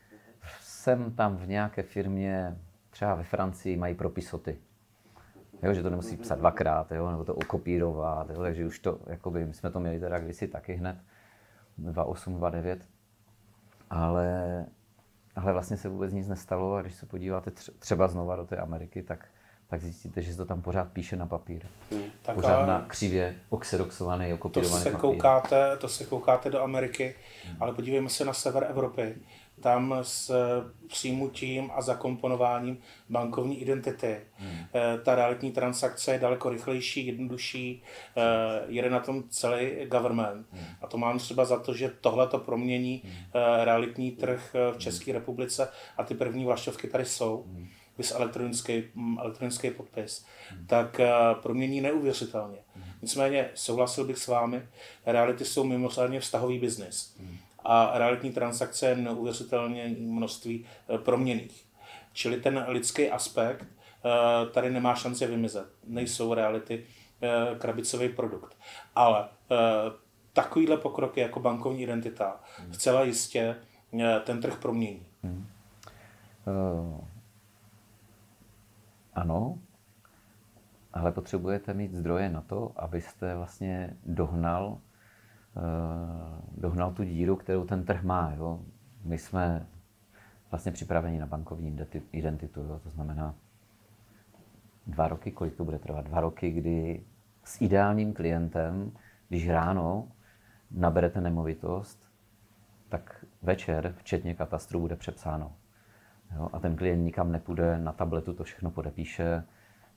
Jsem 0.60 1.12
tam 1.12 1.38
v 1.38 1.48
nějaké 1.48 1.84
firmě, 1.84 2.58
třeba 2.90 3.16
ve 3.16 3.24
Francii, 3.24 3.78
mají 3.78 3.96
propisoty. 3.96 4.58
Jo, 5.64 5.74
že 5.74 5.84
to 5.84 5.90
nemusí 5.90 6.18
psat 6.18 6.40
dvakrát, 6.40 6.92
jo, 6.92 7.12
nebo 7.12 7.24
to 7.24 7.36
okopírovat, 7.36 8.30
jo, 8.30 8.42
takže 8.42 8.66
už 8.66 8.80
to, 8.80 9.00
jakoby, 9.08 9.46
my 9.46 9.54
jsme 9.54 9.72
to 9.72 9.80
měli 9.80 10.00
teda 10.00 10.20
kdysi 10.20 10.48
taky 10.48 10.74
hned, 10.74 10.98
2008, 11.78 12.38
2009, 12.38 12.86
ale 13.90 14.66
ale 15.36 15.54
vlastně 15.54 15.78
se 15.78 15.90
vůbec 15.90 16.14
nic 16.14 16.28
nestalo 16.28 16.76
a 16.76 16.82
když 16.82 16.96
se 16.96 17.06
podíváte 17.06 17.52
třeba 17.80 18.08
znova 18.08 18.36
do 18.36 18.46
té 18.46 18.58
Ameriky, 18.58 19.04
tak, 19.04 19.26
tak 19.68 19.82
zjistíte, 19.82 20.22
že 20.22 20.32
se 20.32 20.38
to 20.38 20.46
tam 20.46 20.62
pořád 20.62 20.92
píše 20.92 21.16
na 21.16 21.26
papír. 21.26 21.62
Hmm. 21.92 22.04
Tak 22.22 22.36
pořád 22.36 22.66
na 22.66 22.86
křivě 22.88 23.36
oxedoxovaný, 23.50 24.34
okopírovaný 24.34 24.84
to 24.84 24.90
se 24.90 24.92
papír. 24.92 25.02
Koukáte, 25.02 25.78
to 25.78 25.88
se 25.88 26.06
koukáte 26.06 26.50
do 26.50 26.62
Ameriky, 26.62 27.16
hmm. 27.48 27.58
ale 27.60 27.74
podívejme 27.74 28.10
se 28.10 28.26
na 28.26 28.34
sever 28.34 28.68
Evropy. 28.70 29.16
Tam 29.62 29.96
s 30.02 30.32
přijmutím 30.88 31.72
a 31.76 31.82
zakomponováním 31.82 32.78
bankovní 33.10 33.62
identity. 33.62 34.20
Hmm. 34.38 34.58
Eh, 34.74 34.98
ta 35.04 35.16
realitní 35.16 35.52
transakce 35.52 36.12
je 36.14 36.20
daleko 36.20 36.50
rychlejší, 36.50 37.08
jednodušší, 37.08 37.84
eh, 38.18 38.22
jede 38.68 38.90
na 38.90 39.00
tom 39.00 39.24
celý 39.30 39.72
government. 39.86 40.48
Hmm. 40.52 40.66
A 40.82 40.88
to 40.88 40.98
mám 40.98 41.20
třeba 41.20 41.46
za 41.46 41.60
to, 41.60 41.74
že 41.74 41.92
tohle 42.02 42.28
to 42.28 42.40
promění 42.40 43.02
hmm. 43.04 43.14
Eh, 43.14 43.66
realitní 43.66 44.12
trh 44.12 44.56
v 44.74 44.78
České 44.78 45.14
republice 45.14 45.70
a 45.98 46.04
ty 46.04 46.16
první 46.16 46.46
vlaštovky 46.46 46.88
tady 46.88 47.06
jsou. 47.06 47.44
Hmm 47.48 47.68
vys 47.98 48.12
elektronický, 48.12 48.84
mm, 48.96 49.18
elektronický 49.20 49.70
podpis, 49.72 50.26
hmm. 50.50 50.68
tak 50.68 51.02
promění 51.42 51.82
neuvěřitelně. 51.82 52.58
Hmm. 52.76 52.84
Nicméně 53.02 53.50
souhlasil 53.56 54.06
bych 54.06 54.18
s 54.18 54.28
vámi, 54.28 54.62
reality 55.06 55.46
jsou 55.46 55.64
mimořádně 55.64 56.20
vztahový 56.20 56.60
biznis. 56.60 57.16
A 57.64 57.98
realitní 57.98 58.32
transakce 58.32 58.86
je 58.86 58.96
neuvěřitelně 58.96 59.96
množství 60.00 60.66
eh, 60.90 60.98
proměných. 60.98 61.66
Čili 62.14 62.42
ten 62.42 62.66
lidský 62.68 63.10
aspekt 63.10 63.66
eh, 63.66 64.50
tady 64.50 64.70
nemá 64.70 64.96
šanci 64.96 65.28
vymizet. 65.28 65.68
Nejsou 65.88 66.34
reality 66.34 66.86
eh, 67.22 67.56
krabicový 67.60 68.10
produkt. 68.10 68.58
Ale 68.96 69.28
takovýhle 70.34 70.78
pokroky 70.78 71.20
jako 71.20 71.40
bankovní 71.40 71.82
identita 71.82 72.40
hmm. 72.58 72.74
zcela 72.74 73.04
jistě 73.04 73.56
ten 74.24 74.42
trh 74.42 74.58
promění. 74.60 75.06
Hmm. 75.24 75.48
Uh, 76.48 77.02
ano, 79.14 79.60
ale 80.94 81.12
potřebujete 81.12 81.74
mít 81.74 81.94
zdroje 81.94 82.30
na 82.30 82.42
to, 82.42 82.72
abyste 82.76 83.36
vlastně 83.36 83.98
dohnal 84.06 84.78
dohnal 86.58 86.94
tu 86.94 87.04
díru, 87.04 87.36
kterou 87.36 87.66
ten 87.66 87.86
trh 87.86 88.04
má. 88.04 88.34
Jo. 88.38 88.60
My 89.04 89.18
jsme 89.18 89.68
vlastně 90.52 90.72
připraveni 90.72 91.20
na 91.20 91.26
bankovní 91.26 91.78
identitu, 92.12 92.62
jo. 92.62 92.80
to 92.84 92.90
znamená 92.90 93.36
dva 94.88 95.08
roky, 95.08 95.32
kolik 95.32 95.56
to 95.56 95.66
bude 95.66 95.80
trvat? 95.80 96.06
Dva 96.06 96.22
roky, 96.22 96.52
kdy 96.52 97.04
s 97.44 97.62
ideálním 97.62 98.14
klientem, 98.14 98.92
když 99.30 99.50
ráno 99.50 100.08
naberete 100.72 101.22
nemovitost, 101.22 102.12
tak 102.90 103.26
večer, 103.42 103.94
včetně 103.98 104.36
katastru, 104.36 104.80
bude 104.80 104.96
přepsáno. 104.96 105.52
Jo? 106.36 106.50
A 106.54 106.60
ten 106.60 106.76
klient 106.76 107.04
nikam 107.04 107.32
nepůjde, 107.32 107.78
na 107.78 107.92
tabletu 107.92 108.34
to 108.34 108.44
všechno 108.44 108.72
podepíše, 108.72 109.44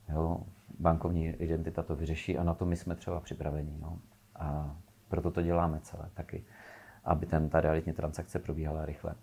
jo? 0.09 0.39
bankovní 0.79 1.27
identita 1.27 1.83
to 1.83 1.95
vyřeší 1.95 2.37
a 2.37 2.43
na 2.43 2.53
to 2.53 2.65
my 2.65 2.75
jsme 2.75 2.95
třeba 2.95 3.19
připraveni. 3.19 3.77
No. 3.79 3.99
A 4.35 4.75
proto 5.07 5.31
to 5.31 5.41
děláme 5.41 5.79
celé 5.79 6.09
taky, 6.13 6.45
aby 7.03 7.25
ten, 7.25 7.49
ta 7.49 7.61
realitní 7.61 7.93
transakce 7.93 8.39
probíhala 8.39 8.85
rychle. 8.85 9.15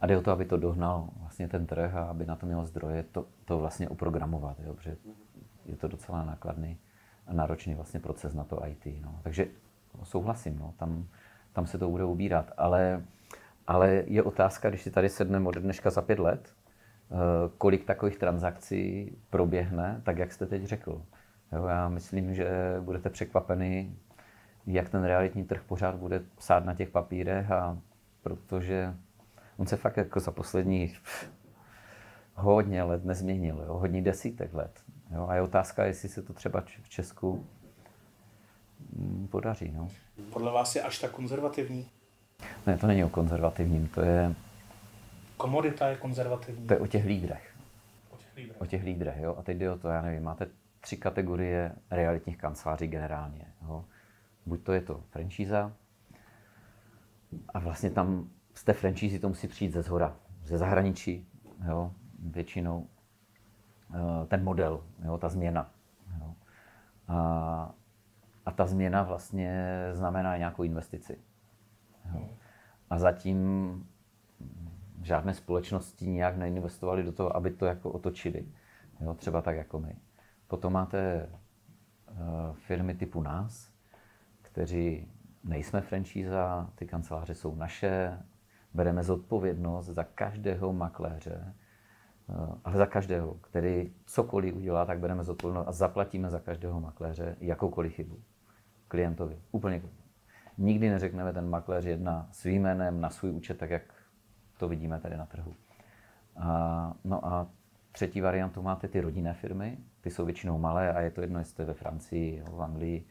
A 0.00 0.06
jde 0.06 0.18
o 0.18 0.22
to, 0.22 0.32
aby 0.32 0.44
to 0.44 0.56
dohnal 0.56 1.08
vlastně 1.16 1.48
ten 1.48 1.66
trh 1.66 1.94
a 1.94 2.04
aby 2.04 2.26
na 2.26 2.36
to 2.36 2.46
mělo 2.46 2.66
zdroje 2.66 3.02
to, 3.02 3.26
to 3.44 3.58
vlastně 3.58 3.88
uprogramovat, 3.88 4.60
jo, 4.60 4.74
protože 4.74 4.96
je 5.66 5.76
to 5.76 5.88
docela 5.88 6.24
nákladný 6.24 6.78
a 7.26 7.32
náročný 7.32 7.74
vlastně 7.74 8.00
proces 8.00 8.34
na 8.34 8.44
to 8.44 8.66
IT. 8.66 8.86
No. 9.02 9.20
Takže 9.22 9.46
souhlasím, 10.02 10.58
no, 10.58 10.74
tam, 10.76 11.08
tam 11.52 11.66
se 11.66 11.78
to 11.78 11.90
bude 11.90 12.04
ubírat, 12.04 12.52
ale, 12.56 13.04
ale 13.66 14.02
je 14.06 14.22
otázka, 14.22 14.68
když 14.68 14.82
si 14.82 14.90
tady 14.90 15.08
sedneme 15.08 15.48
od 15.48 15.54
dneška 15.54 15.90
za 15.90 16.02
pět 16.02 16.18
let, 16.18 16.54
eh, 16.54 17.14
kolik 17.58 17.84
takových 17.84 18.18
transakcí 18.18 19.12
proběhne, 19.30 20.00
tak 20.04 20.18
jak 20.18 20.32
jste 20.32 20.46
teď 20.46 20.64
řekl. 20.64 21.02
Jo, 21.52 21.66
já 21.66 21.88
myslím, 21.88 22.34
že 22.34 22.76
budete 22.80 23.10
překvapeni, 23.10 23.96
jak 24.66 24.88
ten 24.88 25.04
realitní 25.04 25.44
trh 25.44 25.62
pořád 25.62 25.94
bude 25.94 26.22
psát 26.36 26.64
na 26.64 26.74
těch 26.74 26.90
papírech 26.90 27.50
a 27.50 27.78
protože 28.22 28.94
on 29.56 29.66
se 29.66 29.76
fakt 29.76 29.96
jako 29.96 30.20
za 30.20 30.30
posledních 30.30 31.02
hodně 32.34 32.82
let 32.82 33.04
nezměnil, 33.04 33.64
jo? 33.66 33.74
hodně 33.74 34.02
desítek 34.02 34.54
let. 34.54 34.80
Jo? 35.14 35.26
A 35.28 35.34
je 35.34 35.42
otázka, 35.42 35.84
jestli 35.84 36.08
se 36.08 36.22
to 36.22 36.32
třeba 36.32 36.62
v 36.82 36.88
Česku 36.88 37.46
mm, 38.96 39.28
podaří. 39.30 39.72
No. 39.76 39.88
Podle 40.32 40.52
vás 40.52 40.76
je 40.76 40.82
až 40.82 40.98
tak 40.98 41.10
konzervativní? 41.10 41.90
Ne, 42.66 42.78
to 42.78 42.86
není 42.86 43.04
o 43.04 43.08
konzervativním, 43.08 43.88
to 43.88 44.00
je... 44.00 44.34
Komodita 45.36 45.88
je 45.88 45.96
konzervativní. 45.96 46.66
To 46.66 46.74
je 46.74 46.80
o 46.80 46.86
těch 46.86 47.04
lídrech. 47.04 47.54
O 48.10 48.16
těch 48.16 48.36
lídrech. 48.36 48.60
O 48.60 48.66
těch 48.66 48.84
lídrech, 48.84 49.20
jo. 49.20 49.36
A 49.38 49.42
teď 49.42 49.56
jde 49.56 49.70
o 49.70 49.78
to, 49.78 49.88
já 49.88 50.02
nevím, 50.02 50.22
máte 50.22 50.46
tři 50.80 50.96
kategorie 50.96 51.72
realitních 51.90 52.36
kanceláří 52.36 52.86
generálně. 52.86 53.46
Jo. 53.62 53.84
Buď 54.46 54.62
to 54.62 54.72
je 54.72 54.80
to 54.80 55.04
franšíza, 55.10 55.72
a 57.54 57.58
vlastně 57.58 57.90
tam 57.90 58.30
z 58.54 58.64
té 58.64 58.72
franšízy 58.72 59.18
to 59.18 59.28
musí 59.28 59.48
přijít 59.48 59.72
ze 59.72 59.82
zhora, 59.82 60.16
ze 60.44 60.58
zahraničí, 60.58 61.28
jo, 61.68 61.92
většinou 62.18 62.88
eh, 63.94 64.26
ten 64.26 64.44
model, 64.44 64.84
jo, 65.04 65.18
ta 65.18 65.28
změna. 65.28 65.70
Jo. 66.20 66.34
A, 67.08 67.74
a 68.46 68.50
ta 68.50 68.66
změna 68.66 69.02
vlastně 69.02 69.72
znamená 69.92 70.36
nějakou 70.36 70.62
investici. 70.62 71.18
Jo. 72.14 72.28
A 72.90 72.98
zatím 72.98 73.86
žádné 75.02 75.34
společnosti 75.34 76.06
nějak 76.06 76.36
neinvestovaly 76.36 77.02
do 77.02 77.12
toho, 77.12 77.36
aby 77.36 77.50
to 77.50 77.66
jako 77.66 77.90
otočili. 77.90 78.46
Jo, 79.00 79.14
třeba 79.14 79.42
tak 79.42 79.56
jako 79.56 79.80
my. 79.80 79.96
Potom 80.46 80.72
máte 80.72 81.28
uh, 82.10 82.56
firmy 82.56 82.94
typu 82.94 83.22
nás, 83.22 83.73
kteří 84.54 85.08
nejsme 85.44 85.80
franšíza, 85.80 86.70
ty 86.74 86.86
kanceláře 86.86 87.34
jsou 87.34 87.54
naše, 87.54 88.18
bereme 88.74 89.02
zodpovědnost 89.02 89.86
za 89.86 90.04
každého 90.04 90.72
makléře, 90.72 91.54
uh, 92.26 92.58
ale 92.64 92.76
za 92.76 92.86
každého, 92.86 93.34
který 93.34 93.92
cokoliv 94.06 94.54
udělá, 94.54 94.84
tak 94.84 94.98
bereme 94.98 95.24
zodpovědnost 95.24 95.68
a 95.68 95.72
zaplatíme 95.72 96.30
za 96.30 96.38
každého 96.38 96.80
makléře 96.80 97.36
jakoukoliv 97.40 97.92
chybu 97.92 98.18
klientovi. 98.88 99.38
Úplně 99.52 99.82
Nikdy 100.58 100.90
neřekneme 100.90 101.32
ten 101.32 101.50
makléř 101.50 101.84
jedna 101.84 102.28
svým 102.30 102.62
jménem 102.62 103.00
na 103.00 103.10
svůj 103.10 103.30
účet, 103.30 103.58
tak 103.58 103.70
jak 103.70 103.82
to 104.58 104.68
vidíme 104.68 105.00
tady 105.00 105.16
na 105.16 105.26
trhu. 105.26 105.54
A, 106.36 106.94
no 107.04 107.26
a 107.26 107.46
třetí 107.92 108.20
variantu 108.20 108.62
máte 108.62 108.88
ty 108.88 109.00
rodinné 109.00 109.34
firmy, 109.34 109.78
ty 110.00 110.10
jsou 110.10 110.24
většinou 110.24 110.58
malé 110.58 110.92
a 110.92 111.00
je 111.00 111.10
to 111.10 111.20
jedno, 111.20 111.38
jestli 111.38 111.64
ve 111.64 111.74
Francii, 111.74 112.42
v 112.50 112.62
Anglii, 112.62 113.06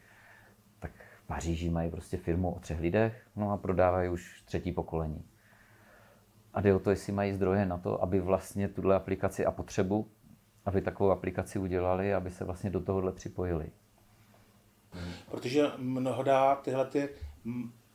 v 1.24 1.26
Paříži 1.26 1.70
mají 1.70 1.90
prostě 1.90 2.16
firmu 2.16 2.54
o 2.54 2.60
třech 2.60 2.80
lidech, 2.80 3.26
no 3.36 3.50
a 3.50 3.56
prodávají 3.56 4.08
už 4.08 4.42
třetí 4.44 4.72
pokolení. 4.72 5.24
A 6.54 6.60
jde 6.60 6.74
o 6.74 6.78
to, 6.78 6.90
jestli 6.90 7.12
mají 7.12 7.32
zdroje 7.32 7.66
na 7.66 7.78
to, 7.78 8.02
aby 8.02 8.20
vlastně 8.20 8.68
tuhle 8.68 8.96
aplikaci 8.96 9.46
a 9.46 9.50
potřebu, 9.50 10.10
aby 10.64 10.82
takovou 10.82 11.10
aplikaci 11.10 11.58
udělali, 11.58 12.14
aby 12.14 12.30
se 12.30 12.44
vlastně 12.44 12.70
do 12.70 12.80
tohohle 12.80 13.12
připojili. 13.12 13.70
Protože 15.30 15.70
mnohodá 15.76 16.56
tyhle 16.56 16.86
ty 16.86 17.08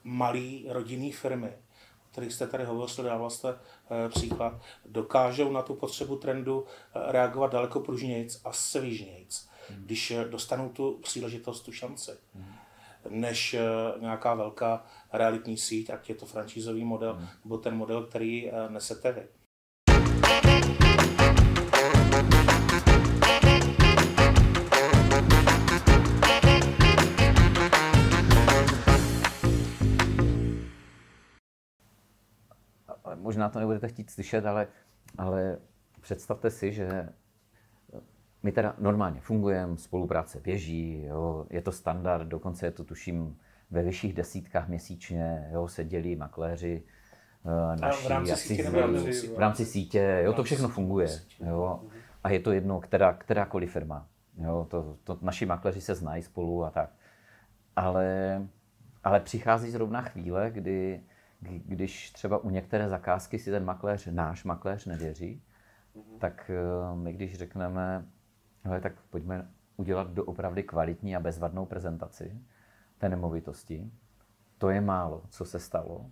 malé 0.04 0.60
rodinné 0.70 1.12
firmy, 1.12 1.50
o 1.50 2.12
kterých 2.12 2.34
jste 2.34 2.48
tady 2.48 2.64
hovořil, 2.64 3.04
dával 3.04 3.30
jste 3.30 3.50
e, 3.50 4.10
příklad, 4.10 4.62
dokážou 4.86 5.52
na 5.52 5.62
tu 5.62 5.76
potřebu 5.76 6.16
trendu 6.16 6.66
e, 6.66 7.12
reagovat 7.12 7.52
daleko 7.52 7.80
pružnějc 7.80 8.42
a 8.46 8.52
svižnějc, 8.52 9.50
hmm. 9.70 9.84
když 9.84 10.12
e, 10.12 10.26
dostanou 10.26 10.70
tu 10.70 11.00
příležitost, 11.04 11.62
tu 11.62 11.72
šanci. 11.72 12.12
Hmm 12.36 12.54
než 13.10 13.56
nějaká 14.00 14.34
velká 14.34 14.86
realitní 15.14 15.58
síť, 15.58 15.90
ať 15.90 16.10
je 16.10 16.16
to 16.16 16.26
franšízový 16.26 16.86
model, 16.86 17.14
hmm. 17.14 17.28
nebo 17.44 17.58
ten 17.58 17.76
model, 17.76 18.04
který 18.04 18.52
nesete 18.70 19.12
vy. 19.12 19.28
možná 33.30 33.50
to 33.50 33.60
nebudete 33.60 33.88
chtít 33.88 34.10
slyšet, 34.10 34.46
ale, 34.46 34.68
ale 35.18 35.58
představte 36.02 36.52
si, 36.52 36.74
že 36.74 37.10
my 38.44 38.52
teda 38.52 38.76
normálně 38.80 39.22
fungujeme, 39.22 39.78
spolupráce 39.78 40.40
běží, 40.40 41.04
jo, 41.04 41.46
je 41.50 41.62
to 41.62 41.72
standard, 41.72 42.28
dokonce 42.28 42.66
je 42.66 42.72
to 42.72 42.84
tuším 42.84 43.38
ve 43.72 43.84
vyšších 43.84 44.14
desítkách 44.14 44.68
měsíčně, 44.68 45.50
jo, 45.52 45.68
se 45.68 45.84
dělí 45.84 46.16
makléři, 46.16 46.84
eh, 47.46 47.82
naši, 47.82 48.06
v 48.06 48.10
rámci 48.10 48.36
sítě, 48.36 48.70
v 49.36 49.40
rámci 49.40 49.66
sítě, 49.66 50.22
jo, 50.24 50.34
to 50.34 50.44
všechno 50.44 50.68
funguje. 50.68 51.08
Jo. 51.40 51.84
A 52.24 52.30
je 52.30 52.40
to 52.40 52.52
jedno, 52.52 52.80
která, 52.80 53.14
kterákoliv 53.14 53.72
firma. 53.72 54.08
Jo, 54.38 54.68
to, 54.70 54.98
to, 55.04 55.18
naši 55.22 55.46
makléři 55.46 55.82
se 55.82 55.96
znají 55.96 56.24
spolu 56.24 56.66
a 56.66 56.70
tak. 56.70 56.90
Ale, 57.76 58.42
ale 59.04 59.20
přichází 59.20 59.72
zrovna 59.72 60.02
chvíle, 60.02 60.52
kdy 60.52 61.02
když 61.42 62.12
třeba 62.12 62.38
u 62.38 62.50
některé 62.50 62.90
zakázky 62.90 63.40
si 63.40 63.52
ten 63.52 63.66
makléř, 63.66 64.08
náš 64.12 64.44
makléř 64.44 64.86
nevěří, 64.86 65.42
mm-hmm. 65.96 66.20
tak 66.20 66.52
eh, 66.54 66.96
my 66.96 67.14
když 67.14 67.38
řekneme, 67.38 68.06
hele, 68.64 68.82
tak 68.82 69.02
pojďme 69.10 69.48
udělat 69.78 70.12
doopravdy 70.12 70.64
kvalitní 70.64 71.16
a 71.16 71.20
bezvadnou 71.20 71.66
prezentaci 71.66 72.42
té 72.98 73.10
nemovitosti, 73.10 73.92
to 74.58 74.70
je 74.70 74.82
málo, 74.82 75.24
co 75.30 75.46
se 75.46 75.60
stalo. 75.60 76.06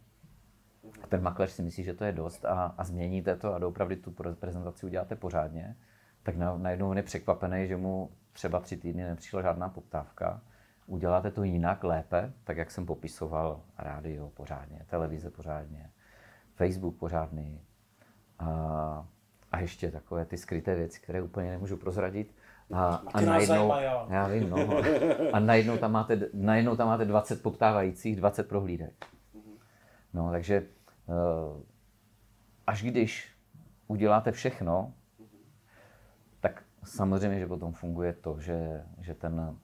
A 1.04 1.08
ten 1.08 1.22
makléř 1.24 1.52
si 1.52 1.64
myslí, 1.64 1.84
že 1.84 1.94
to 1.94 2.04
je 2.04 2.12
dost 2.12 2.46
a, 2.46 2.76
a 2.78 2.84
změníte 2.84 3.36
to 3.36 3.54
a 3.54 3.60
doopravdy 3.60 3.96
tu 3.96 4.12
prezentaci 4.12 4.86
uděláte 4.86 5.16
pořádně, 5.16 5.76
tak 6.24 6.36
najednou 6.36 6.90
on 6.90 6.98
je 6.98 7.04
překvapený, 7.04 7.68
že 7.68 7.78
mu 7.78 8.12
třeba 8.34 8.60
tři 8.60 8.78
týdny 8.78 9.04
nepřišla 9.04 9.42
žádná 9.42 9.70
poptávka. 9.70 10.42
Uděláte 10.86 11.32
to 11.32 11.44
jinak, 11.44 11.84
lépe, 11.84 12.34
tak 12.44 12.58
jak 12.58 12.72
jsem 12.72 12.86
popisoval, 12.86 13.62
rádio 13.78 14.30
pořádně, 14.30 14.86
televize 14.90 15.32
pořádně, 15.32 15.92
Facebook 16.56 16.98
pořádný 16.98 17.62
a, 18.40 19.08
a 19.52 19.60
ještě 19.60 19.92
takové 19.92 20.26
ty 20.26 20.38
skryté 20.38 20.76
věci, 20.76 21.00
které 21.02 21.22
úplně 21.22 21.52
nemůžu 21.52 21.78
prozradit. 21.78 22.36
A, 22.74 23.04
a 23.14 23.22
najednou, 23.22 23.74
já 24.10 24.28
vím, 24.28 24.50
no, 24.50 24.58
a 25.34 25.40
najednou 25.40 25.78
tam, 25.78 25.92
máte, 25.92 26.20
najednou 26.34 26.76
tam 26.76 26.88
máte 26.88 27.06
20 27.06 27.42
poptávajících, 27.42 28.16
20 28.16 28.48
prohlídek. 28.48 29.06
No, 30.14 30.32
takže 30.32 30.56
eh, 30.56 31.64
až 32.68 32.84
když 32.84 33.36
uděláte 33.88 34.32
všechno, 34.32 34.94
tak 36.40 36.64
samozřejmě, 36.84 37.40
že 37.40 37.48
potom 37.48 37.74
funguje 37.74 38.14
to, 38.14 38.40
že, 38.40 38.84
že 39.00 39.14
ten 39.14 39.58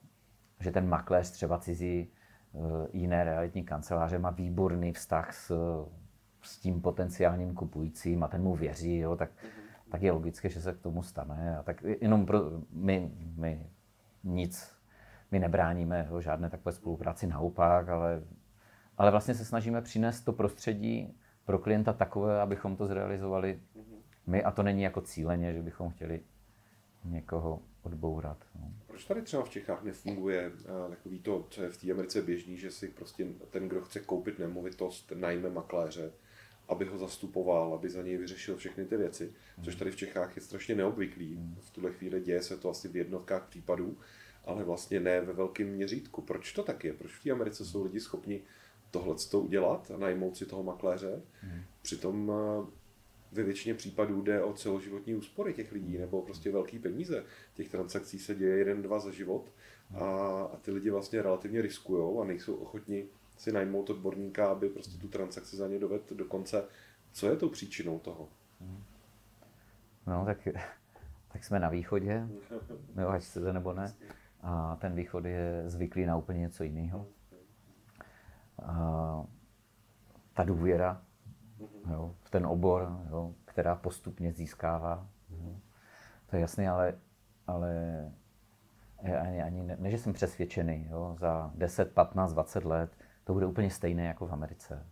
že 0.60 0.70
ten 0.70 0.88
makléř 0.88 1.30
třeba 1.30 1.58
cizí 1.58 2.08
eh, 2.54 2.58
jiné 2.92 3.24
realitní 3.24 3.64
kanceláře 3.64 4.18
má 4.18 4.30
výborný 4.30 4.92
vztah 4.92 5.34
s, 5.34 5.52
s 6.42 6.58
tím 6.58 6.80
potenciálním 6.80 7.54
kupujícím 7.54 8.22
a 8.22 8.28
ten 8.28 8.42
mu 8.42 8.54
věří, 8.54 8.98
jo, 8.98 9.16
tak, 9.16 9.30
tak 9.94 10.02
je 10.02 10.12
logické, 10.12 10.48
že 10.48 10.60
se 10.60 10.72
k 10.72 10.80
tomu 10.80 11.02
stane. 11.02 11.58
A 11.58 11.62
tak 11.62 11.84
jenom 12.00 12.26
pro, 12.26 12.40
my, 12.70 13.10
my 13.36 13.66
nic, 14.24 14.72
my 15.30 15.38
nebráníme 15.38 16.06
jo, 16.10 16.20
žádné 16.20 16.50
takové 16.50 16.72
spolupráci 16.72 17.26
naopak, 17.26 17.88
ale, 17.88 18.22
ale 18.98 19.10
vlastně 19.10 19.34
se 19.34 19.44
snažíme 19.44 19.82
přinést 19.82 20.20
to 20.20 20.32
prostředí 20.32 21.18
pro 21.44 21.58
klienta 21.58 21.92
takové, 21.92 22.40
abychom 22.40 22.76
to 22.76 22.86
zrealizovali 22.86 23.60
my 24.26 24.42
a 24.42 24.50
to 24.50 24.62
není 24.62 24.82
jako 24.82 25.00
cíleně, 25.00 25.52
že 25.52 25.62
bychom 25.62 25.90
chtěli 25.90 26.20
někoho 27.04 27.62
odbourat. 27.82 28.44
No. 28.60 28.70
Proč 28.86 29.04
tady 29.04 29.22
třeba 29.22 29.42
v 29.42 29.50
Čechách 29.50 29.82
nefunguje 29.82 30.48
uh, 30.50 30.90
takový 30.90 31.20
to, 31.20 31.46
co 31.50 31.62
je 31.62 31.70
v 31.70 31.76
té 31.76 31.92
Americe 31.92 32.22
běžný, 32.22 32.56
že 32.56 32.70
si 32.70 32.88
prostě 32.88 33.26
ten, 33.50 33.68
kdo 33.68 33.80
chce 33.80 34.00
koupit 34.00 34.38
nemovitost, 34.38 35.12
najme 35.14 35.50
makléře, 35.50 36.12
aby 36.68 36.84
ho 36.84 36.98
zastupoval, 36.98 37.74
aby 37.74 37.90
za 37.90 38.02
něj 38.02 38.16
vyřešil 38.16 38.56
všechny 38.56 38.84
ty 38.84 38.96
věci, 38.96 39.32
což 39.62 39.74
tady 39.74 39.90
v 39.90 39.96
Čechách 39.96 40.36
je 40.36 40.42
strašně 40.42 40.74
neobvyklý. 40.74 41.40
V 41.60 41.70
tuhle 41.70 41.92
chvíli 41.92 42.20
děje 42.20 42.42
se 42.42 42.56
to 42.56 42.70
asi 42.70 42.88
v 42.88 42.96
jednotkách 42.96 43.48
případů, 43.48 43.98
ale 44.44 44.64
vlastně 44.64 45.00
ne 45.00 45.20
ve 45.20 45.32
velkém 45.32 45.68
měřítku. 45.68 46.22
Proč 46.22 46.52
to 46.52 46.62
tak 46.62 46.84
je? 46.84 46.92
Proč 46.92 47.12
v 47.12 47.22
té 47.22 47.30
Americe 47.30 47.64
jsou 47.64 47.84
lidi 47.84 48.00
schopni 48.00 48.42
tohle 48.90 49.16
udělat 49.32 49.90
a 49.94 49.98
najmout 49.98 50.36
si 50.36 50.46
toho 50.46 50.62
makléře? 50.62 51.22
Přitom 51.82 52.28
uh, 52.28 52.68
ve 53.32 53.42
většině 53.42 53.74
případů 53.74 54.22
jde 54.22 54.42
o 54.42 54.52
celoživotní 54.52 55.14
úspory 55.14 55.54
těch 55.54 55.72
lidí 55.72 55.98
nebo 55.98 56.22
prostě 56.22 56.50
velký 56.50 56.78
peníze. 56.78 57.24
Těch 57.54 57.68
transakcí 57.68 58.18
se 58.18 58.34
děje 58.34 58.56
jeden, 58.56 58.82
dva 58.82 58.98
za 58.98 59.10
život 59.10 59.52
a, 59.94 60.04
a 60.52 60.56
ty 60.56 60.70
lidi 60.70 60.90
vlastně 60.90 61.22
relativně 61.22 61.62
riskují 61.62 62.18
a 62.20 62.24
nejsou 62.24 62.54
ochotni 62.54 63.06
si 63.36 63.52
najmout 63.52 63.90
odborníka, 63.90 64.46
aby 64.46 64.68
prostě 64.68 64.98
tu 64.98 65.08
transakci 65.08 65.56
za 65.56 65.68
ně 65.68 65.78
dovedl 65.78 66.14
do 66.14 66.24
konce. 66.24 66.64
Co 67.12 67.26
je 67.26 67.36
tou 67.36 67.48
příčinou 67.48 67.98
toho? 67.98 68.28
No, 70.06 70.24
tak, 70.24 70.48
tak 71.32 71.44
jsme 71.44 71.60
na 71.60 71.68
východě, 71.68 72.28
jo, 73.00 73.08
ať 73.08 73.22
chcete 73.22 73.52
nebo 73.52 73.72
ne. 73.72 73.94
a 74.40 74.76
ten 74.76 74.94
východ 74.94 75.24
je 75.24 75.62
zvyklý 75.66 76.06
na 76.06 76.16
úplně 76.16 76.40
něco 76.40 76.64
jiného. 76.64 77.06
A 78.62 79.26
ta 80.34 80.44
důvěra 80.44 81.02
jo, 81.90 82.14
v 82.22 82.30
ten 82.30 82.46
obor, 82.46 82.98
jo, 83.10 83.34
která 83.44 83.76
postupně 83.76 84.32
získává. 84.32 85.08
Jo. 85.30 85.56
To 86.26 86.36
je 86.36 86.40
jasné, 86.40 86.68
ale, 86.68 86.94
ale 87.46 87.72
ani, 89.20 89.42
ani 89.42 89.62
ne, 89.62 89.76
ne, 89.80 89.90
že 89.90 89.98
jsem 89.98 90.12
přesvědčený, 90.12 90.86
jo, 90.90 91.16
za 91.18 91.50
10, 91.54 91.92
15, 91.92 92.32
20 92.32 92.64
let 92.64 92.90
to 93.24 93.32
bude 93.32 93.46
úplně 93.46 93.70
stejné 93.70 94.06
jako 94.06 94.26
v 94.26 94.32
Americe. 94.32 94.86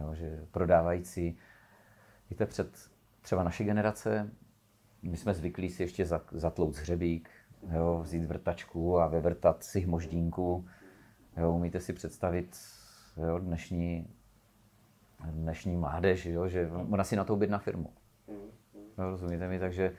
Jo, 0.00 0.14
že 0.14 0.46
prodávající, 0.50 1.38
víte, 2.30 2.46
před 2.46 2.90
třeba 3.20 3.44
naší 3.44 3.64
generace, 3.64 4.30
my 5.02 5.16
jsme 5.16 5.34
zvyklí 5.34 5.70
si 5.70 5.82
ještě 5.82 6.06
zatlout 6.32 6.76
hřebík, 6.76 7.30
jo, 7.74 8.00
vzít 8.02 8.24
vrtačku 8.24 9.00
a 9.00 9.06
vyvrtat 9.06 9.64
si 9.64 9.86
moždínku. 9.86 10.66
Jo, 11.36 11.52
umíte 11.52 11.80
si 11.80 11.92
představit 11.92 12.56
jo, 13.16 13.38
dnešní, 13.38 14.14
dnešní 15.30 15.76
mládež, 15.76 16.26
jo, 16.26 16.48
že 16.48 16.70
ona 16.90 17.04
si 17.04 17.16
na 17.16 17.24
to 17.24 17.38
na 17.48 17.58
firmu. 17.58 17.92
Jo, 18.98 19.10
rozumíte 19.10 19.48
mi? 19.48 19.58
Takže 19.58 19.92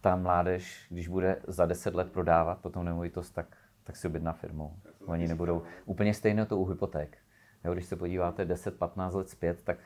ta 0.00 0.16
mládež, 0.16 0.86
když 0.90 1.08
bude 1.08 1.42
za 1.46 1.66
10 1.66 1.94
let 1.94 2.12
prodávat 2.12 2.60
potom 2.60 2.84
nemovitost, 2.84 3.30
tak, 3.30 3.56
tak 3.86 3.96
si 3.96 4.06
objedná 4.06 4.32
firmu. 4.32 4.76
Oni 5.06 5.28
nebudou 5.28 5.62
úplně 5.84 6.14
stejné 6.14 6.46
to 6.46 6.58
u 6.58 6.64
hypoték. 6.64 7.18
Jo, 7.64 7.72
když 7.72 7.86
se 7.86 7.96
podíváte 7.96 8.44
10-15 8.44 9.14
let 9.14 9.28
zpět, 9.28 9.62
tak, 9.62 9.78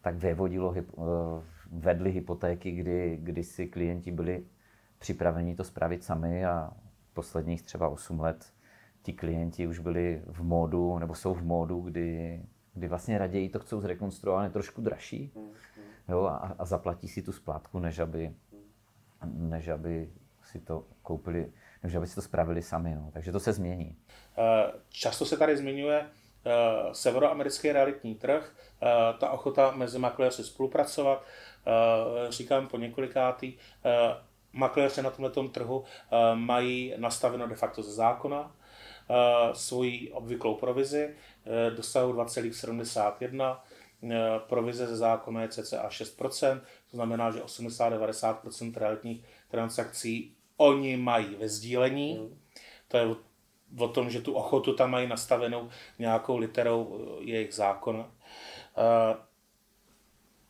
tak 0.00 0.14
vyvodilo, 0.14 0.74
eh, 0.76 0.82
vedli 1.70 2.10
hypotéky, 2.10 2.72
kdy, 2.72 3.18
kdy 3.22 3.44
si 3.44 3.66
klienti 3.66 4.12
byli 4.12 4.44
připraveni 4.98 5.54
to 5.54 5.64
spravit 5.64 6.04
sami 6.04 6.46
a 6.46 6.72
posledních 7.12 7.62
třeba 7.62 7.88
8 7.88 8.20
let 8.20 8.52
ti 9.02 9.12
klienti 9.12 9.66
už 9.66 9.78
byli 9.78 10.22
v 10.26 10.42
módu, 10.42 10.98
nebo 10.98 11.14
jsou 11.14 11.34
v 11.34 11.42
módu, 11.42 11.80
kdy, 11.80 12.42
kdy 12.74 12.88
vlastně 12.88 13.18
raději 13.18 13.48
to 13.48 13.58
chcou 13.58 13.80
zrekonstruovat, 13.80 14.52
trošku 14.52 14.80
dražší 14.80 15.32
jo, 16.08 16.24
a, 16.24 16.36
a 16.58 16.64
zaplatí 16.64 17.08
si 17.08 17.22
tu 17.22 17.32
splátku, 17.32 17.78
než 17.78 17.98
aby, 17.98 18.34
než 19.24 19.68
aby 19.68 20.10
si 20.42 20.60
to 20.60 20.86
koupili, 21.02 21.52
než 21.84 21.94
aby 21.94 22.06
si 22.06 22.14
to 22.14 22.22
spravili 22.22 22.62
sami. 22.62 22.94
No. 22.94 23.10
Takže 23.12 23.32
to 23.32 23.40
se 23.40 23.52
změní. 23.52 23.96
Eh, 24.38 24.72
často 24.90 25.26
se 25.26 25.36
tady 25.36 25.56
zmiňuje 25.56 26.06
eh, 26.46 26.50
severoamerický 26.92 27.72
realitní 27.72 28.14
trh, 28.14 28.52
eh, 28.82 28.86
ta 29.18 29.30
ochota 29.30 29.70
mezi 29.70 29.98
makléři 29.98 30.44
spolupracovat. 30.44 31.24
Říkám 32.28 32.68
po 32.68 32.78
několikátý, 32.78 33.54
makléři 34.52 35.02
na 35.02 35.10
tomto 35.10 35.48
trhu 35.48 35.84
mají 36.34 36.94
nastaveno 36.96 37.46
de 37.46 37.54
facto 37.54 37.82
ze 37.82 37.92
zákona 37.92 38.56
svoji 39.52 40.12
obvyklou 40.12 40.54
provizi, 40.54 41.14
dosahují 41.76 42.14
2,71 42.14 43.60
provize 44.48 44.86
ze 44.86 44.96
zákona 44.96 45.42
je 45.42 45.48
cca 45.48 45.88
6%, 45.88 46.60
to 46.90 46.96
znamená, 46.96 47.30
že 47.30 47.40
80-90% 47.40 48.76
realitních 48.76 49.24
transakcí 49.48 50.33
oni 50.56 50.96
mají 50.96 51.34
ve 51.34 51.48
sdílení. 51.48 52.18
Mm. 52.18 52.40
To 52.88 52.96
je 52.96 53.16
o 53.78 53.88
tom, 53.88 54.10
že 54.10 54.20
tu 54.20 54.34
ochotu 54.34 54.74
tam 54.74 54.90
mají 54.90 55.08
nastavenou 55.08 55.70
nějakou 55.98 56.36
literou 56.36 56.98
eh, 56.98 57.24
jejich 57.24 57.54
zákona. 57.54 58.10
Eh, 58.76 59.16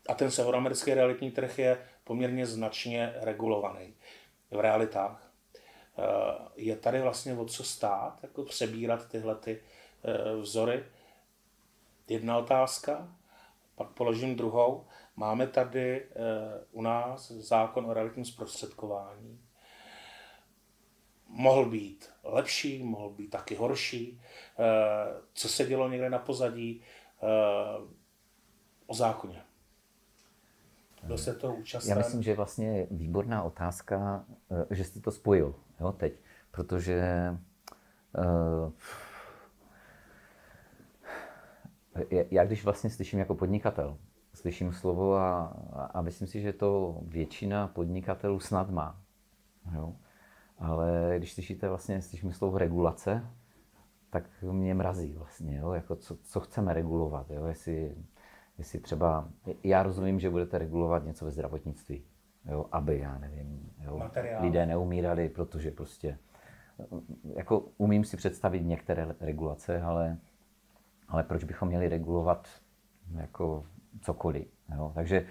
a 0.08 0.14
ten 0.14 0.30
severoamerický 0.30 0.94
realitní 0.94 1.30
trh 1.30 1.58
je 1.58 1.78
poměrně 2.04 2.46
značně 2.46 3.14
regulovaný 3.16 3.94
v 4.50 4.60
realitách. 4.60 5.32
Eh, 5.98 6.02
je 6.56 6.76
tady 6.76 7.00
vlastně 7.00 7.34
o 7.34 7.44
co 7.44 7.64
stát, 7.64 8.18
jako 8.22 8.42
přebírat 8.42 9.08
tyhle 9.08 9.34
ty 9.34 9.60
vzory. 10.40 10.84
Jedna 12.08 12.38
otázka, 12.38 13.08
pak 13.74 13.88
položím 13.88 14.36
druhou. 14.36 14.86
Máme 15.16 15.46
tady 15.46 16.06
u 16.72 16.82
nás 16.82 17.30
zákon 17.30 17.86
o 17.86 17.94
realitním 17.94 18.24
zprostředkování 18.24 19.43
mohl 21.34 21.70
být 21.70 22.10
lepší, 22.24 22.82
mohl 22.82 23.10
být 23.10 23.30
taky 23.30 23.54
horší, 23.54 24.20
eh, 24.58 24.64
co 25.32 25.48
se 25.48 25.64
dělo 25.64 25.88
někde 25.88 26.10
na 26.10 26.18
pozadí 26.18 26.82
eh, 27.22 27.26
o 28.86 28.94
zákoně. 28.94 29.42
Byl 31.02 31.18
se 31.18 31.34
to 31.34 31.54
účastný? 31.54 31.90
Já 31.90 31.96
myslím, 31.96 32.22
že 32.22 32.34
vlastně 32.34 32.78
je 32.78 32.86
výborná 32.90 33.42
otázka, 33.42 34.24
eh, 34.50 34.74
že 34.74 34.84
jsi 34.84 35.00
to 35.00 35.10
spojil 35.10 35.54
jo, 35.80 35.92
teď, 35.92 36.12
protože 36.50 37.30
já 42.10 42.44
když 42.44 42.64
vlastně 42.64 42.90
slyším 42.90 43.18
jako 43.18 43.34
podnikatel, 43.34 43.98
slyším 44.34 44.72
slovo 44.72 45.16
a, 45.16 45.56
a 45.94 46.02
myslím 46.02 46.28
si, 46.28 46.40
že 46.40 46.52
to 46.52 46.98
většina 47.02 47.68
podnikatelů 47.68 48.40
snad 48.40 48.70
má. 48.70 49.00
Jo? 49.74 49.94
Ale 50.64 51.14
když 51.18 51.32
slyšíte 51.32 51.68
vlastně, 51.68 52.02
slyšíme 52.02 52.32
slovo 52.32 52.58
regulace, 52.58 53.26
tak 54.10 54.24
mě 54.42 54.74
mrazí 54.74 55.12
vlastně, 55.12 55.56
jo? 55.56 55.72
Jako 55.72 55.96
co, 55.96 56.16
co 56.16 56.40
chceme 56.40 56.74
regulovat, 56.74 57.30
jo? 57.30 57.46
Jestli, 57.46 57.94
jestli 58.58 58.78
třeba, 58.78 59.28
já 59.64 59.82
rozumím, 59.82 60.20
že 60.20 60.30
budete 60.30 60.58
regulovat 60.58 61.04
něco 61.04 61.24
ve 61.24 61.30
zdravotnictví, 61.30 62.04
jo? 62.44 62.66
aby, 62.72 62.98
já 62.98 63.18
nevím, 63.18 63.70
jo? 63.80 64.00
lidé 64.40 64.66
neumírali, 64.66 65.28
protože 65.28 65.70
prostě, 65.70 66.18
jako 67.34 67.68
umím 67.78 68.04
si 68.04 68.16
představit 68.16 68.60
některé 68.62 69.14
regulace, 69.20 69.82
ale, 69.82 70.18
ale 71.08 71.22
proč 71.22 71.44
bychom 71.44 71.68
měli 71.68 71.88
regulovat 71.88 72.48
jako 73.14 73.66
cokoliv, 74.00 74.46
jo? 74.76 74.92
Takže 74.94 75.26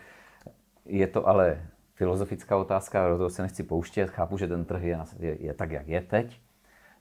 je 0.86 1.08
to 1.08 1.28
ale 1.28 1.68
filozofická 1.94 2.58
otázka, 2.58 3.10
do 3.10 3.18
toho 3.18 3.30
se 3.30 3.42
nechci 3.42 3.64
pouštět, 3.64 4.10
chápu, 4.10 4.38
že 4.38 4.48
ten 4.48 4.66
trh 4.66 4.84
je, 4.84 5.00
je, 5.20 5.46
je 5.46 5.54
tak, 5.54 5.72
jak 5.72 5.88
je 5.88 6.02
teď, 6.02 6.42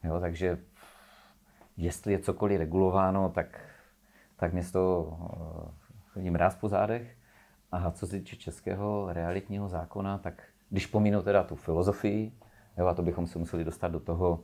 jo, 0.04 0.20
takže 0.20 0.58
jestli 1.76 2.12
je 2.12 2.18
cokoliv 2.18 2.58
regulováno, 2.58 3.28
tak, 3.28 3.60
tak 4.36 4.52
mě 4.52 4.62
z 4.62 4.72
toho 4.72 5.18
chodí 6.08 6.30
mráz 6.30 6.54
po 6.54 6.68
zádech. 6.68 7.16
A 7.72 7.90
co 7.90 8.06
se 8.06 8.18
týče 8.18 8.36
českého 8.36 9.12
realitního 9.12 9.68
zákona, 9.68 10.18
tak 10.18 10.42
když 10.70 10.86
pomínu 10.86 11.22
teda 11.22 11.44
tu 11.44 11.56
filozofii, 11.56 12.32
jo, 12.78 12.86
a 12.86 12.94
to 12.94 13.02
bychom 13.02 13.26
se 13.26 13.38
museli 13.38 13.64
dostat 13.64 13.88
do 13.88 14.00
toho, 14.00 14.40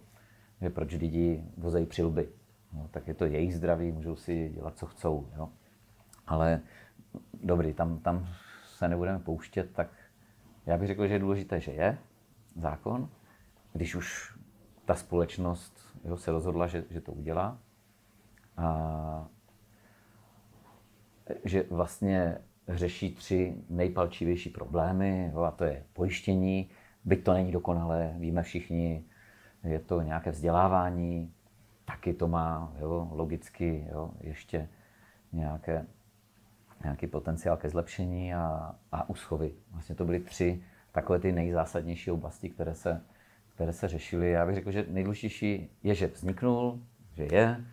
že 0.61 0.71
proč 0.71 0.93
lidi 0.93 1.45
vozejí 1.57 1.87
přilby. 1.87 2.29
Jo, 2.73 2.89
tak 2.91 3.09
je 3.09 3.15
to 3.15 3.25
jejich 3.25 3.57
zdraví, 3.57 3.93
můžou 3.93 4.17
si 4.17 4.49
dělat, 4.49 4.79
co 4.79 4.87
chcou. 4.87 5.29
Jo. 5.37 5.49
Ale 6.27 6.61
dobrý, 7.43 7.75
tam, 7.75 7.99
tam 7.99 8.29
se 8.67 8.89
nebudeme 8.89 9.19
pouštět, 9.19 9.71
tak 9.73 9.89
já 10.69 10.77
bych 10.77 10.89
řekl, 10.89 11.07
že 11.07 11.15
je 11.15 11.19
důležité, 11.19 11.61
že 11.61 11.73
je 11.73 11.99
zákon, 12.57 13.09
když 13.73 13.95
už 13.95 14.39
ta 14.85 14.95
společnost 14.95 15.97
jo, 16.05 16.17
se 16.17 16.33
rozhodla, 16.33 16.67
že, 16.67 16.85
že 16.91 17.01
to 17.01 17.13
udělá. 17.13 17.59
A 18.57 19.29
že 21.45 21.65
vlastně 21.71 22.39
řeší 22.69 23.15
tři 23.15 23.55
nejpalčivější 23.69 24.51
problémy, 24.51 25.31
jo, 25.35 25.41
a 25.41 25.51
to 25.51 25.65
je 25.65 25.85
pojištění, 25.93 26.69
byť 27.05 27.25
to 27.25 27.33
není 27.33 27.53
dokonalé, 27.53 28.15
víme 28.19 28.43
všichni, 28.43 29.05
je 29.65 29.79
to 29.79 30.03
nějaké 30.03 30.31
vzdělávání, 30.31 31.33
taky 31.85 32.15
to 32.15 32.29
má 32.29 32.73
jo, 32.81 33.09
logicky 33.13 33.89
jo, 33.93 34.11
ještě 34.21 34.69
nějaké 35.33 35.87
nějaký 36.83 37.07
potenciál 37.07 37.57
ke 37.57 37.69
zlepšení 37.69 38.35
a, 38.35 38.75
a 38.93 39.09
úschovy. 39.09 39.55
Vlastně 39.71 39.95
to 39.95 40.05
byly 40.05 40.21
tři 40.21 40.63
takové 40.93 41.19
ty 41.19 41.33
nejzásadnější 41.33 42.11
oblasti, 42.11 42.49
které 42.51 42.75
se, 42.75 43.01
které 43.55 43.73
se 43.73 43.89
řešily. 43.89 44.31
Já 44.31 44.47
bych 44.47 44.55
řekl, 44.55 44.71
že 44.71 44.87
nejdůležitější 44.89 45.71
je, 45.83 45.95
že 45.95 46.07
vzniknul, 46.07 46.81
že 47.13 47.29
je 47.33 47.65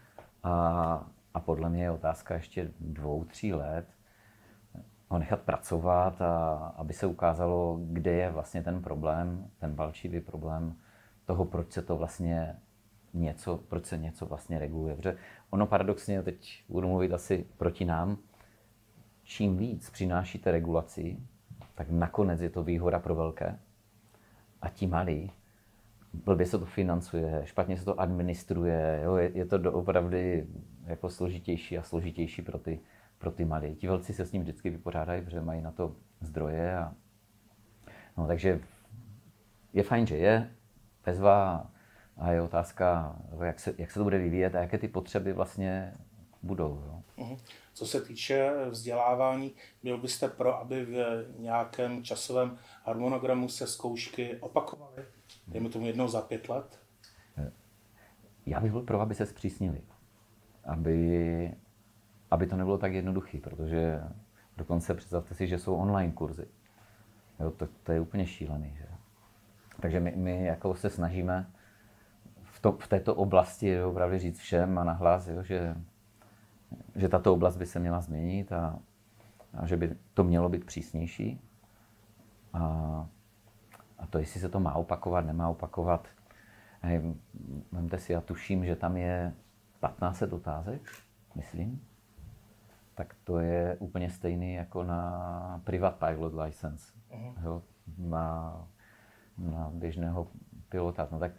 a, 0.43 1.08
a 1.34 1.39
podle 1.39 1.70
mě 1.70 1.84
je 1.84 1.91
otázka 1.91 2.34
ještě 2.34 2.72
dvou, 2.80 3.24
tří 3.24 3.53
let 3.53 3.86
ho 5.10 5.20
nechat 5.20 5.41
pracovat 5.41 6.22
a 6.22 6.56
aby 6.78 6.93
se 6.93 7.06
ukázalo, 7.06 7.80
kde 7.84 8.12
je 8.12 8.32
vlastně 8.32 8.64
ten 8.64 8.82
problém, 8.82 9.49
ten 9.60 9.76
palčivý 9.76 10.22
problém 10.22 10.76
toho, 11.26 11.45
proč 11.45 11.72
se 11.72 11.82
to 11.82 11.97
vlastně 11.97 12.56
něco, 13.14 13.58
proč 13.58 13.86
se 13.86 13.97
něco 13.97 14.26
vlastně 14.26 14.60
reguluje. 14.60 14.95
Protože 14.95 15.18
ono 15.49 15.68
paradoxně, 15.68 16.24
teď 16.24 16.64
budu 16.70 16.88
mluvit 16.88 17.14
asi 17.14 17.45
proti 17.58 17.86
nám, 17.86 18.18
čím 19.26 19.57
víc 19.57 19.89
přinášíte 19.89 20.51
regulaci, 20.51 21.17
tak 21.76 21.89
nakonec 21.89 22.41
je 22.41 22.49
to 22.49 22.63
výhoda 22.63 22.99
pro 22.99 23.15
velké. 23.15 23.59
A 24.61 24.69
ti 24.69 24.88
malí, 24.88 25.32
blbě 26.13 26.45
se 26.45 26.59
to 26.59 26.65
financuje, 26.65 27.41
špatně 27.45 27.78
se 27.78 27.86
to 27.86 27.99
administruje, 27.99 29.01
jo, 29.03 29.15
je, 29.15 29.32
je 29.38 29.45
to 29.45 29.71
opravdu 29.71 30.17
jako 30.86 31.09
složitější 31.09 31.78
a 31.78 31.84
složitější 31.84 32.41
pro 32.41 32.59
ty, 32.59 32.80
pro 33.17 33.32
ty 33.32 33.45
malé. 33.45 33.69
Ti 33.69 33.88
velcí 33.88 34.13
se 34.13 34.26
s 34.26 34.32
ním 34.32 34.41
vždycky 34.41 34.69
vypořádají, 34.69 35.21
protože 35.21 35.41
mají 35.41 35.61
na 35.61 35.71
to 35.71 35.95
zdroje. 36.21 36.78
A, 36.78 36.93
no, 38.17 38.28
takže 38.28 38.59
je 39.73 39.84
fajn, 39.84 40.07
že 40.07 40.17
je. 40.17 40.49
Bezva 41.05 41.71
A 42.17 42.32
je 42.32 42.41
otázka, 42.41 43.15
jak 43.43 43.59
se, 43.59 43.73
jak 43.78 43.91
se 43.91 43.99
to 43.99 44.03
bude 44.03 44.17
vyvíjet 44.17 44.55
a 44.55 44.61
jaké 44.61 44.78
ty 44.78 44.88
potřeby 44.88 45.34
vlastně 45.34 45.93
budou. 46.43 46.84
Jo. 46.86 47.01
Mhm. 47.18 47.38
Co 47.74 47.88
se 47.88 48.01
týče 48.01 48.51
vzdělávání, 48.70 49.51
byl 49.84 49.97
byste 49.97 50.28
pro, 50.28 50.59
aby 50.59 50.86
v 50.86 51.26
nějakém 51.39 52.03
časovém 52.03 52.57
harmonogramu 52.84 53.49
se 53.49 53.68
zkoušky 53.68 54.38
opakovaly? 54.38 55.03
Dejme 55.47 55.70
tomu 55.70 55.86
jednou 55.86 56.07
za 56.07 56.22
pět 56.22 56.49
let? 56.49 56.80
Já 58.45 58.59
bych 58.59 58.72
byl 58.72 58.82
pro, 58.82 59.01
aby 59.01 59.16
se 59.16 59.26
zpřísnili. 59.26 59.82
Aby, 60.66 61.51
aby 62.32 62.47
to 62.47 62.55
nebylo 62.55 62.78
tak 62.78 62.93
jednoduché, 62.93 63.39
protože 63.39 64.01
dokonce 64.57 64.93
představte 64.93 65.36
si, 65.36 65.47
že 65.47 65.59
jsou 65.59 65.76
online 65.76 66.13
kurzy. 66.13 66.47
Jo, 67.39 67.51
to, 67.51 67.68
to 67.84 67.91
je 67.91 67.99
úplně 67.99 68.28
šílený. 68.28 68.76
Že? 68.78 68.88
Takže 69.80 69.99
my, 69.99 70.13
my 70.16 70.45
jako 70.45 70.76
se 70.76 70.89
snažíme 70.89 71.51
v, 72.43 72.59
to, 72.59 72.72
v 72.72 72.88
této 72.88 73.16
oblasti 73.16 73.82
opravdu 73.82 74.18
říct 74.18 74.39
všem 74.39 74.78
a 74.78 74.84
nahlas, 74.84 75.28
jo, 75.28 75.43
že, 75.43 75.76
že 76.95 77.09
tato 77.09 77.34
oblast 77.34 77.57
by 77.57 77.66
se 77.66 77.80
měla 77.80 78.01
změnit 78.01 78.51
a, 78.51 78.80
a 79.53 79.66
že 79.68 79.78
by 79.78 79.95
to 80.13 80.24
mělo 80.24 80.49
být 80.49 80.66
přísnější. 80.66 81.41
A, 82.53 82.61
a 83.99 84.07
to, 84.07 84.18
jestli 84.18 84.39
se 84.39 84.49
to 84.49 84.59
má 84.59 84.74
opakovat, 84.74 85.26
nemá 85.26 85.49
opakovat, 85.49 86.07
Vemte 87.72 87.97
si, 87.97 88.13
já 88.13 88.22
tuším, 88.22 88.66
že 88.66 88.76
tam 88.76 88.97
je 88.97 89.34
15 89.80 90.22
otázek, 90.22 90.91
myslím. 91.36 91.88
Tak 92.95 93.16
to 93.24 93.39
je 93.39 93.78
úplně 93.80 94.09
stejný 94.09 94.53
jako 94.53 94.84
na 94.84 95.61
Private 95.63 96.05
Pilot 96.05 96.34
License. 96.34 96.93
Uh-huh. 97.11 97.34
Jo, 97.43 97.61
na, 97.97 98.68
na 99.38 99.70
běžného 99.74 100.28
pilota. 100.70 101.07
No 101.11 101.20
tak 101.20 101.32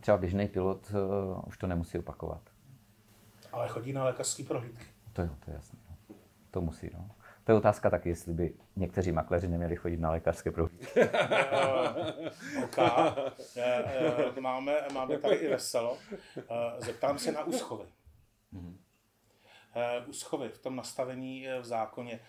třeba 0.00 0.16
běžný 0.16 0.48
pilot 0.48 0.90
uh, 0.90 1.42
už 1.46 1.58
to 1.58 1.66
nemusí 1.66 1.98
opakovat. 1.98 2.40
Ale 3.52 3.68
chodí 3.68 3.92
na 3.92 4.04
lékařský 4.04 4.44
prohlídky. 4.44 4.84
To 5.12 5.22
jo, 5.22 5.30
to 5.44 5.50
je 5.50 5.54
jasné. 5.54 5.78
No. 5.90 6.16
To 6.50 6.60
musí, 6.60 6.90
no. 6.94 7.10
To 7.44 7.52
je 7.52 7.58
otázka 7.58 7.90
taky, 7.90 8.08
jestli 8.08 8.32
by 8.34 8.54
někteří 8.76 9.12
makléři 9.12 9.48
neměli 9.48 9.76
chodit 9.76 10.00
na 10.00 10.10
lékařské 10.10 10.50
prohlídky. 10.50 11.00
OK. 12.64 12.78
Máme, 14.40 14.80
máme 14.94 15.18
tady 15.18 15.34
i 15.34 15.48
veselo. 15.48 15.98
Zeptám 16.78 17.18
se 17.18 17.32
na 17.32 17.44
úschovy. 17.44 17.84
Mm-hmm. 18.54 18.76
Úschovy 20.06 20.48
v 20.48 20.58
tom 20.58 20.76
nastavení 20.76 21.46
v 21.60 21.64
zákoně, 21.64 22.20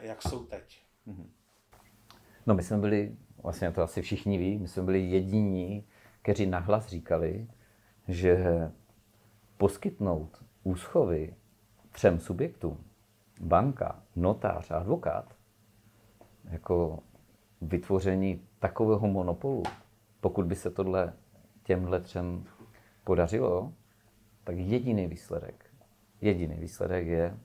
jak 0.00 0.22
jsou 0.22 0.44
teď? 0.44 0.82
Mm-hmm. 1.06 1.26
No 2.46 2.54
my 2.54 2.62
jsme 2.62 2.78
byli, 2.78 3.16
vlastně 3.42 3.72
to 3.72 3.82
asi 3.82 4.02
všichni 4.02 4.38
ví, 4.38 4.58
my 4.58 4.68
jsme 4.68 4.82
byli 4.82 5.00
jediní, 5.00 5.86
kteří 6.22 6.46
nahlas 6.46 6.86
říkali, 6.86 7.48
že 8.08 8.44
poskytnout 9.56 10.44
úschovy 10.66 11.34
třem 11.90 12.20
subjektům, 12.20 12.84
banka, 13.40 14.02
notář 14.16 14.70
a 14.70 14.76
advokát, 14.76 15.34
jako 16.44 16.98
vytvoření 17.60 18.48
takového 18.58 19.06
monopolu, 19.06 19.62
pokud 20.20 20.46
by 20.46 20.54
se 20.54 20.70
tohle 20.70 21.12
těmhle 21.62 22.00
třem 22.00 22.44
podařilo, 23.04 23.72
tak 24.44 24.56
jediný 24.56 25.06
výsledek, 25.06 25.64
jediný 26.20 26.56
výsledek 26.56 27.06
je 27.06 27.38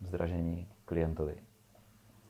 zdražení 0.00 0.68
klientovi. 0.84 1.36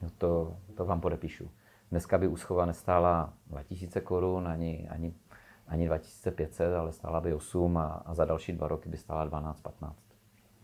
No 0.03 0.11
to, 0.19 0.57
to 0.77 0.85
vám 0.85 1.01
podepíšu. 1.01 1.51
Dneska 1.91 2.19
by 2.19 2.29
úschova 2.29 2.67
nestála 2.67 3.33
2000 3.47 4.01
korun, 4.01 4.49
ani, 4.49 4.89
ani, 4.91 5.15
ani 5.67 5.87
2500, 5.87 6.75
ale 6.75 6.93
stála 6.93 7.21
by 7.21 7.35
8 7.35 7.77
a, 7.77 7.87
a 7.87 8.15
za 8.15 8.25
další 8.25 8.53
dva 8.53 8.69
roky 8.69 8.89
by 8.89 8.97
stála 8.97 9.29
12-15. 9.29 10.12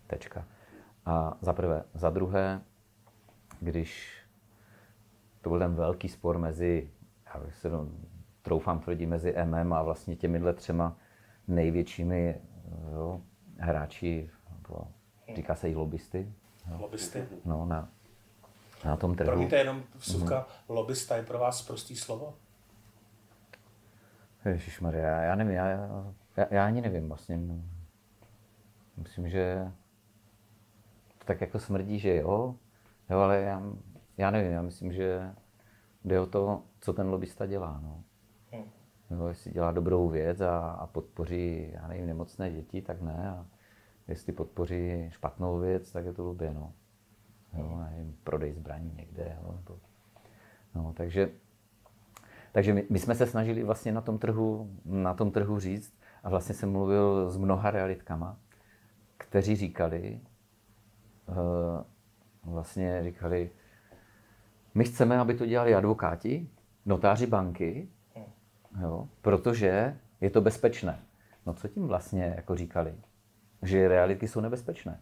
Tečka. 0.09 0.45
A 1.07 1.37
za 1.41 1.53
prvé. 1.53 1.85
Za 1.95 2.11
druhé, 2.11 2.61
když 3.61 4.19
to 5.41 5.51
byl 5.51 5.59
ten 5.59 5.75
velký 5.75 6.09
spor 6.09 6.39
mezi, 6.39 6.91
já 7.35 7.41
bych 7.41 7.57
se 7.57 7.71
no, 7.71 7.89
troufám 8.43 8.81
tvrdit, 8.81 9.07
mezi 9.07 9.35
MM 9.45 9.73
a 9.73 9.83
vlastně 9.83 10.17
těmihle 10.17 10.53
třema 10.53 10.97
největšími 11.49 12.41
jo, 12.93 13.21
hráči, 13.59 14.31
říká 15.37 15.55
se 15.55 15.71
i 15.71 15.75
lobbysty. 15.75 16.33
Jo. 16.71 16.79
Lobbysty? 16.81 17.29
No, 17.45 17.67
na, 17.67 17.89
na 18.85 18.97
tom 18.97 19.15
trhu. 19.15 19.31
Promiňte 19.31 19.57
jenom 19.57 19.83
vsuvka, 19.97 20.41
mm-hmm. 20.41 20.75
lobbysta 20.75 21.17
je 21.17 21.23
pro 21.23 21.39
vás 21.39 21.63
prostý 21.63 21.97
slovo? 21.97 22.35
Ježišmarja, 24.45 25.09
já, 25.09 25.23
já 25.23 25.35
nevím, 25.35 25.55
já, 25.55 25.69
já, 26.37 26.47
já 26.51 26.67
ani 26.67 26.81
nevím 26.81 27.09
vlastně. 27.09 27.41
Myslím, 28.97 29.29
že 29.29 29.73
tak 31.29 31.41
jako 31.41 31.59
smrdí, 31.59 31.99
že 31.99 32.17
jo, 32.17 32.55
jo 33.11 33.19
ale 33.19 33.41
já, 33.41 33.63
já 34.17 34.31
nevím, 34.31 34.53
já 34.53 34.63
myslím, 34.63 34.93
že 34.93 35.35
jde 36.05 36.21
o 36.21 36.27
to, 36.27 36.63
co 36.81 36.93
ten 36.93 37.09
lobbysta 37.09 37.47
dělá. 37.47 37.81
No. 37.83 38.05
Hmm. 38.53 38.65
Jo, 39.11 39.27
jestli 39.27 39.51
dělá 39.51 39.73
dobrou 39.73 40.09
věc 40.09 40.41
a, 40.41 40.59
a 40.71 40.87
podpoří, 40.87 41.71
já 41.73 41.89
nevím, 41.89 42.07
nemocné 42.07 42.51
děti, 42.51 42.83
tak 42.83 43.01
ne. 43.01 43.31
A 43.31 43.47
jestli 44.09 44.33
podpoří 44.33 45.11
špatnou 45.11 45.59
věc, 45.59 45.93
tak 45.93 46.05
je 46.05 46.13
to 46.13 46.23
blbě, 46.23 46.55
no. 46.55 46.73
Jo, 47.59 47.85
nevím, 47.91 48.17
prodej 48.25 48.53
zbraní 48.53 48.93
někde, 48.97 49.37
jo, 49.43 49.53
nebo, 49.57 49.79
no, 50.75 50.93
takže, 50.97 51.31
takže 52.53 52.75
my, 52.75 52.87
my, 52.91 52.99
jsme 52.99 53.15
se 53.15 53.27
snažili 53.27 53.65
vlastně 53.65 53.93
na 53.93 54.01
tom 54.01 54.19
trhu, 54.19 54.71
na 54.85 55.15
tom 55.15 55.31
trhu 55.31 55.59
říct, 55.59 55.95
a 56.23 56.29
vlastně 56.29 56.55
jsem 56.55 56.73
mluvil 56.73 57.31
s 57.31 57.37
mnoha 57.37 57.71
realitkama, 57.71 58.39
kteří 59.17 59.57
říkali, 59.57 60.21
vlastně 62.45 63.03
říkali, 63.03 63.51
my 64.75 64.85
chceme, 64.85 65.19
aby 65.19 65.35
to 65.35 65.47
dělali 65.47 65.75
advokáti, 65.75 66.51
notáři 66.87 67.27
banky, 67.27 67.89
jo, 68.81 69.09
protože 69.21 69.99
je 70.21 70.31
to 70.31 70.41
bezpečné. 70.41 70.99
No 71.47 71.55
co 71.55 71.69
tím 71.69 71.87
vlastně 71.87 72.35
jako 72.37 72.57
říkali? 72.57 72.95
Že 73.63 73.89
realitky 73.89 74.29
jsou 74.29 74.41
nebezpečné. 74.41 75.01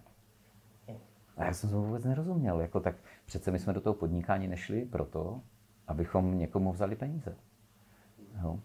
A 1.37 1.45
já 1.45 1.53
jsem 1.53 1.71
to 1.71 1.83
vůbec 1.83 2.05
nerozuměl. 2.05 2.61
Jako, 2.61 2.81
tak 2.81 2.95
přece 3.27 3.51
my 3.51 3.59
jsme 3.59 3.73
do 3.73 3.81
toho 3.81 3.95
podnikání 3.95 4.49
nešli 4.49 4.85
proto, 4.85 5.41
abychom 5.87 6.39
někomu 6.39 6.73
vzali 6.73 6.97
peníze. 6.97 7.37
Jo. 8.43 8.61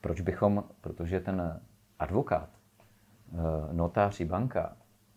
Proč 0.00 0.20
bychom, 0.20 0.64
protože 0.80 1.20
ten 1.20 1.60
advokát, 1.98 2.50
eh, 2.50 3.72
notář 3.72 4.20
i 4.20 4.24
banka 4.24 4.76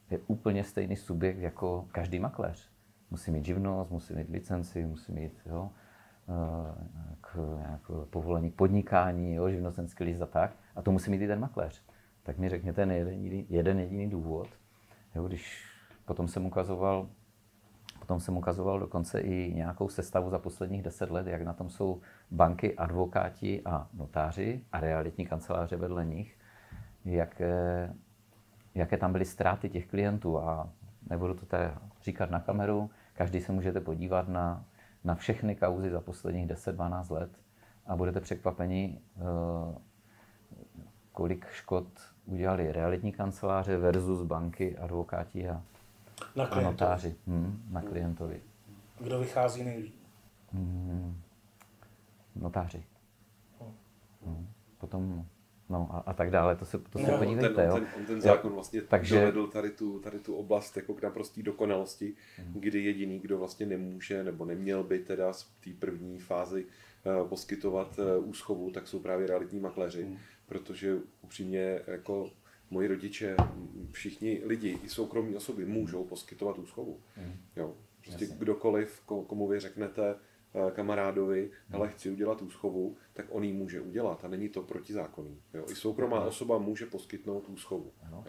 je 0.09 0.19
úplně 0.27 0.63
stejný 0.63 0.95
subjekt 0.95 1.37
jako 1.37 1.87
každý 1.91 2.19
makléř. 2.19 2.69
Musí 3.11 3.31
mít 3.31 3.45
živnost, 3.45 3.91
musí 3.91 4.13
mít 4.15 4.29
licenci, 4.29 4.85
musí 4.85 5.11
mít 5.11 5.41
jo, 5.45 5.69
eh, 6.29 6.75
k, 7.21 7.57
nějak, 7.59 7.81
povolení 8.09 8.51
k 8.51 8.55
podnikání, 8.55 9.35
jo, 9.35 9.49
živnostenský 9.49 10.03
list 10.03 10.21
a 10.21 10.25
tak. 10.25 10.51
A 10.75 10.81
to 10.81 10.91
musí 10.91 11.11
mít 11.11 11.21
i 11.21 11.27
ten 11.27 11.39
makléř. 11.39 11.83
Tak 12.23 12.37
mi 12.37 12.49
řekněte 12.49 12.81
jeden, 12.81 13.45
jeden 13.49 13.79
jediný 13.79 14.09
důvod. 14.09 14.47
Jo, 15.15 15.27
když 15.27 15.65
potom 16.05 16.27
jsem 16.27 16.45
ukazoval 16.45 17.09
Potom 17.99 18.19
jsem 18.19 18.37
ukazoval 18.37 18.79
dokonce 18.79 19.19
i 19.19 19.53
nějakou 19.53 19.89
sestavu 19.89 20.29
za 20.29 20.39
posledních 20.39 20.83
deset 20.83 21.11
let, 21.11 21.27
jak 21.27 21.41
na 21.41 21.53
tom 21.53 21.69
jsou 21.69 22.01
banky, 22.31 22.75
advokáti 22.75 23.61
a 23.65 23.87
notáři 23.93 24.61
a 24.71 24.79
realitní 24.79 25.25
kanceláře 25.25 25.75
vedle 25.75 26.05
nich, 26.05 26.37
jak 27.05 27.41
jaké 28.75 28.97
tam 28.97 29.11
byly 29.11 29.25
ztráty 29.25 29.69
těch 29.69 29.87
klientů 29.87 30.39
a 30.39 30.69
nebudu 31.09 31.33
to 31.33 31.45
tady 31.45 31.63
říkat 32.03 32.31
na 32.31 32.39
kameru, 32.39 32.89
každý 33.13 33.41
se 33.41 33.51
můžete 33.51 33.81
podívat 33.81 34.27
na, 34.27 34.65
na 35.03 35.15
všechny 35.15 35.55
kauzy 35.55 35.89
za 35.89 36.01
posledních 36.01 36.47
10-12 36.47 37.13
let 37.13 37.31
a 37.85 37.95
budete 37.95 38.21
překvapeni, 38.21 38.99
eh, 39.17 39.79
kolik 41.11 41.47
škod 41.51 41.87
udělali 42.25 42.71
realitní 42.71 43.11
kanceláře 43.11 43.77
versus 43.77 44.23
banky, 44.23 44.77
advokáti 44.77 45.49
a, 45.49 45.61
na 46.35 46.45
a 46.45 46.61
notáři 46.61 47.15
hmm, 47.27 47.63
na 47.69 47.81
klientovi. 47.81 48.41
Kdo 48.99 49.19
vychází 49.19 49.63
nejlíp? 49.63 49.95
Hmm, 50.53 51.21
notáři. 52.35 52.83
Hmm. 54.25 54.47
Potom 54.77 55.25
no 55.69 55.87
a, 55.91 55.97
a 55.97 56.13
tak 56.13 56.31
dále. 56.31 56.55
To 56.55 56.65
se, 56.65 56.77
to 56.77 56.99
se 56.99 57.11
no, 57.11 57.17
podívejte. 57.17 57.49
Ten, 57.49 57.69
jo. 57.69 57.73
Ten, 57.73 57.87
on 57.97 58.05
ten 58.05 58.21
zákon 58.21 58.53
vlastně 58.53 58.81
Takže... 58.81 59.19
dovedl 59.19 59.47
tady 59.47 59.69
tu, 59.69 59.99
tady 59.99 60.19
tu 60.19 60.35
oblast 60.35 60.77
jako 60.77 60.93
k 60.93 61.01
naprostý 61.01 61.43
dokonalosti, 61.43 62.13
hmm. 62.37 62.61
kdy 62.61 62.83
jediný, 62.83 63.19
kdo 63.19 63.37
vlastně 63.37 63.65
nemůže 63.65 64.23
nebo 64.23 64.45
neměl 64.45 64.83
by 64.83 64.99
teda 64.99 65.33
z 65.33 65.43
té 65.43 65.69
první 65.79 66.19
fázi 66.19 66.65
uh, 67.21 67.27
poskytovat 67.27 67.99
uh, 67.99 68.29
úschovu, 68.29 68.71
tak 68.71 68.87
jsou 68.87 68.99
právě 68.99 69.27
realitní 69.27 69.59
makléři, 69.59 70.03
hmm. 70.03 70.17
protože 70.45 70.97
upřímně 71.21 71.79
jako 71.87 72.31
moji 72.69 72.87
rodiče, 72.87 73.35
všichni 73.91 74.41
lidi, 74.45 74.79
i 74.83 74.89
soukromí 74.89 75.35
osoby 75.35 75.65
můžou 75.65 76.03
poskytovat 76.03 76.57
úschovu. 76.57 76.99
Hmm. 77.15 77.33
Jo. 77.55 77.73
Prostě 78.01 78.23
Jasně. 78.23 78.37
kdokoliv, 78.37 79.01
komu 79.05 79.47
vy 79.47 79.59
řeknete, 79.59 80.09
eh, 80.11 80.15
kamarádovi, 80.71 81.51
hele, 81.69 81.89
chci 81.89 82.09
udělat 82.09 82.41
úschovu, 82.41 82.97
tak 83.13 83.25
on 83.29 83.43
ji 83.43 83.53
může 83.53 83.81
udělat 83.81 84.25
a 84.25 84.27
není 84.27 84.49
to 84.49 84.61
protizákonný. 84.61 85.41
Jo? 85.53 85.65
I 85.71 85.75
soukromá 85.75 86.25
osoba 86.25 86.57
může 86.57 86.85
poskytnout 86.85 87.49
úschovu. 87.49 87.91
Jo? 88.11 88.23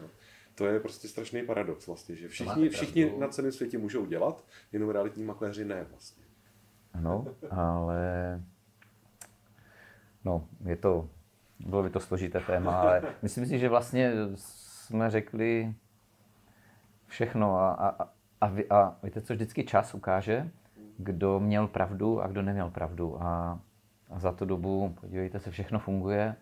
To 0.55 0.67
je 0.67 0.81
prostě 0.81 1.09
strašný 1.09 1.43
paradox 1.43 1.87
vlastně, 1.87 2.17
že 2.17 2.29
všichni, 2.29 2.69
všichni 2.69 3.19
na 3.19 3.29
celém 3.29 3.53
světě 3.53 3.79
můžou 3.79 4.07
dělat, 4.07 4.45
jenom 4.73 4.91
realitní 4.91 5.25
makléři 5.25 5.65
ne 5.65 5.87
vlastně. 5.91 6.25
Ano, 6.93 7.27
ale 7.51 8.43
no, 10.25 10.49
je 10.65 10.77
to, 10.77 11.09
bylo 11.61 11.83
by 11.83 11.91
to 11.91 12.01
složité 12.01 12.41
téma, 12.41 12.81
ale 12.81 13.03
myslím 13.23 13.47
si, 13.47 13.59
že 13.59 13.69
vlastně 13.69 14.13
jsme 14.35 15.11
řekli 15.11 15.75
všechno 17.07 17.57
a, 17.57 17.73
a, 17.73 18.09
a, 18.41 18.49
vy, 18.49 18.69
a 18.71 18.97
víte, 19.03 19.21
co 19.21 19.35
vždycky 19.35 19.65
čas 19.65 19.95
ukáže, 19.95 20.51
kdo 21.03 21.41
měl 21.41 21.69
pravdu 21.69 22.23
a 22.23 22.27
kdo 22.27 22.43
neměl 22.43 22.71
pravdu. 22.71 23.23
A, 23.23 23.61
a 24.11 24.19
za 24.19 24.33
tu 24.33 24.45
dobu, 24.45 24.97
podívejte 25.01 25.41
se, 25.41 25.51
všechno 25.51 25.79
funguje. 25.79 26.37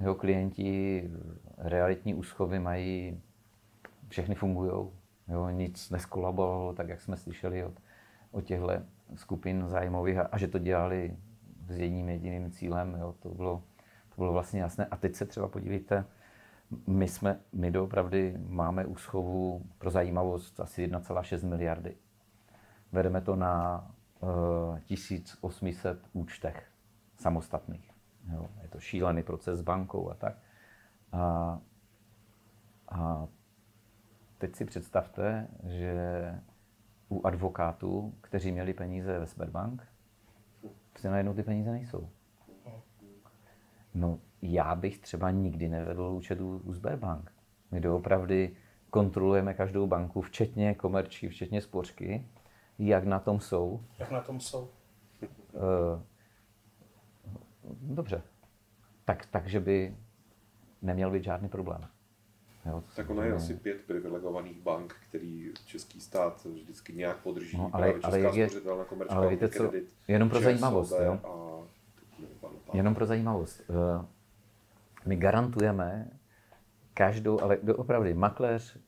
Jeho 0.00 0.14
klienti 0.14 1.10
realitní 1.58 2.14
úschovy 2.14 2.58
mají, 2.58 3.20
všechny 4.08 4.34
fungují. 4.34 4.90
Jo, 5.28 5.48
nic 5.48 5.90
neskolabovalo, 5.90 6.72
tak 6.72 6.88
jak 6.88 7.00
jsme 7.00 7.16
slyšeli 7.16 7.64
od, 7.64 7.74
od 8.30 8.44
těchto 8.44 8.68
skupin 9.14 9.68
zájmových 9.68 10.18
a, 10.18 10.22
a 10.22 10.38
že 10.38 10.48
to 10.48 10.58
dělali 10.58 11.16
s 11.68 11.78
jedním 11.78 12.08
jediným 12.08 12.50
cílem, 12.50 12.96
jo, 13.00 13.14
to, 13.18 13.28
bylo, 13.28 13.62
to 14.08 14.14
bylo 14.16 14.32
vlastně 14.32 14.60
jasné. 14.60 14.86
A 14.86 14.96
teď 14.96 15.14
se 15.14 15.26
třeba 15.26 15.48
podívejte, 15.48 16.04
my 16.86 17.08
jsme, 17.08 17.40
my 17.52 17.70
doopravdy 17.70 18.34
máme 18.48 18.86
úschovu 18.86 19.62
pro 19.78 19.90
zajímavost 19.90 20.60
asi 20.60 20.88
1,6 20.88 21.48
miliardy. 21.48 21.96
Vedeme 22.92 23.20
to 23.20 23.36
na 23.36 23.86
uh, 24.20 24.76
eh, 24.76 24.80
1800 24.80 26.08
účtech 26.12 26.70
samostatných. 27.16 27.90
Jo. 28.32 28.48
Je 28.62 28.68
to 28.68 28.80
šílený 28.80 29.22
proces 29.22 29.58
s 29.58 29.62
bankou 29.62 30.10
a 30.10 30.14
tak. 30.14 30.36
A, 31.12 31.58
a 32.88 33.26
teď 34.38 34.56
si 34.56 34.64
představte, 34.64 35.48
že 35.64 35.94
u 37.08 37.26
advokátů, 37.26 38.14
kteří 38.20 38.52
měli 38.52 38.74
peníze 38.74 39.18
ve 39.18 39.26
Sberbank, 39.26 39.86
prostě 40.90 41.10
najednou 41.10 41.34
ty 41.34 41.42
peníze 41.42 41.70
nejsou. 41.70 42.10
No, 43.94 44.18
já 44.42 44.74
bych 44.74 44.98
třeba 44.98 45.30
nikdy 45.30 45.68
nevedl 45.68 46.02
účet 46.02 46.40
u, 46.40 46.58
u 46.64 46.72
Sberbank. 46.72 47.32
My 47.70 47.80
doopravdy 47.80 48.56
kontrolujeme 48.90 49.54
každou 49.54 49.86
banku, 49.86 50.20
včetně 50.20 50.74
komerčí, 50.74 51.28
včetně 51.28 51.60
spořky, 51.60 52.26
jak 52.88 53.04
na 53.04 53.18
tom 53.18 53.40
jsou. 53.40 53.84
Jak 53.98 54.10
na 54.10 54.20
tom 54.20 54.40
jsou? 54.40 54.70
Uh, 55.52 56.02
dobře. 57.80 58.22
Tak, 59.04 59.26
takže 59.26 59.60
by 59.60 59.96
neměl 60.82 61.10
být 61.10 61.24
žádný 61.24 61.48
problém. 61.48 61.86
Jo, 62.66 62.82
tak 62.96 63.10
ono 63.10 63.22
je 63.22 63.32
asi 63.32 63.54
pět 63.54 63.80
privilegovaných 63.86 64.60
bank, 64.62 64.96
který 65.08 65.52
český 65.66 66.00
stát 66.00 66.44
vždycky 66.44 66.92
nějak 66.92 67.18
podrží. 67.18 67.56
No, 67.56 67.70
ale, 67.72 67.94
ale, 68.02 68.20
je, 68.20 68.50
ale 69.08 69.28
víte 69.28 69.48
co, 69.48 69.68
kredit, 69.68 69.94
jenom 70.08 70.30
pro 70.30 70.40
zajímavost. 70.40 70.94
Jo? 71.04 71.20
A, 71.24 71.40
jenom 72.72 72.94
pro 72.94 73.06
zajímavost. 73.06 73.70
My 75.06 75.16
garantujeme 75.16 76.10
každou, 76.94 77.40
ale 77.40 77.58
opravdu 77.58 78.14
makléř 78.14 78.78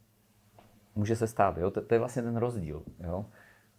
může 0.94 1.16
se 1.16 1.26
stát, 1.26 1.58
jo? 1.58 1.70
To, 1.70 1.82
to 1.82 1.94
je 1.94 1.98
vlastně 1.98 2.22
ten 2.22 2.36
rozdíl. 2.36 2.82
Jo? 3.00 3.26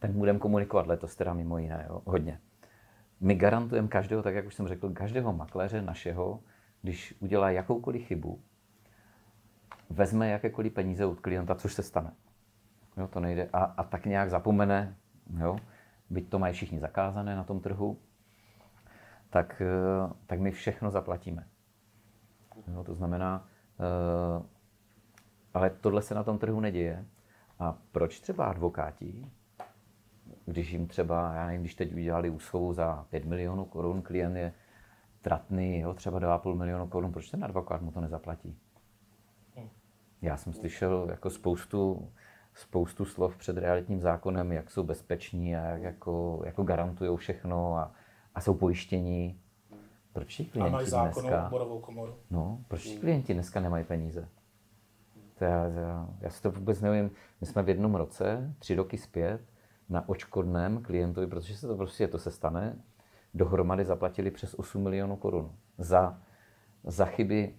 Ten 0.04 0.14
budeme 0.14 0.40
komunikovat 0.40 0.88
letos, 0.88 1.16
teda 1.16 1.34
mimo 1.34 1.58
jiné, 1.58 1.86
jo? 1.90 2.02
hodně. 2.06 2.40
My 3.20 3.36
garantujeme 3.36 3.88
každého, 3.88 4.24
tak 4.24 4.36
jak 4.36 4.46
už 4.46 4.56
jsem 4.56 4.68
řekl, 4.68 4.90
každého 4.90 5.34
makléře 5.34 5.82
našeho, 5.82 6.40
když 6.82 7.16
udělá 7.20 7.50
jakoukoliv 7.52 8.06
chybu, 8.06 8.42
vezme 9.90 10.30
jakékoliv 10.30 10.74
peníze 10.74 11.06
od 11.06 11.20
klienta, 11.20 11.56
což 11.56 11.74
se 11.74 11.84
stane. 11.84 12.14
Jo, 12.98 13.08
to 13.08 13.20
nejde. 13.20 13.50
A, 13.54 13.64
a 13.64 13.84
tak 13.84 14.06
nějak 14.06 14.30
zapomene, 14.30 14.96
jo, 15.40 15.58
byť 16.10 16.30
to 16.30 16.40
mají 16.40 16.54
všichni 16.54 16.80
zakázané 16.80 17.36
na 17.36 17.44
tom 17.44 17.60
trhu, 17.60 18.00
tak, 19.30 19.62
eh, 19.62 20.14
tak 20.26 20.40
my 20.40 20.52
všechno 20.52 20.92
zaplatíme. 20.92 21.48
Jo, 22.68 22.84
to 22.84 22.94
znamená, 22.94 23.48
uh, 23.80 24.46
ale 25.54 25.70
tohle 25.70 26.02
se 26.02 26.16
na 26.16 26.24
tom 26.24 26.40
trhu 26.40 26.60
neděje. 26.60 27.06
A 27.60 27.78
proč 27.92 28.20
třeba 28.20 28.46
advokáti, 28.46 29.32
když 30.46 30.72
jim 30.72 30.88
třeba, 30.88 31.34
já 31.34 31.46
nevím, 31.46 31.62
když 31.62 31.76
teď 31.76 31.94
udělali 31.94 32.30
úschovu 32.30 32.74
za 32.74 33.06
5 33.10 33.26
milionů 33.26 33.66
korun, 33.66 34.02
klient 34.02 34.36
je 34.36 34.54
tratný, 35.22 35.80
jo, 35.80 35.94
třeba 35.94 36.20
2,5 36.20 36.56
milionu 36.56 36.88
korun, 36.88 37.12
proč 37.12 37.30
ten 37.30 37.44
advokát 37.44 37.82
mu 37.82 37.92
to 37.92 38.02
nezaplatí? 38.02 38.58
Já 40.22 40.38
jsem 40.38 40.54
slyšel 40.54 41.08
jako 41.10 41.30
spoustu, 41.30 42.12
spoustu 42.54 43.06
slov 43.06 43.38
před 43.38 43.58
realitním 43.58 44.02
zákonem, 44.02 44.52
jak 44.52 44.72
jsou 44.72 44.84
bezpeční 44.84 45.56
a 45.56 45.62
jak 45.62 45.82
jako, 45.82 46.42
jako 46.46 46.64
garantují 46.64 47.18
všechno 47.18 47.78
a, 47.78 47.92
a 48.36 48.42
jsou 48.42 48.54
pojištění. 48.54 49.40
Proč 50.14 50.36
ti 50.36 50.46
klienti 50.46 50.70
a 50.70 50.72
mají 50.72 50.88
dneska... 50.92 51.50
komoru. 51.82 52.16
No, 52.32 52.60
proč 52.68 52.84
ti 52.84 52.98
klienti 52.98 53.34
dneska 53.34 53.60
nemají 53.60 53.86
peníze? 53.86 54.30
To 55.38 55.46
já, 55.46 55.66
já, 55.66 56.10
já 56.22 56.30
si 56.30 56.42
to 56.42 56.52
vůbec 56.52 56.82
nevím. 56.82 57.12
My 57.42 57.48
jsme 57.48 57.64
v 57.64 57.70
jednom 57.70 57.96
roce, 57.96 58.56
tři 58.60 58.76
roky 58.76 58.98
zpět, 58.98 59.42
na 59.94 60.10
očkodném 60.10 60.82
klientovi, 60.82 61.28
protože 61.28 61.58
se 61.58 61.68
to 61.68 61.76
prostě 61.76 62.08
to 62.08 62.20
se 62.20 62.32
stane, 62.32 62.76
dohromady 63.34 63.86
zaplatili 63.86 64.32
přes 64.32 64.54
8 64.54 64.84
milionů 64.84 65.16
korun 65.16 65.52
za, 65.78 66.22
za 66.84 67.06
chyby 67.06 67.56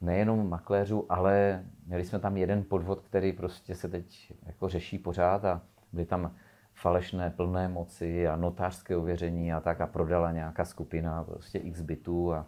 nejenom 0.00 0.48
makléřů, 0.48 1.06
ale 1.08 1.64
měli 1.86 2.04
jsme 2.04 2.18
tam 2.18 2.36
jeden 2.36 2.64
podvod, 2.64 3.00
který 3.00 3.32
prostě 3.32 3.74
se 3.74 3.88
teď 3.88 4.32
jako 4.46 4.68
řeší 4.68 4.98
pořád 4.98 5.44
a 5.44 5.62
byly 5.92 6.06
tam 6.06 6.34
falešné 6.74 7.30
plné 7.30 7.68
moci 7.68 8.28
a 8.28 8.36
notářské 8.36 8.96
ověření 8.96 9.52
a 9.52 9.60
tak 9.60 9.80
a 9.80 9.86
prodala 9.86 10.32
nějaká 10.32 10.64
skupina 10.64 11.24
prostě 11.24 11.58
x 11.58 11.80
bitů 11.80 12.32
a, 12.32 12.46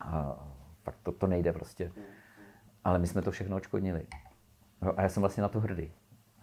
a 0.00 0.46
tak 0.82 0.94
to, 1.02 1.12
to 1.12 1.26
nejde 1.26 1.52
prostě. 1.52 1.92
Ale 2.84 2.98
my 2.98 3.06
jsme 3.06 3.22
to 3.22 3.30
všechno 3.30 3.56
očkodnili. 3.56 4.06
Jo, 4.82 4.94
a 4.96 5.02
já 5.02 5.08
jsem 5.08 5.20
vlastně 5.20 5.42
na 5.42 5.48
to 5.48 5.60
hrdý, 5.60 5.92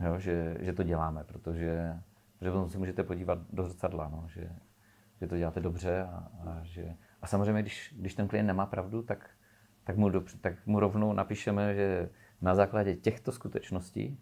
jo, 0.05 0.19
že, 0.19 0.57
že 0.59 0.73
to 0.73 0.83
děláme, 0.83 1.23
protože, 1.23 1.99
že 2.41 2.51
potom 2.51 2.69
si 2.69 2.77
můžete 2.77 3.03
podívat 3.03 3.39
do 3.49 3.63
zrcadla, 3.63 4.09
no, 4.09 4.27
že, 4.27 4.49
že 5.21 5.27
to 5.27 5.37
děláte 5.37 5.59
dobře 5.59 6.01
a, 6.03 6.27
a 6.39 6.59
že... 6.63 6.95
A 7.21 7.27
samozřejmě, 7.27 7.61
když, 7.61 7.93
když 7.97 8.15
ten 8.15 8.27
klient 8.27 8.47
nemá 8.47 8.65
pravdu, 8.65 9.01
tak, 9.01 9.29
tak, 9.83 9.97
mu, 9.97 10.09
dobře, 10.09 10.37
tak 10.41 10.65
mu 10.65 10.79
rovnou 10.79 11.13
napíšeme, 11.13 11.75
že 11.75 12.09
na 12.41 12.55
základě 12.55 12.95
těchto 12.95 13.31
skutečností 13.31 14.19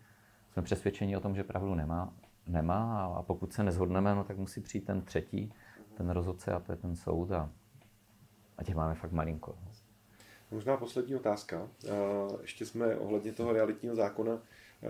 jsme 0.51 0.61
přesvědčeni 0.61 1.17
o 1.17 1.19
tom, 1.19 1.35
že 1.35 1.43
pravdu 1.43 1.75
nemá 1.75 2.13
nemá 2.47 3.05
a 3.05 3.21
pokud 3.21 3.53
se 3.53 3.63
nezhodneme, 3.63 4.15
no, 4.15 4.23
tak 4.23 4.37
musí 4.37 4.61
přijít 4.61 4.85
ten 4.85 5.01
třetí, 5.01 5.53
ten 5.97 6.09
rozhodce 6.09 6.51
a 6.51 6.59
to 6.59 6.71
je 6.71 6.75
ten 6.75 6.95
soud 6.95 7.31
a, 7.31 7.51
a 8.57 8.63
těch 8.63 8.75
máme 8.75 8.95
fakt 8.95 9.11
malinko. 9.11 9.57
Možná 10.51 10.77
poslední 10.77 11.15
otázka. 11.15 11.67
Ještě 12.41 12.65
jsme 12.65 12.95
ohledně 12.95 13.31
toho 13.33 13.53
realitního 13.53 13.95
zákona. 13.95 14.39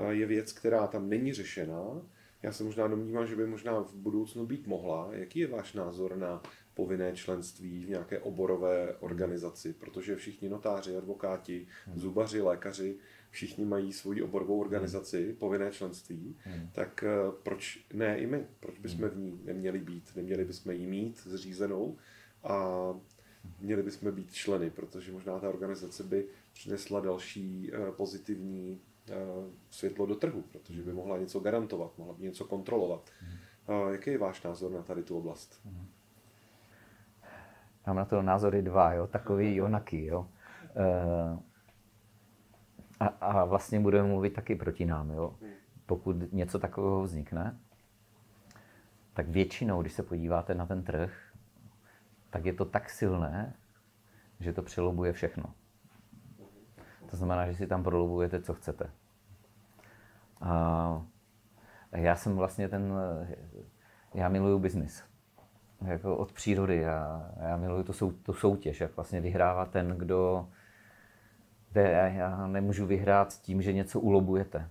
Je 0.09 0.25
věc, 0.25 0.51
která 0.51 0.87
tam 0.87 1.09
není 1.09 1.33
řešená. 1.33 2.01
Já 2.43 2.51
se 2.51 2.63
možná 2.63 2.87
domnívám, 2.87 3.27
že 3.27 3.35
by 3.35 3.47
možná 3.47 3.79
v 3.79 3.93
budoucnu 3.93 4.45
být 4.45 4.67
mohla. 4.67 5.09
Jaký 5.11 5.39
je 5.39 5.47
váš 5.47 5.73
názor 5.73 6.17
na 6.17 6.41
povinné 6.73 7.15
členství 7.15 7.85
v 7.85 7.89
nějaké 7.89 8.19
oborové 8.19 8.95
organizaci? 8.99 9.73
Protože 9.73 10.15
všichni 10.15 10.49
notáři, 10.49 10.97
advokáti, 10.97 11.67
zubaři, 11.95 12.41
lékaři 12.41 12.97
všichni 13.31 13.65
mají 13.65 13.93
svoji 13.93 14.21
oborovou 14.21 14.59
organizaci, 14.59 15.35
povinné 15.39 15.71
členství, 15.71 16.35
hmm. 16.43 16.69
tak 16.73 17.03
eh, 17.03 17.31
proč 17.43 17.85
ne 17.93 18.19
i 18.19 18.27
my? 18.27 18.45
Proč 18.59 18.79
bychom 18.79 19.01
hmm. 19.01 19.09
v 19.09 19.17
ní 19.17 19.41
neměli 19.43 19.79
být? 19.79 20.15
Neměli 20.15 20.45
bychom 20.45 20.71
ji 20.71 20.87
mít 20.87 21.17
zřízenou 21.17 21.97
a 22.43 22.93
měli 23.59 23.83
bychom 23.83 24.11
být 24.11 24.33
členy, 24.33 24.69
protože 24.69 25.11
možná 25.11 25.39
ta 25.39 25.49
organizace 25.49 26.03
by 26.03 26.25
přinesla 26.53 26.99
další 26.99 27.71
eh, 27.73 27.91
pozitivní 27.91 28.79
eh, 28.81 28.96
světlo 29.69 30.05
do 30.05 30.15
trhu, 30.15 30.41
protože 30.41 30.83
by 30.83 30.93
mohla 30.93 31.17
něco 31.17 31.39
garantovat, 31.39 31.97
mohla 31.97 32.13
by 32.13 32.23
něco 32.23 32.45
kontrolovat. 32.45 33.09
Hmm. 33.19 33.91
Jaký 33.91 34.09
je 34.09 34.17
váš 34.17 34.43
názor 34.43 34.71
na 34.71 34.81
tady 34.81 35.03
tu 35.03 35.17
oblast? 35.17 35.67
Mám 37.87 37.95
na 37.95 38.05
to 38.05 38.21
názory 38.21 38.61
dva, 38.61 38.93
jo, 38.93 39.07
takový 39.07 39.61
onaký, 39.67 40.05
jo 40.05 40.27
a, 42.99 43.05
a 43.05 43.45
vlastně 43.45 43.79
budeme 43.79 44.07
mluvit 44.07 44.33
taky 44.33 44.55
proti 44.55 44.85
nám. 44.85 45.11
Jo? 45.11 45.35
Pokud 45.85 46.33
něco 46.33 46.59
takového 46.59 47.03
vznikne, 47.03 47.57
tak 49.13 49.27
většinou, 49.27 49.81
když 49.81 49.93
se 49.93 50.03
podíváte 50.03 50.55
na 50.55 50.65
ten 50.65 50.83
trh, 50.83 51.33
tak 52.29 52.45
je 52.45 52.53
to 52.53 52.65
tak 52.65 52.89
silné, 52.89 53.53
že 54.39 54.53
to 54.53 54.61
přelobuje 54.61 55.13
všechno. 55.13 55.43
To 57.09 57.17
znamená, 57.17 57.47
že 57.47 57.55
si 57.55 57.67
tam 57.67 57.83
prolobujete, 57.83 58.41
co 58.41 58.53
chcete. 58.53 58.89
A 60.41 61.01
já 61.91 62.15
jsem 62.15 62.35
vlastně 62.35 62.69
ten, 62.69 62.93
já 64.13 64.29
miluju 64.29 64.59
biznis. 64.59 65.03
jako 65.85 66.17
od 66.17 66.33
přírody. 66.33 66.77
Já, 66.77 67.31
já 67.49 67.57
miluji 67.57 67.83
tu, 67.83 67.93
sou, 67.93 68.11
tu 68.11 68.33
soutěž, 68.33 68.81
jak 68.81 68.95
vlastně 68.95 69.21
vyhrává 69.21 69.65
ten, 69.65 69.87
kdo 69.87 70.47
jde, 71.71 72.13
já 72.15 72.47
nemůžu 72.47 72.85
vyhrát 72.85 73.33
tím, 73.41 73.61
že 73.61 73.73
něco 73.73 73.99
ulobujete. 73.99 74.69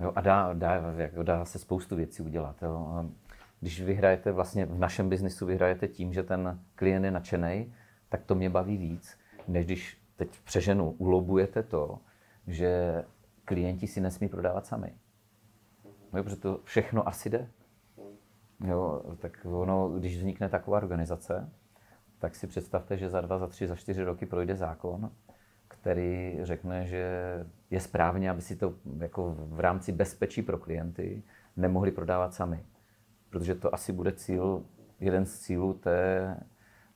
Jo, 0.00 0.12
a 0.16 0.20
dá, 0.20 0.52
dá, 0.54 0.74
jako 0.96 1.22
dá 1.22 1.44
se 1.44 1.58
spoustu 1.58 1.96
věcí 1.96 2.22
udělat. 2.22 2.62
Jo. 2.62 3.04
Když 3.60 3.82
vyhrajete, 3.82 4.32
vlastně 4.32 4.66
v 4.66 4.78
našem 4.78 5.08
biznisu 5.08 5.46
vyhrajete 5.46 5.88
tím, 5.88 6.12
že 6.12 6.22
ten 6.22 6.58
klient 6.74 7.04
je 7.04 7.10
nadšený, 7.10 7.72
tak 8.08 8.22
to 8.24 8.34
mě 8.34 8.50
baví 8.50 8.76
víc, 8.76 9.18
než 9.48 9.64
když 9.64 9.97
teď 10.18 10.40
přeženu, 10.44 10.90
ulobujete 10.90 11.62
to, 11.62 11.98
že 12.46 13.04
klienti 13.44 13.86
si 13.86 14.00
nesmí 14.00 14.28
prodávat 14.28 14.66
sami. 14.66 14.94
Jo, 16.14 16.24
protože 16.24 16.36
to 16.36 16.60
všechno 16.64 17.08
asi 17.08 17.30
jde. 17.30 17.50
Jo, 18.66 19.02
tak 19.18 19.46
ono, 19.50 19.88
když 19.88 20.16
vznikne 20.16 20.48
taková 20.48 20.76
organizace, 20.76 21.50
tak 22.18 22.34
si 22.34 22.46
představte, 22.46 22.96
že 22.96 23.08
za 23.08 23.20
dva, 23.20 23.38
za 23.38 23.46
tři, 23.46 23.66
za 23.66 23.76
čtyři 23.76 24.04
roky 24.04 24.26
projde 24.26 24.56
zákon, 24.56 25.10
který 25.68 26.38
řekne, 26.42 26.86
že 26.86 27.06
je 27.70 27.80
správně, 27.80 28.30
aby 28.30 28.42
si 28.42 28.56
to 28.56 28.74
jako 28.98 29.34
v 29.38 29.60
rámci 29.60 29.92
bezpečí 29.92 30.42
pro 30.42 30.58
klienty 30.58 31.22
nemohli 31.56 31.90
prodávat 31.90 32.34
sami. 32.34 32.64
Protože 33.30 33.54
to 33.54 33.74
asi 33.74 33.92
bude 33.92 34.12
cíl, 34.12 34.64
jeden 35.00 35.26
z 35.26 35.38
cílů 35.38 35.74
té, 35.74 36.36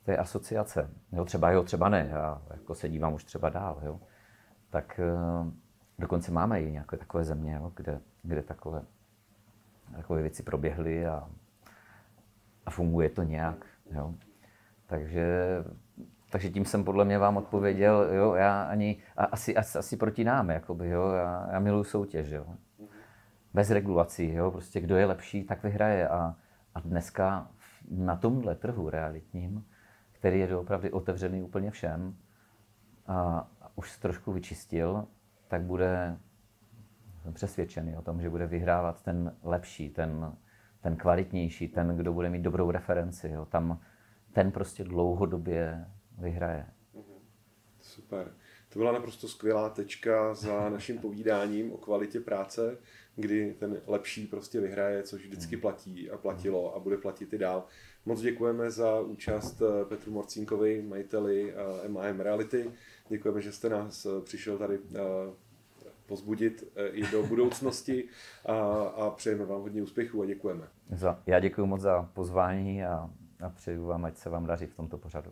té 0.03 0.17
asociace. 0.17 0.89
Jo, 1.11 1.25
třeba 1.25 1.51
jo, 1.51 1.63
třeba 1.63 1.89
ne, 1.89 2.07
já 2.11 2.41
jako 2.53 2.75
se 2.75 2.89
dívám 2.89 3.13
už 3.13 3.23
třeba 3.23 3.49
dál. 3.49 3.79
Jo. 3.85 3.99
Tak 4.69 4.99
eh, 4.99 5.51
dokonce 5.99 6.31
máme 6.31 6.61
i 6.61 6.71
nějaké 6.71 6.97
takové 6.97 7.23
země, 7.23 7.53
jo, 7.53 7.71
kde, 7.75 7.99
kde 8.23 8.41
takové, 8.41 8.81
takové 9.95 10.21
věci 10.21 10.43
proběhly 10.43 11.05
a, 11.05 11.29
a 12.65 12.71
funguje 12.71 13.09
to 13.09 13.23
nějak. 13.23 13.65
Jo. 13.91 14.13
Takže 14.87 15.63
takže 16.33 16.49
tím 16.49 16.65
jsem 16.65 16.83
podle 16.83 17.05
mě 17.05 17.17
vám 17.17 17.37
odpověděl, 17.37 18.09
jo, 18.13 18.33
já 18.33 18.63
ani, 18.63 18.97
a 19.17 19.23
asi, 19.25 19.55
asi, 19.55 19.77
asi 19.77 19.97
proti 19.97 20.23
nám, 20.23 20.49
jakoby, 20.49 20.89
jo, 20.89 21.09
já, 21.09 21.47
já 21.51 21.59
miluji 21.59 21.83
soutěž, 21.83 22.29
jo. 22.29 22.45
Bez 23.53 23.69
regulací, 23.69 24.33
jo, 24.33 24.51
prostě 24.51 24.81
kdo 24.81 24.95
je 24.95 25.05
lepší, 25.05 25.43
tak 25.43 25.63
vyhraje 25.63 26.09
a, 26.09 26.35
a 26.75 26.79
dneska 26.79 27.47
na 27.91 28.15
tomhle 28.15 28.55
trhu 28.55 28.89
realitním, 28.89 29.65
který 30.23 30.39
je 30.39 30.55
opravdu 30.55 30.89
otevřený 30.89 31.41
úplně 31.41 31.71
všem 31.71 32.17
a 33.07 33.47
už 33.75 33.91
se 33.91 34.01
trošku 34.01 34.31
vyčistil, 34.31 35.07
tak 35.47 35.61
bude 35.61 36.17
jsem 37.21 37.33
přesvědčený 37.33 37.97
o 37.97 38.01
tom, 38.01 38.21
že 38.21 38.29
bude 38.29 38.47
vyhrávat 38.47 39.03
ten 39.03 39.35
lepší, 39.43 39.89
ten, 39.89 40.37
ten 40.81 40.95
kvalitnější, 40.95 41.67
ten, 41.67 41.97
kdo 41.97 42.13
bude 42.13 42.29
mít 42.29 42.41
dobrou 42.41 42.71
referenci. 42.71 43.29
Jo. 43.29 43.45
Tam 43.45 43.79
ten 44.33 44.51
prostě 44.51 44.83
dlouhodobě 44.83 45.85
vyhraje. 46.17 46.65
Super. 47.81 48.33
To 48.69 48.79
byla 48.79 48.91
naprosto 48.91 49.27
skvělá 49.27 49.69
tečka 49.69 50.33
za 50.33 50.69
naším 50.69 50.97
povídáním 50.97 51.73
o 51.73 51.77
kvalitě 51.77 52.19
práce, 52.19 52.77
kdy 53.15 53.53
ten 53.59 53.81
lepší 53.87 54.27
prostě 54.27 54.59
vyhraje, 54.59 55.03
což 55.03 55.21
vždycky 55.21 55.57
platí 55.57 56.11
a 56.11 56.17
platilo 56.17 56.75
a 56.75 56.79
bude 56.79 56.97
platit 56.97 57.33
i 57.33 57.37
dál. 57.37 57.65
Moc 58.05 58.21
děkujeme 58.21 58.71
za 58.71 58.99
účast 58.99 59.61
eh, 59.61 59.85
Petru 59.85 60.11
Morcínkovi, 60.11 60.81
majiteli 60.81 61.53
MAM 61.87 62.21
eh, 62.21 62.23
Reality. 62.23 62.71
Děkujeme, 63.09 63.41
že 63.41 63.51
jste 63.51 63.69
nás 63.69 64.05
eh, 64.05 64.09
přišel 64.21 64.57
tady 64.57 64.79
pozbudit 66.05 66.73
i 66.91 67.07
do 67.07 67.23
budoucnosti 67.23 68.09
a, 68.45 68.53
a 68.83 69.09
přejeme 69.09 69.45
vám 69.45 69.61
hodně 69.61 69.83
úspěchů 69.83 70.21
a 70.21 70.25
děkujeme. 70.25 70.67
Já 71.25 71.39
děkuji 71.39 71.65
moc 71.65 71.81
za 71.81 72.09
pozvání 72.13 72.83
a, 72.83 73.09
a 73.45 73.49
přeju 73.49 73.85
vám, 73.85 74.05
ať 74.05 74.17
se 74.17 74.29
vám 74.29 74.45
daří 74.45 74.65
v 74.65 74.75
tomto 74.75 74.97
pořadu. 74.97 75.31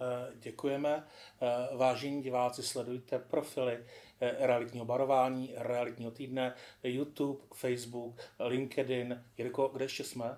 Eh, 0.00 0.32
děkujeme. 0.34 1.04
Eh, 1.42 1.76
vážení 1.76 2.22
diváci, 2.22 2.62
sledujte 2.62 3.18
profily 3.18 3.78
realitního 4.20 4.84
barování, 4.84 5.52
realitního 5.56 6.10
týdne, 6.10 6.54
YouTube, 6.82 7.40
Facebook, 7.54 8.20
LinkedIn. 8.38 9.24
Jirko, 9.38 9.70
kde 9.72 9.84
ještě 9.84 10.04
jsme? 10.04 10.36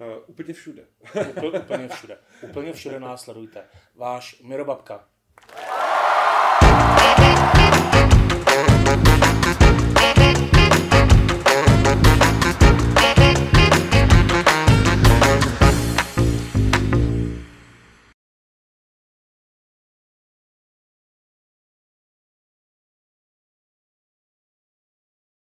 Uh, 0.00 0.06
úplně 0.26 0.54
všude. 0.54 0.86
úplně, 1.30 1.60
úplně 1.60 1.88
všude. 1.88 2.18
Úplně 2.42 2.72
všude 2.72 3.00
nás 3.00 3.22
sledujte. 3.22 3.64
Váš 3.94 4.42
Miro 4.42 4.64
Babka. 4.64 5.04